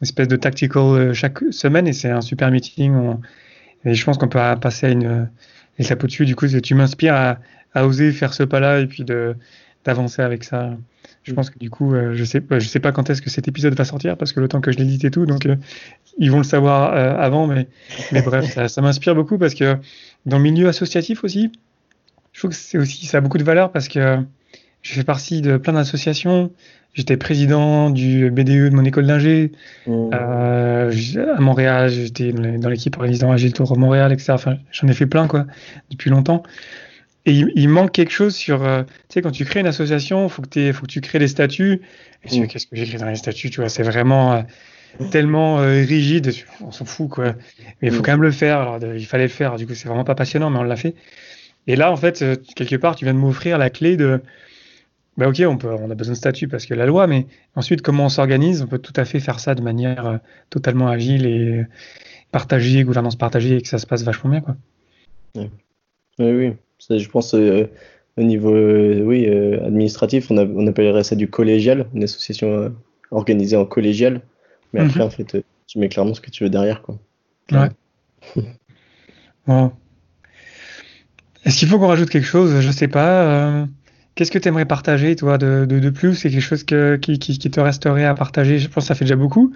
espèce 0.02 0.28
de 0.28 0.36
tactical 0.36 0.82
euh, 0.82 1.14
chaque 1.14 1.40
semaine 1.50 1.86
et 1.88 1.92
c'est 1.92 2.10
un 2.10 2.20
super 2.20 2.50
meeting. 2.50 3.16
Et 3.84 3.94
je 3.94 4.04
pense 4.04 4.18
qu'on 4.18 4.28
peut 4.28 4.40
passer 4.60 4.86
à 4.86 4.90
une 4.90 5.28
étape 5.78 6.02
au-dessus. 6.04 6.24
Du 6.24 6.36
coup, 6.36 6.46
tu 6.48 6.74
m'inspires 6.74 7.38
à, 7.74 7.86
oser 7.86 8.10
faire 8.12 8.34
ce 8.34 8.42
pas-là 8.42 8.80
et 8.80 8.86
puis 8.86 9.04
d'avancer 9.84 10.22
avec 10.22 10.42
ça. 10.44 10.70
Je 11.28 11.34
pense 11.34 11.50
que 11.50 11.58
du 11.58 11.68
coup, 11.68 11.94
euh, 11.94 12.14
je 12.14 12.24
sais, 12.24 12.42
je 12.50 12.66
sais 12.66 12.80
pas 12.80 12.90
quand 12.90 13.10
est-ce 13.10 13.20
que 13.20 13.28
cet 13.28 13.48
épisode 13.48 13.74
va 13.74 13.84
sortir 13.84 14.16
parce 14.16 14.32
que 14.32 14.40
le 14.40 14.48
temps 14.48 14.62
que 14.62 14.72
je 14.72 14.78
l'édite 14.78 15.04
et 15.04 15.10
tout, 15.10 15.26
donc 15.26 15.44
euh, 15.44 15.56
ils 16.16 16.30
vont 16.30 16.38
le 16.38 16.44
savoir 16.44 16.94
euh, 16.94 17.14
avant, 17.18 17.46
mais, 17.46 17.68
mais 18.12 18.22
bref, 18.22 18.50
ça, 18.50 18.68
ça 18.68 18.80
m'inspire 18.80 19.14
beaucoup 19.14 19.36
parce 19.36 19.54
que 19.54 19.76
dans 20.24 20.38
le 20.38 20.42
milieu 20.42 20.68
associatif 20.68 21.24
aussi, 21.24 21.52
je 22.32 22.40
trouve 22.40 22.50
que 22.52 22.78
aussi 22.78 23.06
ça 23.06 23.18
a 23.18 23.20
beaucoup 23.20 23.36
de 23.36 23.44
valeur 23.44 23.70
parce 23.72 23.88
que 23.88 24.18
je 24.82 24.94
fais 24.94 25.04
partie 25.04 25.40
de 25.40 25.56
plein 25.56 25.72
d'associations. 25.72 26.50
J'étais 26.94 27.16
président 27.16 27.90
du 27.90 28.30
BDE 28.30 28.70
de 28.70 28.74
mon 28.74 28.84
école 28.84 29.06
d'ingé. 29.06 29.52
Mmh. 29.86 30.10
Euh, 30.14 31.34
à 31.36 31.40
Montréal, 31.40 31.90
j'étais 31.90 32.32
dans 32.32 32.68
l'équipe 32.68 32.96
organisant 32.96 33.30
Agile 33.30 33.52
Tour 33.52 33.76
Montréal, 33.78 34.12
etc. 34.12 34.32
Enfin, 34.32 34.56
j'en 34.72 34.88
ai 34.88 34.94
fait 34.94 35.06
plein, 35.06 35.28
quoi, 35.28 35.46
depuis 35.90 36.10
longtemps. 36.10 36.42
Et 37.26 37.32
il, 37.32 37.52
il 37.56 37.68
manque 37.68 37.92
quelque 37.92 38.10
chose 38.10 38.34
sur, 38.34 38.64
euh, 38.64 38.82
tu 38.82 39.14
sais, 39.14 39.22
quand 39.22 39.30
tu 39.30 39.44
crées 39.44 39.60
une 39.60 39.66
association, 39.66 40.26
il 40.26 40.30
faut, 40.30 40.42
que 40.42 40.72
faut 40.72 40.86
que 40.86 40.90
tu 40.90 41.00
crées 41.00 41.18
des 41.18 41.28
statuts. 41.28 41.82
Et 42.24 42.40
mmh. 42.40 42.46
qu'est-ce 42.48 42.66
que 42.66 42.74
j'écris 42.74 42.96
dans 42.96 43.06
les 43.06 43.16
statuts, 43.16 43.50
tu 43.50 43.60
vois, 43.60 43.68
c'est 43.68 43.82
vraiment 43.82 44.32
euh, 44.32 44.42
tellement 45.10 45.60
euh, 45.60 45.84
rigide, 45.84 46.32
on 46.62 46.72
s'en 46.72 46.86
fout, 46.86 47.10
quoi. 47.10 47.34
Mais 47.80 47.88
il 47.88 47.90
faut 47.90 48.00
mmh. 48.00 48.02
quand 48.02 48.12
même 48.12 48.22
le 48.22 48.30
faire. 48.30 48.60
Alors, 48.60 48.78
il 48.82 49.06
fallait 49.06 49.24
le 49.24 49.28
faire. 49.28 49.56
Du 49.56 49.66
coup, 49.66 49.74
c'est 49.74 49.88
vraiment 49.88 50.04
pas 50.04 50.14
passionnant, 50.14 50.48
mais 50.48 50.58
on 50.58 50.62
l'a 50.62 50.76
fait. 50.76 50.94
Et 51.66 51.76
là, 51.76 51.92
en 51.92 51.96
fait, 51.96 52.24
quelque 52.56 52.76
part, 52.76 52.96
tu 52.96 53.04
viens 53.04 53.12
de 53.12 53.18
m'offrir 53.18 53.58
la 53.58 53.68
clé 53.68 53.98
de, 53.98 54.22
bah 55.18 55.28
ok, 55.28 55.42
on, 55.46 55.58
peut, 55.58 55.68
on 55.68 55.90
a 55.90 55.94
besoin 55.96 56.12
de 56.12 56.18
statut 56.18 56.46
parce 56.46 56.64
que 56.64 56.74
la 56.74 56.86
loi, 56.86 57.08
mais 57.08 57.26
ensuite, 57.56 57.82
comment 57.82 58.04
on 58.04 58.08
s'organise? 58.08 58.62
On 58.62 58.68
peut 58.68 58.78
tout 58.78 58.92
à 58.94 59.04
fait 59.04 59.18
faire 59.18 59.40
ça 59.40 59.56
de 59.56 59.62
manière 59.62 60.06
euh, 60.06 60.16
totalement 60.48 60.86
agile 60.86 61.26
et 61.26 61.66
partagée, 62.30 62.84
gouvernance 62.84 63.16
partagée, 63.16 63.56
et 63.56 63.62
que 63.62 63.68
ça 63.68 63.78
se 63.78 63.86
passe 63.86 64.04
vachement 64.04 64.30
bien. 64.30 64.40
Quoi. 64.40 64.56
Oui, 65.34 65.50
oui, 66.20 66.30
oui. 66.30 66.52
Ça, 66.78 66.96
je 66.98 67.08
pense 67.08 67.34
euh, 67.34 67.66
au 68.16 68.22
niveau 68.22 68.54
euh, 68.54 69.02
oui, 69.02 69.26
euh, 69.26 69.64
administratif, 69.66 70.30
on, 70.30 70.36
a, 70.38 70.44
on, 70.44 70.68
appellerait 70.68 71.02
ça 71.02 71.16
du 71.16 71.28
collégial, 71.28 71.86
une 71.94 72.04
association 72.04 72.48
euh, 72.48 72.68
organisée 73.10 73.56
en 73.56 73.66
collégial. 73.66 74.22
Mais 74.72 74.80
après, 74.80 75.00
mm 75.00 75.02
-hmm. 75.02 75.06
en 75.06 75.10
fait, 75.10 75.44
tu 75.66 75.78
mets 75.80 75.88
clairement 75.88 76.14
ce 76.14 76.20
que 76.20 76.30
tu 76.30 76.44
veux 76.44 76.50
derrière. 76.50 76.82
Quoi. 76.82 76.96
Ouais. 77.50 77.70
bon. 79.46 79.72
Est-ce 81.44 81.58
qu'il 81.58 81.68
faut 81.68 81.78
qu'on 81.78 81.88
rajoute 81.88 82.10
quelque 82.10 82.26
chose? 82.26 82.60
Je 82.60 82.70
sais 82.70 82.88
pas. 82.88 83.66
Qu'est-ce 84.18 84.32
que 84.32 84.38
tu 84.40 84.48
aimerais 84.48 84.64
partager, 84.64 85.14
toi, 85.14 85.38
de, 85.38 85.64
de, 85.64 85.78
de 85.78 85.90
plus? 85.90 86.16
C'est 86.16 86.28
quelque 86.28 86.40
chose 86.40 86.64
que, 86.64 86.96
qui, 86.96 87.20
qui, 87.20 87.38
qui, 87.38 87.50
te 87.52 87.60
resterait 87.60 88.04
à 88.04 88.14
partager? 88.14 88.58
Je 88.58 88.66
pense 88.66 88.82
que 88.82 88.88
ça 88.88 88.96
fait 88.96 89.04
déjà 89.04 89.14
beaucoup 89.14 89.52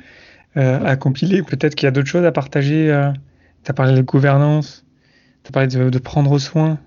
euh, 0.57 0.79
à 0.85 0.95
compiler. 0.95 1.43
Peut-être 1.43 1.75
qu'il 1.75 1.85
y 1.85 1.89
a 1.89 1.91
d'autres 1.91 2.07
choses 2.07 2.25
à 2.25 2.31
partager. 2.31 2.89
Euh, 2.89 3.11
tu 3.65 3.73
as 3.73 3.75
parlé 3.75 3.93
de 3.93 4.03
gouvernance, 4.03 4.85
tu 5.43 5.49
as 5.49 5.51
parlé 5.51 5.67
de, 5.67 5.91
de, 5.91 5.99
prendre 5.99 6.39
soin, 6.39 6.79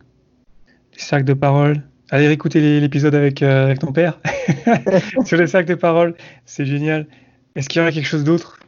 des 0.94 1.02
cercles 1.02 1.26
de 1.26 1.34
parole. 1.34 1.82
Allez 2.12 2.28
réécouter 2.28 2.80
l'épisode 2.80 3.14
avec, 3.14 3.44
euh, 3.44 3.66
avec 3.66 3.80
ton 3.80 3.92
père 3.92 4.22
sur 5.26 5.38
les 5.38 5.48
cercles 5.48 5.72
de 5.72 5.76
parole. 5.76 6.16
C'est 6.46 6.66
génial. 6.66 7.08
Est-ce 7.58 7.68
qu'il 7.68 7.80
y 7.80 7.84
aurait 7.84 7.92
quelque 7.92 8.08
chose 8.08 8.24
d'autre? 8.24 8.62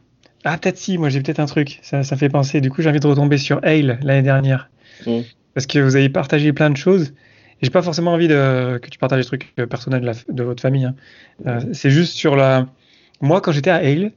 Ah, 0.44 0.58
peut-être 0.58 0.76
si. 0.76 0.98
Moi, 0.98 1.08
j'ai 1.08 1.22
peut-être 1.22 1.40
un 1.40 1.46
truc. 1.46 1.78
Ça, 1.80 2.02
ça 2.02 2.14
fait 2.18 2.28
penser. 2.28 2.60
Du 2.60 2.68
coup, 2.68 2.82
j'ai 2.82 2.90
envie 2.90 3.00
de 3.00 3.06
retomber 3.06 3.38
sur 3.38 3.58
Hale 3.64 4.00
l'année 4.02 4.20
dernière. 4.20 4.68
Mmh. 5.06 5.20
Parce 5.54 5.66
que 5.66 5.78
vous 5.78 5.96
avez 5.96 6.10
partagé 6.10 6.52
plein 6.52 6.68
de 6.68 6.76
choses 6.76 7.14
j'ai 7.62 7.70
pas 7.70 7.82
forcément 7.82 8.12
envie 8.12 8.28
de, 8.28 8.78
que 8.78 8.88
tu 8.88 8.98
partages 8.98 9.20
des 9.20 9.26
trucs 9.26 9.54
personnels 9.68 10.00
de, 10.00 10.06
la, 10.06 10.12
de 10.28 10.42
votre 10.42 10.62
famille. 10.62 10.84
Hein. 10.84 10.94
Euh, 11.46 11.60
c'est 11.72 11.90
juste 11.90 12.14
sur 12.14 12.36
la. 12.36 12.66
Moi, 13.20 13.40
quand 13.40 13.52
j'étais 13.52 13.70
à 13.70 13.76
Hale, 13.76 14.12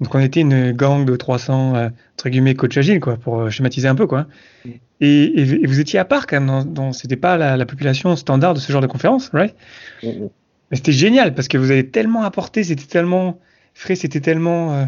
donc 0.00 0.14
on 0.14 0.20
était 0.20 0.40
une 0.40 0.72
gang 0.72 1.04
de 1.04 1.16
300 1.16 1.74
euh, 1.74 1.88
entre 2.14 2.28
guillemets 2.28 2.54
coach 2.54 2.76
agile, 2.76 3.00
quoi, 3.00 3.16
pour 3.16 3.40
euh, 3.40 3.50
schématiser 3.50 3.88
un 3.88 3.94
peu, 3.94 4.06
quoi. 4.06 4.26
Et, 4.64 4.72
et, 5.00 5.40
et, 5.40 5.66
vous 5.66 5.80
étiez 5.80 5.98
à 5.98 6.04
part 6.04 6.26
quand 6.26 6.36
même. 6.36 6.46
Dans, 6.46 6.64
dans 6.64 6.92
c'était 6.92 7.16
pas 7.16 7.36
la, 7.36 7.56
la, 7.56 7.66
population 7.66 8.14
standard 8.16 8.54
de 8.54 8.60
ce 8.60 8.70
genre 8.70 8.82
de 8.82 8.86
conférence, 8.86 9.30
right? 9.32 9.54
Mais 10.02 10.76
c'était 10.76 10.92
génial 10.92 11.34
parce 11.34 11.48
que 11.48 11.58
vous 11.58 11.70
avez 11.70 11.88
tellement 11.88 12.22
apporté, 12.22 12.64
c'était 12.64 12.86
tellement 12.86 13.40
frais, 13.74 13.94
c'était 13.94 14.20
tellement 14.20 14.74
euh, 14.74 14.84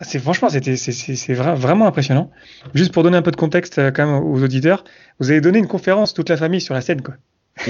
c'est 0.00 0.18
franchement, 0.18 0.48
c'était 0.48 0.76
c'est 0.76 1.34
vra 1.34 1.54
vraiment 1.54 1.86
impressionnant. 1.86 2.30
Juste 2.74 2.92
pour 2.92 3.02
donner 3.02 3.16
un 3.16 3.22
peu 3.22 3.30
de 3.30 3.36
contexte 3.36 3.78
euh, 3.78 3.90
quand 3.90 4.06
même 4.06 4.24
aux 4.24 4.42
auditeurs, 4.42 4.84
vous 5.20 5.30
avez 5.30 5.40
donné 5.40 5.58
une 5.58 5.68
conférence 5.68 6.14
toute 6.14 6.28
la 6.28 6.36
famille 6.36 6.60
sur 6.60 6.74
la 6.74 6.80
scène, 6.80 7.02
quoi. 7.02 7.14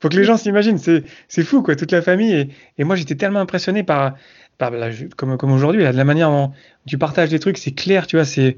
pour 0.00 0.10
que 0.10 0.16
les 0.16 0.24
gens 0.24 0.36
s'imaginent, 0.36 0.78
c'est 0.78 1.44
fou, 1.44 1.62
quoi, 1.62 1.76
toute 1.76 1.92
la 1.92 2.02
famille. 2.02 2.32
Et, 2.32 2.48
et 2.78 2.84
moi, 2.84 2.96
j'étais 2.96 3.14
tellement 3.14 3.38
impressionné 3.38 3.84
par, 3.84 4.16
par 4.58 4.72
la, 4.72 4.90
comme, 5.16 5.36
comme 5.36 5.52
aujourd'hui, 5.52 5.82
de 5.84 5.88
la 5.88 6.04
manière 6.04 6.30
dont 6.30 6.52
tu 6.86 6.98
partages 6.98 7.28
des 7.28 7.38
trucs, 7.38 7.58
c'est 7.58 7.70
clair, 7.70 8.08
tu 8.08 8.16
vois, 8.16 8.24
c'est, 8.24 8.56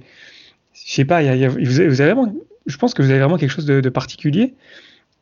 je 0.72 0.92
sais 0.92 1.04
pas, 1.04 1.22
y 1.22 1.28
a, 1.28 1.36
y 1.36 1.44
a, 1.44 1.48
vous, 1.48 1.80
avez, 1.80 1.88
vous, 1.88 2.00
avez, 2.00 2.12
vraiment, 2.12 2.34
je 2.64 2.76
pense 2.78 2.94
que 2.94 3.02
vous 3.02 3.10
avez 3.10 3.20
vraiment 3.20 3.36
quelque 3.36 3.50
chose 3.50 3.66
de, 3.66 3.82
de 3.82 3.88
particulier. 3.90 4.54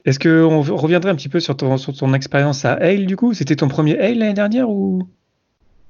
Est-ce 0.04 0.18
qu'on 0.18 0.62
reviendrait 0.62 1.10
un 1.10 1.16
petit 1.16 1.28
peu 1.28 1.40
sur 1.40 1.56
ton, 1.56 1.76
sur 1.76 1.92
ton 1.94 2.14
expérience 2.14 2.64
à 2.64 2.74
Hale, 2.74 3.06
du 3.06 3.16
coup? 3.16 3.34
C'était 3.34 3.56
ton 3.56 3.68
premier 3.68 3.98
Hale 3.98 4.18
l'année 4.18 4.34
dernière 4.34 4.70
ou? 4.70 5.06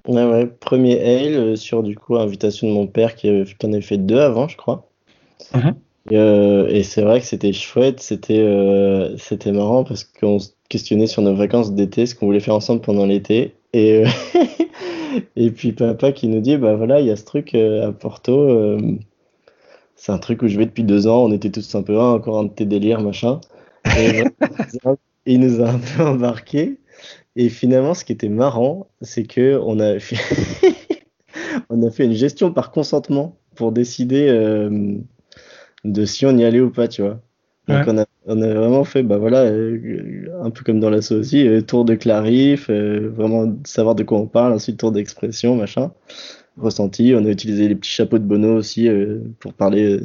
Ouais, 0.09 0.25
ouais, 0.25 0.47
premier 0.47 0.99
Hale 1.01 1.37
euh, 1.37 1.57
sur 1.57 1.83
du 1.83 1.97
coup 1.97 2.17
invitation 2.17 2.69
de 2.69 2.73
mon 2.73 2.87
père 2.87 3.15
qui, 3.15 3.29
qui 3.45 3.67
en 3.67 3.73
avait 3.73 3.83
fait 3.83 3.99
deux 3.99 4.19
avant, 4.19 4.49
je 4.49 4.57
crois. 4.57 4.89
Mm 5.55 5.59
-hmm. 5.59 5.75
Et, 6.11 6.17
euh, 6.17 6.69
et 6.69 6.83
c'est 6.83 7.03
vrai 7.03 7.21
que 7.21 7.27
c'était 7.27 7.53
chouette, 7.53 8.01
c'était 8.01 8.39
euh, 8.41 9.17
c'était 9.19 9.53
marrant 9.53 9.85
parce 9.85 10.05
qu'on 10.05 10.39
se 10.39 10.51
questionnait 10.69 11.07
sur 11.07 11.23
nos 11.23 11.35
vacances 11.35 11.73
d'été, 11.75 12.07
ce 12.07 12.15
qu'on 12.15 12.27
voulait 12.27 12.41
faire 12.41 12.55
ensemble 12.57 12.81
pendant 12.81 13.07
l'été. 13.07 13.55
Et, 13.73 14.05
et 15.37 15.51
puis 15.51 15.73
papa 15.73 16.13
qui 16.13 16.29
nous 16.29 16.41
dit 16.41 16.57
bah 16.57 16.75
voilà, 16.77 17.01
il 17.01 17.07
y 17.07 17.11
a 17.11 17.17
ce 17.17 17.25
truc 17.25 17.55
à 17.55 17.93
Porto, 17.93 18.35
c'est 20.01 20.13
un 20.13 20.19
truc 20.19 20.41
où 20.43 20.49
je 20.49 20.57
vais 20.57 20.65
depuis 20.65 20.83
deux 20.83 21.07
ans, 21.07 21.25
on 21.25 21.31
était 21.31 21.51
tous 21.51 21.75
un 21.75 21.83
peu 21.83 21.99
ah, 21.99 22.13
encore 22.15 22.39
un 22.39 22.45
de 22.45 22.49
tes 22.49 22.65
délires, 22.65 23.03
machin. 23.03 23.39
Et, 23.99 24.25
il 25.27 25.41
nous 25.41 25.61
a 25.61 25.69
un 25.69 25.79
peu 25.79 26.03
embarqué. 26.03 26.79
Et 27.37 27.49
finalement, 27.49 27.95
ce 27.95 28.05
qui 28.05 28.13
était 28.13 28.29
marrant, 28.29 28.89
c'est 29.03 29.25
que 29.25 29.59
on 29.65 29.79
a 29.79 29.99
fait 29.99 30.17
on 31.71 31.83
a 31.83 31.91
fait 31.91 32.05
une 32.05 32.13
gestion 32.13 32.53
par 32.53 32.71
consentement 32.71 33.39
pour 33.55 33.73
décider 33.73 34.29
euh, 34.29 34.97
de 35.85 36.05
si 36.05 36.27
on 36.27 36.37
y 36.37 36.45
allait 36.45 36.61
ou 36.61 36.71
pas, 36.71 36.89
tu 36.89 37.03
vois. 37.03 37.21
Donc 37.69 37.87
ouais. 37.87 37.93
on, 37.93 37.99
a, 37.99 38.07
on, 38.27 38.43
a, 38.43 38.55
vraiment 38.55 38.85
fait, 38.85 39.03
bah 39.03 39.19
voilà, 39.19 39.45
euh, 39.45 40.27
un 40.43 40.51
peu 40.51 40.65
comme 40.65 40.81
dans 40.81 40.91
l'assaut 40.91 41.17
aussi, 41.17 41.47
euh, 41.47 41.61
tour 41.61 41.85
de 41.85 41.95
clarif, 41.95 42.69
vraiment 42.69 43.55
savoir 43.65 43.95
de 43.95 44.03
quoi 44.03 44.19
on 44.19 44.27
parle, 44.27 44.53
ensuite 44.53 44.79
tour 44.79 44.91
d'expression, 44.91 45.55
machin, 45.55 45.93
ressenti. 46.57 47.13
On 47.15 47.25
a 47.25 47.29
utilisé 47.29 47.69
les 47.69 47.77
petits 47.77 47.91
chapeaux 47.91 48.19
de 48.19 48.25
Bono 48.25 48.57
aussi 48.57 48.89
pour 49.39 49.53
parler 49.53 50.01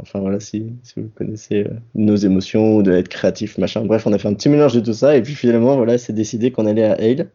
Enfin 0.00 0.20
voilà, 0.20 0.40
si, 0.40 0.72
vous 0.96 1.08
connaissez 1.14 1.64
euh, 1.64 1.74
nos 1.94 2.16
émotions, 2.16 2.80
de 2.82 2.92
être 2.92 3.08
créatif, 3.08 3.58
machin. 3.58 3.84
Bref, 3.84 4.06
on 4.06 4.12
a 4.12 4.18
fait 4.18 4.28
un 4.28 4.34
petit 4.34 4.48
mélange 4.48 4.74
de 4.74 4.80
tout 4.80 4.92
ça 4.92 5.16
et 5.16 5.22
puis 5.22 5.34
finalement, 5.34 5.76
voilà, 5.76 5.98
c'est 5.98 6.12
décidé 6.12 6.50
qu'on 6.50 6.66
allait 6.66 6.84
à 6.84 6.92
Hale. 6.92 7.28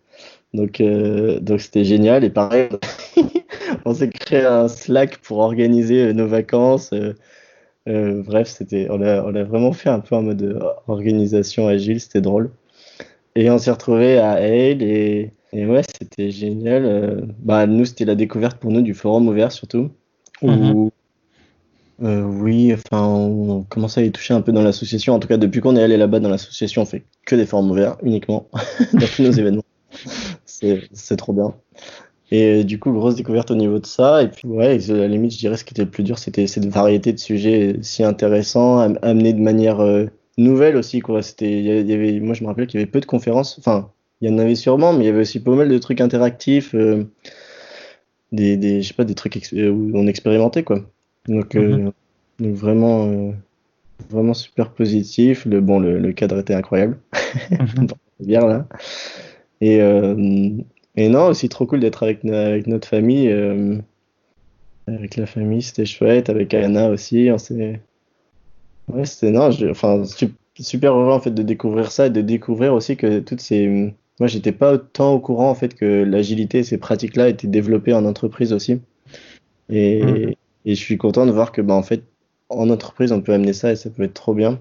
Donc 0.54 0.82
euh, 0.82 1.40
donc 1.40 1.62
c'était 1.62 1.86
génial 1.86 2.24
et 2.26 2.30
pareil, 2.30 2.68
on 3.86 3.94
s'est 3.94 4.10
créé 4.10 4.46
un 4.46 4.68
Slack 4.68 5.18
pour 5.20 5.40
organiser 5.40 6.08
euh, 6.08 6.14
nos 6.14 6.28
vacances. 6.28 6.94
Bref, 7.88 8.48
c'était, 8.48 8.88
on 8.90 9.02
a, 9.02 9.24
on 9.24 9.34
a 9.36 9.44
vraiment 9.44 9.74
fait 9.74 9.90
un 9.90 10.00
peu 10.00 10.16
en 10.16 10.22
mode 10.22 10.62
organisation 10.88 11.68
agile, 11.68 12.00
c'était 12.00 12.22
drôle. 12.22 12.52
Et 13.36 13.50
on 13.50 13.58
s'est 13.58 13.72
retrouvé 13.72 14.18
à 14.18 14.32
Hale 14.32 14.84
et, 14.84 15.32
et 15.52 15.66
ouais, 15.66 15.82
c'était 15.84 16.32
génial. 16.32 17.28
bah 17.40 17.66
nous, 17.66 17.86
c'était 17.86 18.06
la 18.06 18.16
découverte 18.16 18.58
pour 18.60 18.72
nous 18.72 18.82
du 18.82 18.94
forum 18.94 19.28
ouvert 19.28 19.52
surtout. 19.52 19.90
Où 20.42 20.92
euh, 22.04 22.24
oui, 22.24 22.74
enfin, 22.74 23.04
on 23.06 23.64
commence 23.64 23.98
à 23.98 24.02
y 24.02 24.12
toucher 24.12 24.34
un 24.34 24.42
peu 24.42 24.52
dans 24.52 24.64
l'association. 24.64 25.14
En 25.14 25.20
tout 25.20 25.28
cas, 25.28 25.38
depuis 25.38 25.62
qu'on 25.62 25.76
est 25.76 25.84
allé 25.84 25.98
là-bas 25.98 26.20
dans 26.20 26.30
l'association, 26.30 26.82
on 26.82 26.86
fait 26.86 27.04
que 27.26 27.36
des 27.36 27.46
forums 27.46 27.70
ouverts 27.70 27.98
uniquement 28.04 28.48
dans 28.94 29.06
tous 29.06 29.24
nos 29.24 29.32
événements. 29.32 29.64
C'est 30.48 31.18
trop 31.18 31.34
bien. 31.34 31.54
Et 32.32 32.64
du 32.64 32.80
coup, 32.80 32.92
grosse 32.92 33.16
découverte 33.16 33.52
au 33.52 33.56
niveau 33.56 33.80
de 33.80 33.86
ça. 33.86 34.24
Et 34.24 34.30
puis, 34.30 34.48
ouais, 34.48 34.78
à 34.90 34.94
la 34.94 35.08
limite, 35.08 35.34
je 35.34 35.38
dirais 35.38 35.58
ce 35.58 35.66
qui 35.66 35.74
était 35.74 35.84
le 35.84 35.90
plus 35.90 36.04
dur, 36.04 36.18
c'était 36.18 36.48
cette 36.48 36.66
variété 36.66 37.14
de 37.14 37.20
sujets 37.20 37.76
si 37.82 38.04
intéressants, 38.04 38.80
amenés 39.02 39.34
de 39.34 39.42
manière 39.42 39.80
nouvelle 40.38 40.78
aussi, 40.78 41.02
quoi. 41.02 41.20
Il 41.42 41.66
y 41.66 41.94
avait, 41.94 42.20
moi, 42.20 42.34
je 42.34 42.44
me 42.44 42.48
rappelle 42.48 42.68
qu'il 42.68 42.80
y 42.80 42.84
avait 42.84 42.92
peu 42.92 43.02
de 43.02 43.06
conférences. 43.06 43.58
Enfin, 43.60 43.92
il 44.22 44.30
y 44.30 44.34
en 44.34 44.38
avait 44.38 44.56
sûrement, 44.56 44.94
mais 44.94 45.04
il 45.04 45.08
y 45.08 45.10
avait 45.10 45.22
aussi 45.22 45.42
pas 45.42 45.52
mal 45.52 45.68
de 45.68 45.78
trucs 45.78 46.00
interactifs, 46.00 46.74
des, 48.32 48.58
des, 48.58 48.82
je 48.82 48.88
sais 48.88 48.94
pas, 48.94 49.04
des 49.04 49.16
trucs 49.16 49.50
où 49.52 49.92
on 49.94 50.08
expérimentait, 50.08 50.64
quoi. 50.64 50.86
Donc, 51.28 51.56
mm-hmm. 51.56 51.92
donc 52.40 52.56
vraiment, 52.56 53.34
vraiment 54.10 54.34
super 54.34 54.72
positif. 54.72 55.46
Le, 55.46 55.62
bon, 55.62 55.80
le, 55.80 56.12
cadre 56.14 56.40
était 56.40 56.54
incroyable. 56.54 57.00
Mhm. 57.52 57.88
bien 58.20 58.46
là. 58.46 58.68
Et, 59.62 59.82
euh, 59.82 60.50
et 60.96 61.10
non, 61.10 61.28
aussi 61.28 61.50
trop 61.50 61.66
cool 61.66 61.80
d'être 61.80 62.04
avec, 62.04 62.26
avec 62.26 62.68
notre 62.68 62.88
famille. 62.88 63.30
Euh, 63.30 63.78
avec 64.88 65.16
la 65.16 65.26
famille, 65.26 65.62
c'était 65.62 65.86
chouette. 65.86 66.30
Avec 66.30 66.54
Anna 66.54 66.90
aussi. 66.90 67.30
On 67.32 67.38
ouais, 68.94 69.06
c'était 69.06 69.32
non, 69.32 69.50
enfin, 69.70 70.04
super 70.60 70.94
heureux 70.94 71.14
en 71.14 71.20
fait 71.20 71.32
de 71.32 71.44
découvrir 71.44 71.92
ça 71.92 72.08
et 72.08 72.10
de 72.10 72.22
découvrir 72.22 72.74
aussi 72.74 72.98
que 72.98 73.20
toutes 73.20 73.42
ces. 73.42 73.94
Moi, 74.20 74.28
j'étais 74.28 74.52
pas 74.52 74.74
autant 74.74 75.14
au 75.14 75.20
courant 75.20 75.50
en 75.50 75.56
fait 75.56 75.74
que 75.74 76.04
l'agilité, 76.04 76.64
ces 76.64 76.78
pratiques-là 76.78 77.30
étaient 77.30 77.48
développées 77.48 77.94
en 77.94 78.06
entreprise 78.06 78.54
aussi. 78.54 78.80
Et, 79.70 80.04
mhm. 80.04 80.34
Et 80.66 80.76
je 80.76 80.80
suis 80.80 80.98
content 80.98 81.26
de 81.26 81.32
voir 81.32 81.52
que 81.52 81.62
bah, 81.62 81.74
en 81.74 81.84
fait 81.84 82.04
en 82.52 82.70
entreprise, 82.70 83.12
on 83.12 83.22
peut 83.22 83.34
amener 83.34 83.54
ça 83.54 83.72
et 83.72 83.76
ça 83.76 83.90
peut 83.90 84.04
être 84.04 84.14
trop 84.14 84.34
bien. 84.34 84.60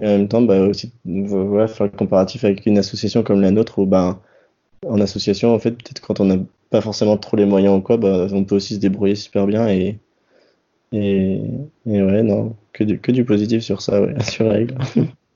Et 0.00 0.06
en 0.06 0.18
même 0.18 0.28
temps, 0.28 0.42
bah, 0.42 0.60
aussi, 0.60 0.92
voilà, 1.04 1.68
faire 1.68 1.86
le 1.86 1.92
comparatif 1.92 2.44
avec 2.44 2.64
une 2.66 2.78
association 2.78 3.22
comme 3.22 3.40
la 3.40 3.50
nôtre, 3.50 3.78
où 3.78 3.86
bah, 3.86 4.20
en 4.86 5.00
association, 5.00 5.54
en 5.54 5.58
fait, 5.58 5.72
peut-être 5.72 6.00
quand 6.00 6.20
on 6.20 6.24
n'a 6.24 6.38
pas 6.70 6.80
forcément 6.80 7.16
trop 7.16 7.36
les 7.36 7.46
moyens 7.46 7.76
ou 7.76 7.80
quoi, 7.80 7.96
bah, 7.96 8.26
on 8.32 8.44
peut 8.44 8.56
aussi 8.56 8.74
se 8.74 8.80
débrouiller 8.80 9.14
super 9.14 9.46
bien 9.46 9.68
et, 9.68 9.98
et, 10.92 11.40
ouais, 11.86 12.22
non, 12.22 12.56
que 12.72 12.84
du, 12.84 12.98
que 12.98 13.12
du 13.12 13.24
positif 13.24 13.62
sur 13.62 13.82
ça, 13.82 14.00
ouais, 14.00 14.14
sur 14.22 14.44
la 14.44 14.52
règle. 14.52 14.76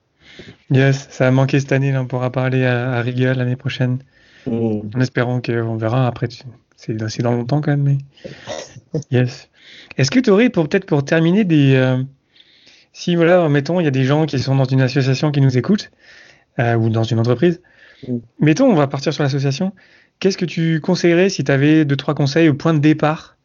yes, 0.71 1.07
ça 1.09 1.27
a 1.27 1.31
manqué 1.31 1.59
cette 1.59 1.71
année, 1.71 1.91
là, 1.91 2.01
on 2.01 2.07
pourra 2.07 2.31
parler 2.31 2.65
à, 2.65 2.93
à 2.93 3.03
l'année 3.03 3.55
prochaine. 3.55 3.99
Mm. 4.45 4.81
En 4.95 4.99
espérant 4.99 5.41
qu'on 5.41 5.75
verra 5.75 6.07
après, 6.07 6.27
c'est 6.85 7.21
dans 7.21 7.31
longtemps 7.31 7.61
quand 7.61 7.71
même, 7.71 7.83
mais 7.83 7.97
yes. 9.11 9.49
Est-ce 9.97 10.11
que 10.11 10.19
tu 10.19 10.29
aurais, 10.29 10.49
pour 10.49 10.67
peut-être 10.67 10.85
pour 10.85 11.05
terminer, 11.05 11.43
des. 11.43 11.75
Euh, 11.75 12.01
si, 12.91 13.15
voilà, 13.15 13.47
mettons, 13.49 13.79
il 13.79 13.83
y 13.83 13.87
a 13.87 13.91
des 13.91 14.03
gens 14.03 14.25
qui 14.25 14.37
sont 14.39 14.55
dans 14.55 14.65
une 14.65 14.81
association 14.81 15.31
qui 15.31 15.41
nous 15.41 15.57
écoutent, 15.57 15.91
euh, 16.59 16.75
ou 16.75 16.89
dans 16.89 17.03
une 17.03 17.19
entreprise. 17.19 17.61
Mm. 18.07 18.17
Mettons, 18.39 18.65
on 18.65 18.75
va 18.75 18.87
partir 18.87 19.13
sur 19.13 19.23
l'association. 19.23 19.73
Qu'est-ce 20.19 20.37
que 20.37 20.45
tu 20.45 20.79
conseillerais 20.81 21.29
si 21.29 21.43
tu 21.43 21.51
avais 21.51 21.85
deux, 21.85 21.95
trois 21.95 22.15
conseils 22.15 22.49
au 22.49 22.53
point 22.53 22.73
de 22.73 22.79
départ 22.79 23.37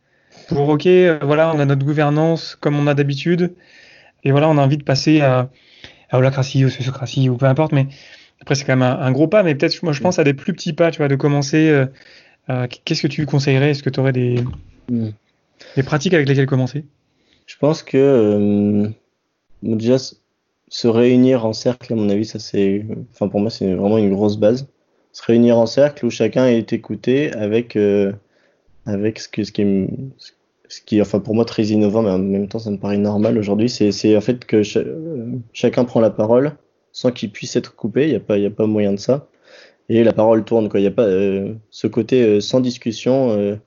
pour, 0.49 0.69
OK, 0.69 0.87
euh, 0.87 1.19
voilà, 1.23 1.53
on 1.55 1.59
a 1.59 1.65
notre 1.65 1.85
gouvernance 1.85 2.57
comme 2.61 2.79
on 2.79 2.87
a 2.87 2.95
d'habitude, 2.95 3.55
et 4.25 4.31
voilà, 4.31 4.49
on 4.49 4.59
a 4.59 4.63
envie 4.63 4.79
de 4.79 4.85
passer 4.85 5.21
à, 5.21 5.51
à 6.11 6.19
holacratie, 6.19 6.65
ou 6.65 6.71
sociocratie, 6.71 7.29
ou 7.29 7.37
peu 7.37 7.47
importe, 7.47 7.73
mais 7.73 7.87
après, 8.41 8.55
c'est 8.55 8.65
quand 8.65 8.77
même 8.77 8.99
un, 9.01 9.13
gros 9.13 9.29
pas, 9.29 9.43
mais 9.43 9.55
peut-être, 9.55 9.83
moi, 9.83 9.93
je 9.93 10.01
pense 10.01 10.19
à 10.19 10.25
des 10.25 10.33
plus 10.33 10.53
petits 10.53 10.73
pas, 10.73 10.91
tu 10.91 10.99
vois, 10.99 11.09
de 11.09 11.17
commencer. 11.17 11.87
Qu'est-ce 12.85 13.03
que 13.03 13.09
tu 13.09 13.27
conseillerais? 13.27 13.71
Est-ce 13.71 13.83
que 13.83 13.91
tu 13.91 14.01
aurais 14.01 14.13
des. 14.13 14.43
Mm. 14.91 15.09
Les 15.77 15.83
pratiques 15.83 16.15
avec 16.15 16.29
lesquelles 16.29 16.47
commencer? 16.47 16.85
Je 17.47 17.57
pense 17.57 17.83
que 17.83 17.97
euh, 17.97 18.89
déjà 19.63 19.97
se 19.99 20.89
réunir 20.89 21.47
en 21.47 21.53
cercle, 21.53 21.93
à 21.93 21.97
mon 21.97 22.09
avis, 22.09 22.25
ça 22.25 22.39
c'est, 22.39 22.85
enfin 23.13 23.29
pour 23.29 23.41
moi 23.41 23.51
c'est 23.51 23.73
vraiment 23.75 23.99
une 23.99 24.13
grosse 24.13 24.37
base. 24.37 24.69
Se 25.13 25.23
réunir 25.25 25.59
en 25.59 25.67
cercle 25.67 26.07
où 26.07 26.11
chacun 26.11 26.47
est 26.47 26.73
écouté 26.73 27.33
avec 27.33 27.75
euh, 27.77 28.13
avec 28.87 29.19
ce, 29.19 29.29
que, 29.29 29.45
ce 29.45 29.53
qui 29.53 29.63
est 29.63 29.89
ce 30.69 30.83
qui 30.83 31.01
enfin 31.01 31.21
pour 31.21 31.35
moi 31.35 31.45
très 31.45 31.65
innovant, 31.65 32.03
mais 32.03 32.11
en 32.11 32.19
même 32.19 32.49
temps 32.49 32.59
ça 32.59 32.71
me 32.71 32.77
paraît 32.77 32.99
normal 32.99 33.39
aujourd'hui, 33.39 33.71
c'est 33.71 34.17
en 34.17 34.21
fait 34.21 34.45
que 34.45 34.63
chacun 35.53 35.85
prend 35.85 36.01
la 36.01 36.11
parole 36.11 36.53
sans 36.93 37.11
qu'il 37.11 37.31
puisse 37.31 37.57
être 37.57 37.75
coupé. 37.75 38.05
Il 38.05 38.11
n'y 38.11 38.17
a 38.17 38.21
pas 38.21 38.39
il 38.39 38.45
a 38.47 38.51
pas 38.51 38.67
moyen 38.67 38.93
de 38.93 38.99
ça. 38.99 39.27
Et 39.89 40.05
la 40.05 40.13
parole 40.13 40.45
tourne 40.45 40.69
quoi. 40.69 40.81
Il 40.81 40.83
n'y 40.83 40.89
a 40.89 40.93
pas 40.93 41.07
euh, 41.07 41.55
ce 41.71 41.87
côté 41.87 42.41
sans 42.41 42.61
discussion 42.61 43.59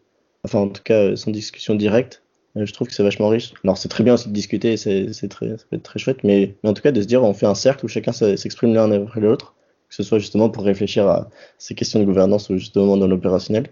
enfin 0.43 0.59
en 0.59 0.69
tout 0.69 0.83
cas 0.83 1.11
euh, 1.11 1.15
sans 1.15 1.31
discussion 1.31 1.75
directe, 1.75 2.23
euh, 2.57 2.65
je 2.65 2.73
trouve 2.73 2.87
que 2.87 2.93
c'est 2.93 3.03
vachement 3.03 3.29
riche. 3.29 3.53
Alors 3.63 3.77
c'est 3.77 3.89
très 3.89 4.03
bien 4.03 4.15
aussi 4.15 4.29
de 4.29 4.33
discuter, 4.33 4.77
c'est 4.77 5.27
très, 5.29 5.57
ça 5.57 5.65
peut 5.69 5.75
être 5.75 5.83
très 5.83 5.99
chouette, 5.99 6.23
mais, 6.23 6.55
en 6.63 6.73
tout 6.73 6.81
cas 6.81 6.91
de 6.91 7.01
se 7.01 7.07
dire 7.07 7.23
on 7.23 7.33
fait 7.33 7.45
un 7.45 7.55
cercle 7.55 7.85
où 7.85 7.87
chacun 7.87 8.11
s'exprime 8.11 8.73
l'un 8.73 8.91
après 8.91 9.21
l'autre, 9.21 9.55
que 9.89 9.95
ce 9.95 10.03
soit 10.03 10.19
justement 10.19 10.49
pour 10.49 10.63
réfléchir 10.63 11.07
à 11.07 11.29
ces 11.57 11.75
questions 11.75 11.99
de 11.99 12.05
gouvernance 12.05 12.49
ou 12.49 12.57
justement 12.57 12.97
dans 12.97 13.07
l'opérationnel, 13.07 13.67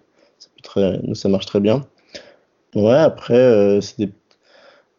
ça, 0.64 0.94
ça 1.14 1.30
marche 1.30 1.46
très 1.46 1.60
bien. 1.60 1.86
Ouais, 2.76 2.94
après 2.94 3.36
euh, 3.36 3.82
c'est 3.82 3.98
des, 3.98 4.12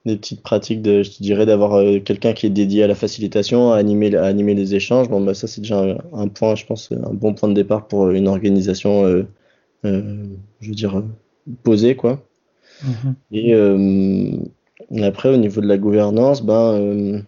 des, 0.07 0.17
petites 0.17 0.43
pratiques 0.43 0.83
de, 0.83 1.03
je 1.03 1.11
dirais 1.21 1.47
d'avoir 1.47 1.83
quelqu'un 2.05 2.33
qui 2.33 2.47
est 2.47 2.51
dédié 2.51 2.85
à 2.85 2.87
la 2.87 2.95
facilitation, 2.95 3.73
à 3.73 3.77
animer, 3.77 4.15
à 4.17 4.25
animer 4.25 4.55
les 4.55 4.75
échanges. 4.75 5.09
Bon 5.09 5.21
bah 5.21 5.35
ça 5.35 5.47
c'est 5.47 5.61
déjà 5.61 5.81
un, 5.81 5.99
un, 6.13 6.29
point, 6.29 6.55
je 6.55 6.67
pense, 6.67 6.93
un 6.93 7.15
bon 7.15 7.35
point 7.35 7.49
de 7.49 7.55
départ 7.55 7.89
pour 7.89 8.11
une 8.11 8.29
organisation, 8.29 9.25
je 9.85 9.99
veux 10.63 10.75
dire 10.75 11.03
posé 11.63 11.97
quoi. 11.97 12.23
Mhm. 12.85 13.15
Et 13.33 13.55
euh, 13.55 14.37
après 15.03 15.29
au 15.29 15.37
niveau 15.37 15.61
de 15.61 15.67
la 15.67 15.79
gouvernance, 15.79 16.43
ben 16.43 16.75
euh, 16.75 17.21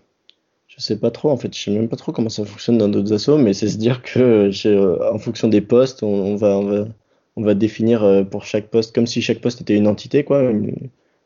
je 0.69 0.81
sais 0.81 0.99
pas 0.99 1.11
trop 1.11 1.31
en 1.31 1.37
fait, 1.37 1.55
je 1.55 1.63
sais 1.63 1.71
même 1.71 1.89
pas 1.89 1.97
trop 1.97 2.13
comment 2.13 2.29
ça 2.29 2.45
fonctionne 2.45 2.79
dans 2.79 2.89
d'autres 2.89 3.13
assos, 3.13 3.39
mais 3.39 3.53
c'est 3.53 3.69
se 3.69 3.77
dire 3.77 4.03
que 4.03 4.51
euh, 4.67 5.13
en 5.13 5.19
fonction 5.19 5.49
des 5.49 5.61
postes, 5.61 6.03
on, 6.03 6.37
va, 6.37 6.59
on 6.59 6.65
va 6.65 6.89
on 7.37 7.43
va 7.43 7.55
définir 7.55 8.27
pour 8.31 8.45
chaque 8.45 8.69
poste 8.69 8.95
comme 8.95 9.07
si 9.07 9.23
chaque 9.23 9.41
poste 9.41 9.63
était 9.63 9.75
une 9.75 9.87
entité 9.87 10.23
quoi, 10.23 10.53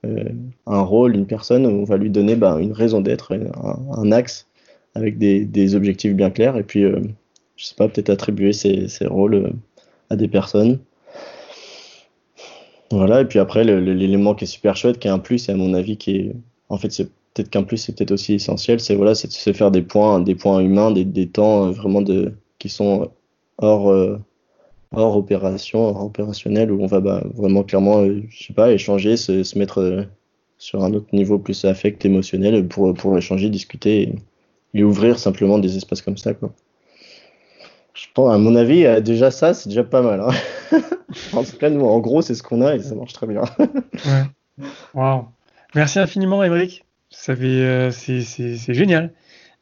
un 0.04 0.80
rôle, 0.82 1.16
une 1.16 1.26
personne, 1.26 1.66
on 1.66 1.84
va 1.84 1.96
lui 1.96 2.10
donner 2.10 2.36
ben, 2.36 2.58
une 2.58 2.72
raison 2.72 3.00
d'être, 3.00 3.36
un, 3.96 4.12
axe 4.12 4.46
avec 4.94 5.18
des, 5.18 5.74
objectifs 5.74 6.14
bien 6.14 6.30
clairs 6.30 6.56
et 6.56 6.62
puis 6.62 6.84
je 7.56 7.64
sais 7.64 7.74
pas 7.74 7.88
peut-être 7.88 8.10
attribuer 8.10 8.52
ces, 8.52 8.88
rôles 9.06 9.52
à 10.10 10.16
des 10.16 10.28
personnes. 10.28 10.78
Voilà, 12.90 13.22
et 13.22 13.24
puis 13.24 13.40
après, 13.40 13.64
l'élément 13.64 14.34
qui 14.34 14.44
est 14.44 14.46
super 14.46 14.76
chouette, 14.76 14.98
qui 14.98 15.08
est 15.08 15.10
un 15.10 15.18
plus, 15.18 15.48
et 15.48 15.52
à 15.52 15.56
mon 15.56 15.74
avis, 15.74 15.96
qui 15.96 16.16
est. 16.16 16.36
En 16.68 16.78
fait, 16.78 16.88
peut-être 17.34 17.50
qu'un 17.50 17.64
plus, 17.64 17.78
c'est 17.78 17.96
peut-être 17.96 18.12
aussi 18.12 18.34
essentiel, 18.34 18.80
c'est 18.80 18.94
voilà, 18.94 19.12
de 19.12 19.16
se 19.16 19.52
faire 19.52 19.70
des 19.70 19.82
points, 19.82 20.20
des 20.20 20.34
points 20.34 20.60
humains, 20.60 20.90
des, 20.90 21.28
temps 21.28 21.66
euh, 21.66 21.70
vraiment 21.70 22.02
qui 22.58 22.68
sont 22.68 23.10
hors, 23.58 23.90
euh, 23.90 24.18
hors 24.92 25.16
opération, 25.16 25.80
hors 25.80 26.04
opérationnel, 26.04 26.70
où 26.70 26.82
on 26.82 26.86
va 26.86 27.00
bah, 27.00 27.24
vraiment 27.34 27.62
clairement, 27.62 28.02
euh, 28.02 28.22
je 28.28 28.46
sais 28.46 28.54
pas, 28.54 28.72
échanger, 28.72 29.16
se, 29.16 29.42
se 29.42 29.58
mettre 29.58 30.06
sur 30.58 30.84
un 30.84 30.92
autre 30.94 31.08
niveau 31.12 31.38
plus 31.38 31.64
affect, 31.64 32.04
émotionnel, 32.04 32.66
pour, 32.66 32.94
pour 32.94 33.16
échanger, 33.16 33.50
discuter 33.50 34.14
et, 34.74 34.82
ouvrir 34.82 35.18
simplement 35.18 35.58
des 35.58 35.76
espaces 35.76 36.02
comme 36.02 36.18
ça, 36.18 36.34
quoi. 36.34 36.52
Je 37.94 38.04
pense, 38.12 38.34
à 38.34 38.36
mon 38.36 38.54
avis, 38.56 38.84
euh, 38.84 39.00
déjà 39.00 39.30
ça, 39.30 39.54
c'est 39.54 39.70
déjà 39.70 39.84
pas 39.84 40.02
mal. 40.02 40.20
Hein. 40.20 40.80
en 41.32 41.98
gros, 42.00 42.20
c'est 42.20 42.34
ce 42.34 42.42
qu'on 42.42 42.60
a 42.60 42.74
et 42.74 42.80
ça 42.80 42.94
marche 42.94 43.14
très 43.14 43.26
bien. 43.26 43.42
Waouh. 44.94 45.24
Merci 45.74 45.98
infiniment, 45.98 46.44
Émeric. 46.44 46.84
Euh, 47.28 47.90
c'est 47.90 48.74
génial. 48.74 49.12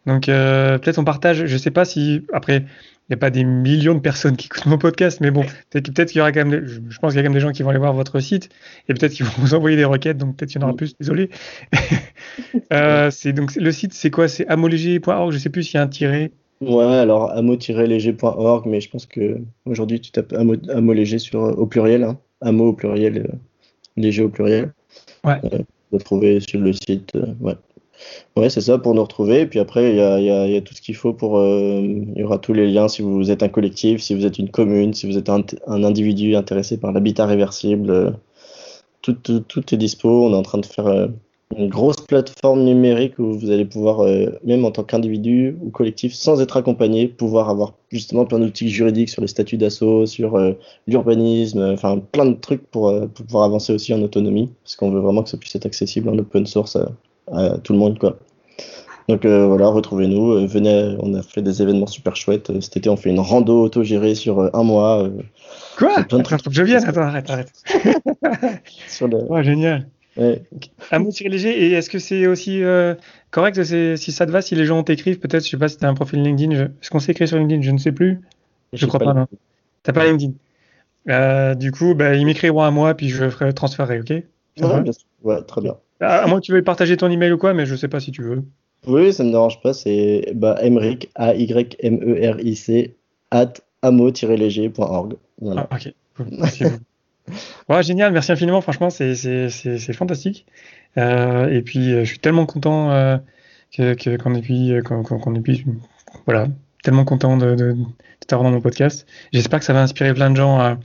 Donc, 0.07 0.29
euh, 0.29 0.79
peut-être 0.79 0.99
on 0.99 1.05
partage, 1.05 1.47
je 1.47 1.57
sais 1.57 1.71
pas 1.71 1.85
si, 1.85 2.23
après, 2.33 2.59
il 2.59 3.11
n'y 3.11 3.15
a 3.15 3.17
pas 3.17 3.31
des 3.31 3.45
millions 3.45 3.95
de 3.95 4.01
personnes 4.01 4.37
qui 4.37 4.47
écoutent 4.47 4.67
mon 4.67 4.79
podcast, 4.79 5.21
mais 5.21 5.31
bon, 5.31 5.45
peut-être 5.71 6.09
qu'il 6.09 6.19
y 6.19 6.21
aura 6.21 6.33
quand 6.33 6.45
même, 6.45 6.67
je 6.67 6.99
pense 6.99 7.13
qu'il 7.13 7.17
y 7.17 7.21
a 7.21 7.23
quand 7.23 7.31
même 7.31 7.35
des 7.35 7.41
gens 7.41 7.53
qui 7.53 7.63
vont 7.63 7.71
aller 7.71 7.79
voir 7.79 7.93
votre 7.93 8.21
site 8.21 8.49
et 8.89 8.95
peut-être 8.95 9.13
qu'ils 9.13 9.27
vont 9.27 9.33
vous 9.39 9.55
envoyer 9.55 9.77
des 9.77 9.85
requêtes, 9.85 10.19
donc 10.19 10.37
peut-être 10.37 10.51
qu'il 10.51 10.61
y 10.61 10.65
en 10.65 10.69
aura 10.69 10.77
plus, 10.77 10.97
désolé. 10.99 11.31
c'est 13.11 13.33
donc 13.33 13.55
le 13.57 13.73
site, 13.73 13.95
c'est 13.95 14.11
quoi? 14.11 14.29
C'est 14.29 14.47
amoléger.org, 14.49 15.33
je 15.33 15.39
sais 15.39 15.51
plus 15.51 15.63
s'il 15.65 15.77
y 15.77 15.79
a 15.79 15.83
un 15.83 15.89
tiré. 15.89 16.33
Ouais, 16.61 16.85
alors 16.85 17.31
amo-léger.org, 17.33 18.67
mais 18.67 18.81
je 18.81 18.89
pense 18.89 19.07
que 19.07 19.39
aujourd'hui 19.67 20.01
tu 20.01 20.13
tapes 20.13 20.33
amo, 20.33 20.93
léger 20.93 21.19
sur, 21.19 21.41
au 21.41 21.67
pluriel, 21.67 22.05
hein. 22.05 22.19
amo 22.41 22.69
au 22.69 22.73
pluriel, 22.73 23.19
euh, 23.19 23.37
léger 23.97 24.23
au 24.23 24.29
pluriel. 24.29 24.73
Ouais. 25.25 25.41
Euh, 25.45 25.59
vous 25.91 25.99
trouver 25.99 26.41
sur 26.41 26.61
le 26.61 26.73
site. 26.73 27.15
Euh, 27.17 27.35
ouais, 27.41 27.55
ouais 28.37 28.51
c'est 28.51 28.61
ça 28.61 28.79
pour 28.79 28.95
nous 28.95 29.03
retrouver. 29.03 29.43
Et 29.43 29.47
puis 29.47 29.59
après, 29.59 29.91
il 29.91 29.97
y 29.97 30.57
a, 30.57 30.61
tout 30.61 30.75
ce 30.75 30.81
qu'il 30.81 30.97
faut 30.97 31.13
pour. 31.13 31.39
Euh, 31.39 31.81
il 31.83 32.19
y 32.19 32.23
aura 32.25 32.39
tous 32.39 32.53
les 32.53 32.71
liens 32.71 32.89
si 32.89 33.03
vous 33.03 33.31
êtes 33.31 33.43
un 33.43 33.49
collectif, 33.49 34.03
si 34.03 34.15
vous 34.15 34.27
êtes 34.27 34.39
une 34.39 34.51
commune, 34.51 34.95
si 34.95 35.07
vous 35.07 35.19
êtes 35.19 35.29
un, 35.29 35.45
individu 35.67 36.37
intéressé 36.37 36.79
par 36.79 36.93
l'habitat 36.93 37.27
réversible. 37.27 38.17
Tout, 39.03 39.15
tout, 39.15 39.75
est 39.75 39.77
dispo. 39.77 40.27
On 40.27 40.33
est 40.33 40.37
en 40.37 40.43
train 40.43 40.59
de 40.59 40.67
faire 40.67 41.09
une 41.57 41.69
grosse 41.69 42.01
plateforme 42.01 42.65
numérique 42.65 43.19
où 43.19 43.33
vous 43.33 43.51
allez 43.51 43.65
pouvoir, 43.65 44.01
euh, 44.01 44.27
même 44.45 44.65
en 44.65 44.71
tant 44.71 44.83
qu'individu 44.83 45.57
ou 45.63 45.71
collectif, 45.71 46.15
sans 46.15 46.41
être 46.41 46.57
accompagné, 46.57 47.09
pouvoir 47.09 47.49
avoir 47.49 47.75
justement 47.91 48.25
plein 48.25 48.39
d'outils 48.39 48.69
juridiques 48.69 49.11
sur 49.11 49.23
les 49.23 49.29
statuts 49.29 49.57
d'assaut, 49.57 50.07
sur 50.07 50.37
euh, 50.37 50.53
l'urbanisme, 50.87 51.59
euh, 51.61 51.75
enfin 51.75 51.99
plein 51.99 52.27
de 52.27 52.35
trucs 52.35 52.67
pour, 52.71 52.93
pour, 53.15 53.27
pouvoir 53.27 53.45
avancer 53.45 53.73
aussi 53.73 53.95
en 53.95 54.03
autonomie, 54.03 54.51
parce 54.65 54.77
qu'on 54.77 54.91
veut 54.91 55.01
vraiment 55.01 55.23
que 55.23 55.31
ça 55.31 55.37
puisse 55.37 55.55
être 55.55 55.67
accessible 55.67 56.09
en 56.09 56.19
open 56.19 56.47
source 56.47 56.79
à, 57.33 57.59
tout 57.59 57.73
le 57.73 57.79
monde. 57.79 57.99
Quoi. 57.99 58.19
Donc 59.09 59.27
voilà, 59.27 59.69
retrouvez-nous. 59.69 60.47
venez, 60.47 60.97
on 61.01 61.15
a 61.15 61.23
fait 61.23 61.43
des 61.43 61.63
événements 61.63 61.87
super 61.87 62.17
chouettes. 62.17 62.51
Cet 62.61 62.77
été, 62.77 62.89
on 62.89 62.97
fait 62.97 63.11
une 63.11 63.21
rando 63.21 63.63
autogérée 63.63 64.15
sur 64.15 64.55
un 64.55 64.63
mois. 64.63 65.09
Quoi? 65.77 66.05
Plein 66.05 66.19
de 66.19 66.23
trucs. 66.23 66.41
Je 66.51 66.63
viens, 66.63 66.83
attends, 66.83 67.03
arrête, 67.03 67.29
arrête. 67.29 67.53
sur 68.89 69.09
le... 69.09 69.43
génial. 69.43 69.87
Un 70.17 70.99
mot 70.99 71.11
léger. 71.21 71.65
Et 71.65 71.73
est-ce 71.73 71.91
que 71.91 71.99
c'est 71.99 72.27
aussi 72.27 72.63
euh, 72.63 72.95
correct 73.31 73.63
si 73.63 74.13
ça 74.13 74.27
te 74.27 74.31
va, 74.31 74.43
si 74.43 74.55
les 74.55 74.65
gens 74.65 74.83
t'écrivent, 74.83 75.19
peut-être, 75.19 75.45
je 75.45 75.51
sais 75.51 75.57
pas 75.57 75.69
si 75.69 75.77
tu 75.77 75.85
as 75.85 75.89
un 75.89 75.95
profil 75.95 76.23
LinkedIn. 76.23 76.53
Est-ce 76.53 76.91
qu'on 76.91 77.01
s'est 77.01 77.13
écrit 77.13 77.27
sur 77.27 77.39
LinkedIn? 77.39 77.63
Je 77.63 77.71
ne 77.71 77.79
sais 77.79 77.93
plus. 77.93 78.21
Je, 78.73 78.87
crois 78.87 79.01
pas, 79.01 79.15
non. 79.15 79.27
T'as 79.83 79.93
pas 79.93 80.05
LinkedIn. 80.05 80.33
Euh, 81.11 81.55
du 81.55 81.73
coup, 81.73 81.95
bah, 81.95 82.15
ils 82.15 82.25
m'écriront 82.25 82.63
à 82.63 82.71
moi, 82.71 82.95
puis 82.95 83.09
je 83.09 83.29
ferai 83.29 83.53
transférer, 83.53 84.01
ok? 84.01 84.13
Ouais, 85.23 85.43
très 85.43 85.61
bien. 85.61 85.77
À, 86.05 86.27
moins 86.27 86.41
que 86.41 86.45
tu 86.45 86.53
veuilles 86.53 86.63
partager 86.63 86.97
ton 86.97 87.11
email 87.11 87.33
ou 87.33 87.39
quoi, 87.39 87.55
mais 87.55 87.67
je 87.67 87.75
sais 87.75 87.89
pas 87.89 88.01
si 88.01 88.13
tu 88.13 88.23
veux. 88.23 88.45
Oui, 88.87 89.13
ça 89.13 89.25
me 89.25 89.31
dérange 89.31 89.61
pas. 89.61 89.73
C'est 89.73 90.33
bah, 90.35 90.57
A-Y-M-E-R-I-C, 91.17 92.95
at 93.31 93.53
amo-léger.org. 93.83 95.15
Voilà. 95.41 95.67
Ah, 95.71 95.77
ok. 95.77 95.93
Merci 96.31 96.65
Ouais, 97.69 97.83
génial, 97.83 98.13
merci 98.13 98.33
infiniment. 98.33 98.61
Franchement, 98.61 98.91
c'est 98.91 99.93
fantastique. 99.95 100.47
Euh, 100.99 101.49
et 101.49 101.63
puis, 101.63 101.93
euh, 101.93 102.01
je 102.05 102.11
suis 102.11 102.19
tellement 102.19 102.47
content 102.47 102.91
euh, 102.93 103.17
que 103.73 104.17
qu'on 104.17 104.35
ait 104.35 104.43
pu, 104.43 104.83
qu'on 104.83 105.35
ait 105.35 105.41
pu, 105.41 105.65
voilà, 106.27 106.49
tellement 106.83 107.05
content 107.05 107.37
de, 107.37 107.55
de, 107.55 107.73
de 107.73 107.85
t'avoir 108.27 108.49
dans 108.49 108.55
mon 108.55 108.61
podcast. 108.61 109.07
J'espère 109.33 109.59
que 109.59 109.65
ça 109.65 109.73
va 109.73 109.83
inspirer 109.83 110.13
plein 110.15 110.31
de 110.31 110.37
gens 110.37 110.61
à, 110.61 110.79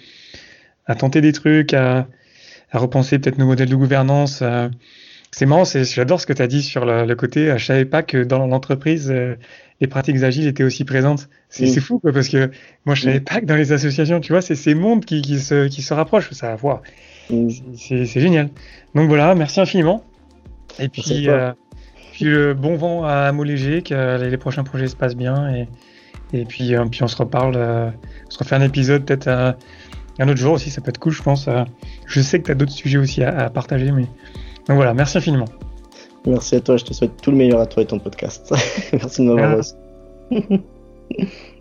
à 0.85 0.95
tenter 0.95 1.21
des 1.21 1.33
trucs, 1.33 1.73
à, 1.73 2.07
à 2.71 2.79
repenser 2.79 3.19
peut-être 3.19 3.37
nos 3.37 3.45
modèles 3.45 3.69
de 3.69 3.75
gouvernance. 3.75 4.41
C'est 5.31 5.45
marrant, 5.45 5.63
j'adore 5.63 6.19
ce 6.19 6.25
que 6.25 6.33
tu 6.33 6.41
as 6.41 6.47
dit 6.47 6.63
sur 6.63 6.85
le, 6.85 7.05
le 7.05 7.15
côté. 7.15 7.53
Je 7.57 7.65
savais 7.65 7.85
pas 7.85 8.01
que 8.03 8.23
dans 8.23 8.47
l'entreprise, 8.47 9.13
les 9.81 9.87
pratiques 9.87 10.21
agiles 10.23 10.47
étaient 10.47 10.63
aussi 10.63 10.83
présentes. 10.83 11.29
C'est 11.49 11.65
mm. 11.65 11.81
fou, 11.81 11.99
quoi, 11.99 12.11
parce 12.11 12.27
que 12.27 12.51
moi, 12.85 12.95
je 12.95 13.03
savais 13.03 13.19
mm. 13.19 13.23
pas 13.23 13.41
que 13.41 13.45
dans 13.45 13.55
les 13.55 13.71
associations, 13.71 14.19
tu 14.19 14.33
vois, 14.33 14.41
c'est 14.41 14.55
ces 14.55 14.75
mondes 14.75 15.05
qui, 15.05 15.21
qui, 15.21 15.39
se, 15.39 15.67
qui 15.67 15.81
se 15.81 15.93
rapprochent. 15.93 16.31
Ça, 16.31 16.55
voir. 16.55 16.81
Mm. 17.29 17.49
C'est 17.75 18.05
génial. 18.05 18.49
Donc 18.95 19.07
voilà, 19.07 19.35
merci 19.35 19.59
infiniment. 19.59 20.03
Et 20.79 20.89
puis, 20.89 21.29
euh, 21.29 21.51
puis 22.11 22.25
le 22.25 22.53
bon 22.53 22.75
vent 22.75 23.03
à 23.05 23.31
Léger, 23.31 23.81
que 23.81 24.21
les, 24.21 24.37
prochains 24.37 24.63
projets 24.63 24.87
se 24.87 24.95
passent 24.95 25.15
bien. 25.15 25.53
Et, 25.53 25.67
et 26.33 26.45
puis, 26.45 26.75
euh, 26.75 26.85
puis 26.85 27.03
on 27.03 27.07
se 27.07 27.17
reparle, 27.17 27.53
euh, 27.55 27.89
on 28.27 28.29
se 28.29 28.37
refait 28.37 28.55
un 28.55 28.61
épisode 28.61 29.05
peut-être 29.05 29.29
un 30.21 30.27
autre 30.27 30.37
jour 30.37 30.53
aussi, 30.53 30.69
ça 30.69 30.81
peut 30.81 30.89
être 30.89 30.99
cool, 30.99 31.13
je 31.13 31.23
pense. 31.23 31.47
je 32.05 32.19
sais 32.19 32.39
que 32.39 32.47
tu 32.47 32.51
as 32.51 32.55
d'autres 32.55 32.73
sujets 32.73 32.97
aussi 32.97 33.23
à, 33.23 33.45
à 33.45 33.49
partager, 33.49 33.89
mais 33.91 34.03
donc 34.69 34.75
voilà, 34.77 34.93
merci 34.93 35.17
infiniment. 35.17 35.47
Merci 36.27 36.55
à 36.55 36.61
toi, 36.61 36.77
je 36.77 36.85
te 36.85 36.93
souhaite 36.93 37.19
tout 37.21 37.31
le 37.31 37.37
meilleur 37.37 37.59
à 37.59 37.65
toi 37.65 37.81
et 37.81 37.87
ton 37.87 37.97
podcast. 37.97 38.53
Merci 38.93 39.25
de 39.25 39.31
m'avoir 39.31 39.57
reçu. 39.57 39.73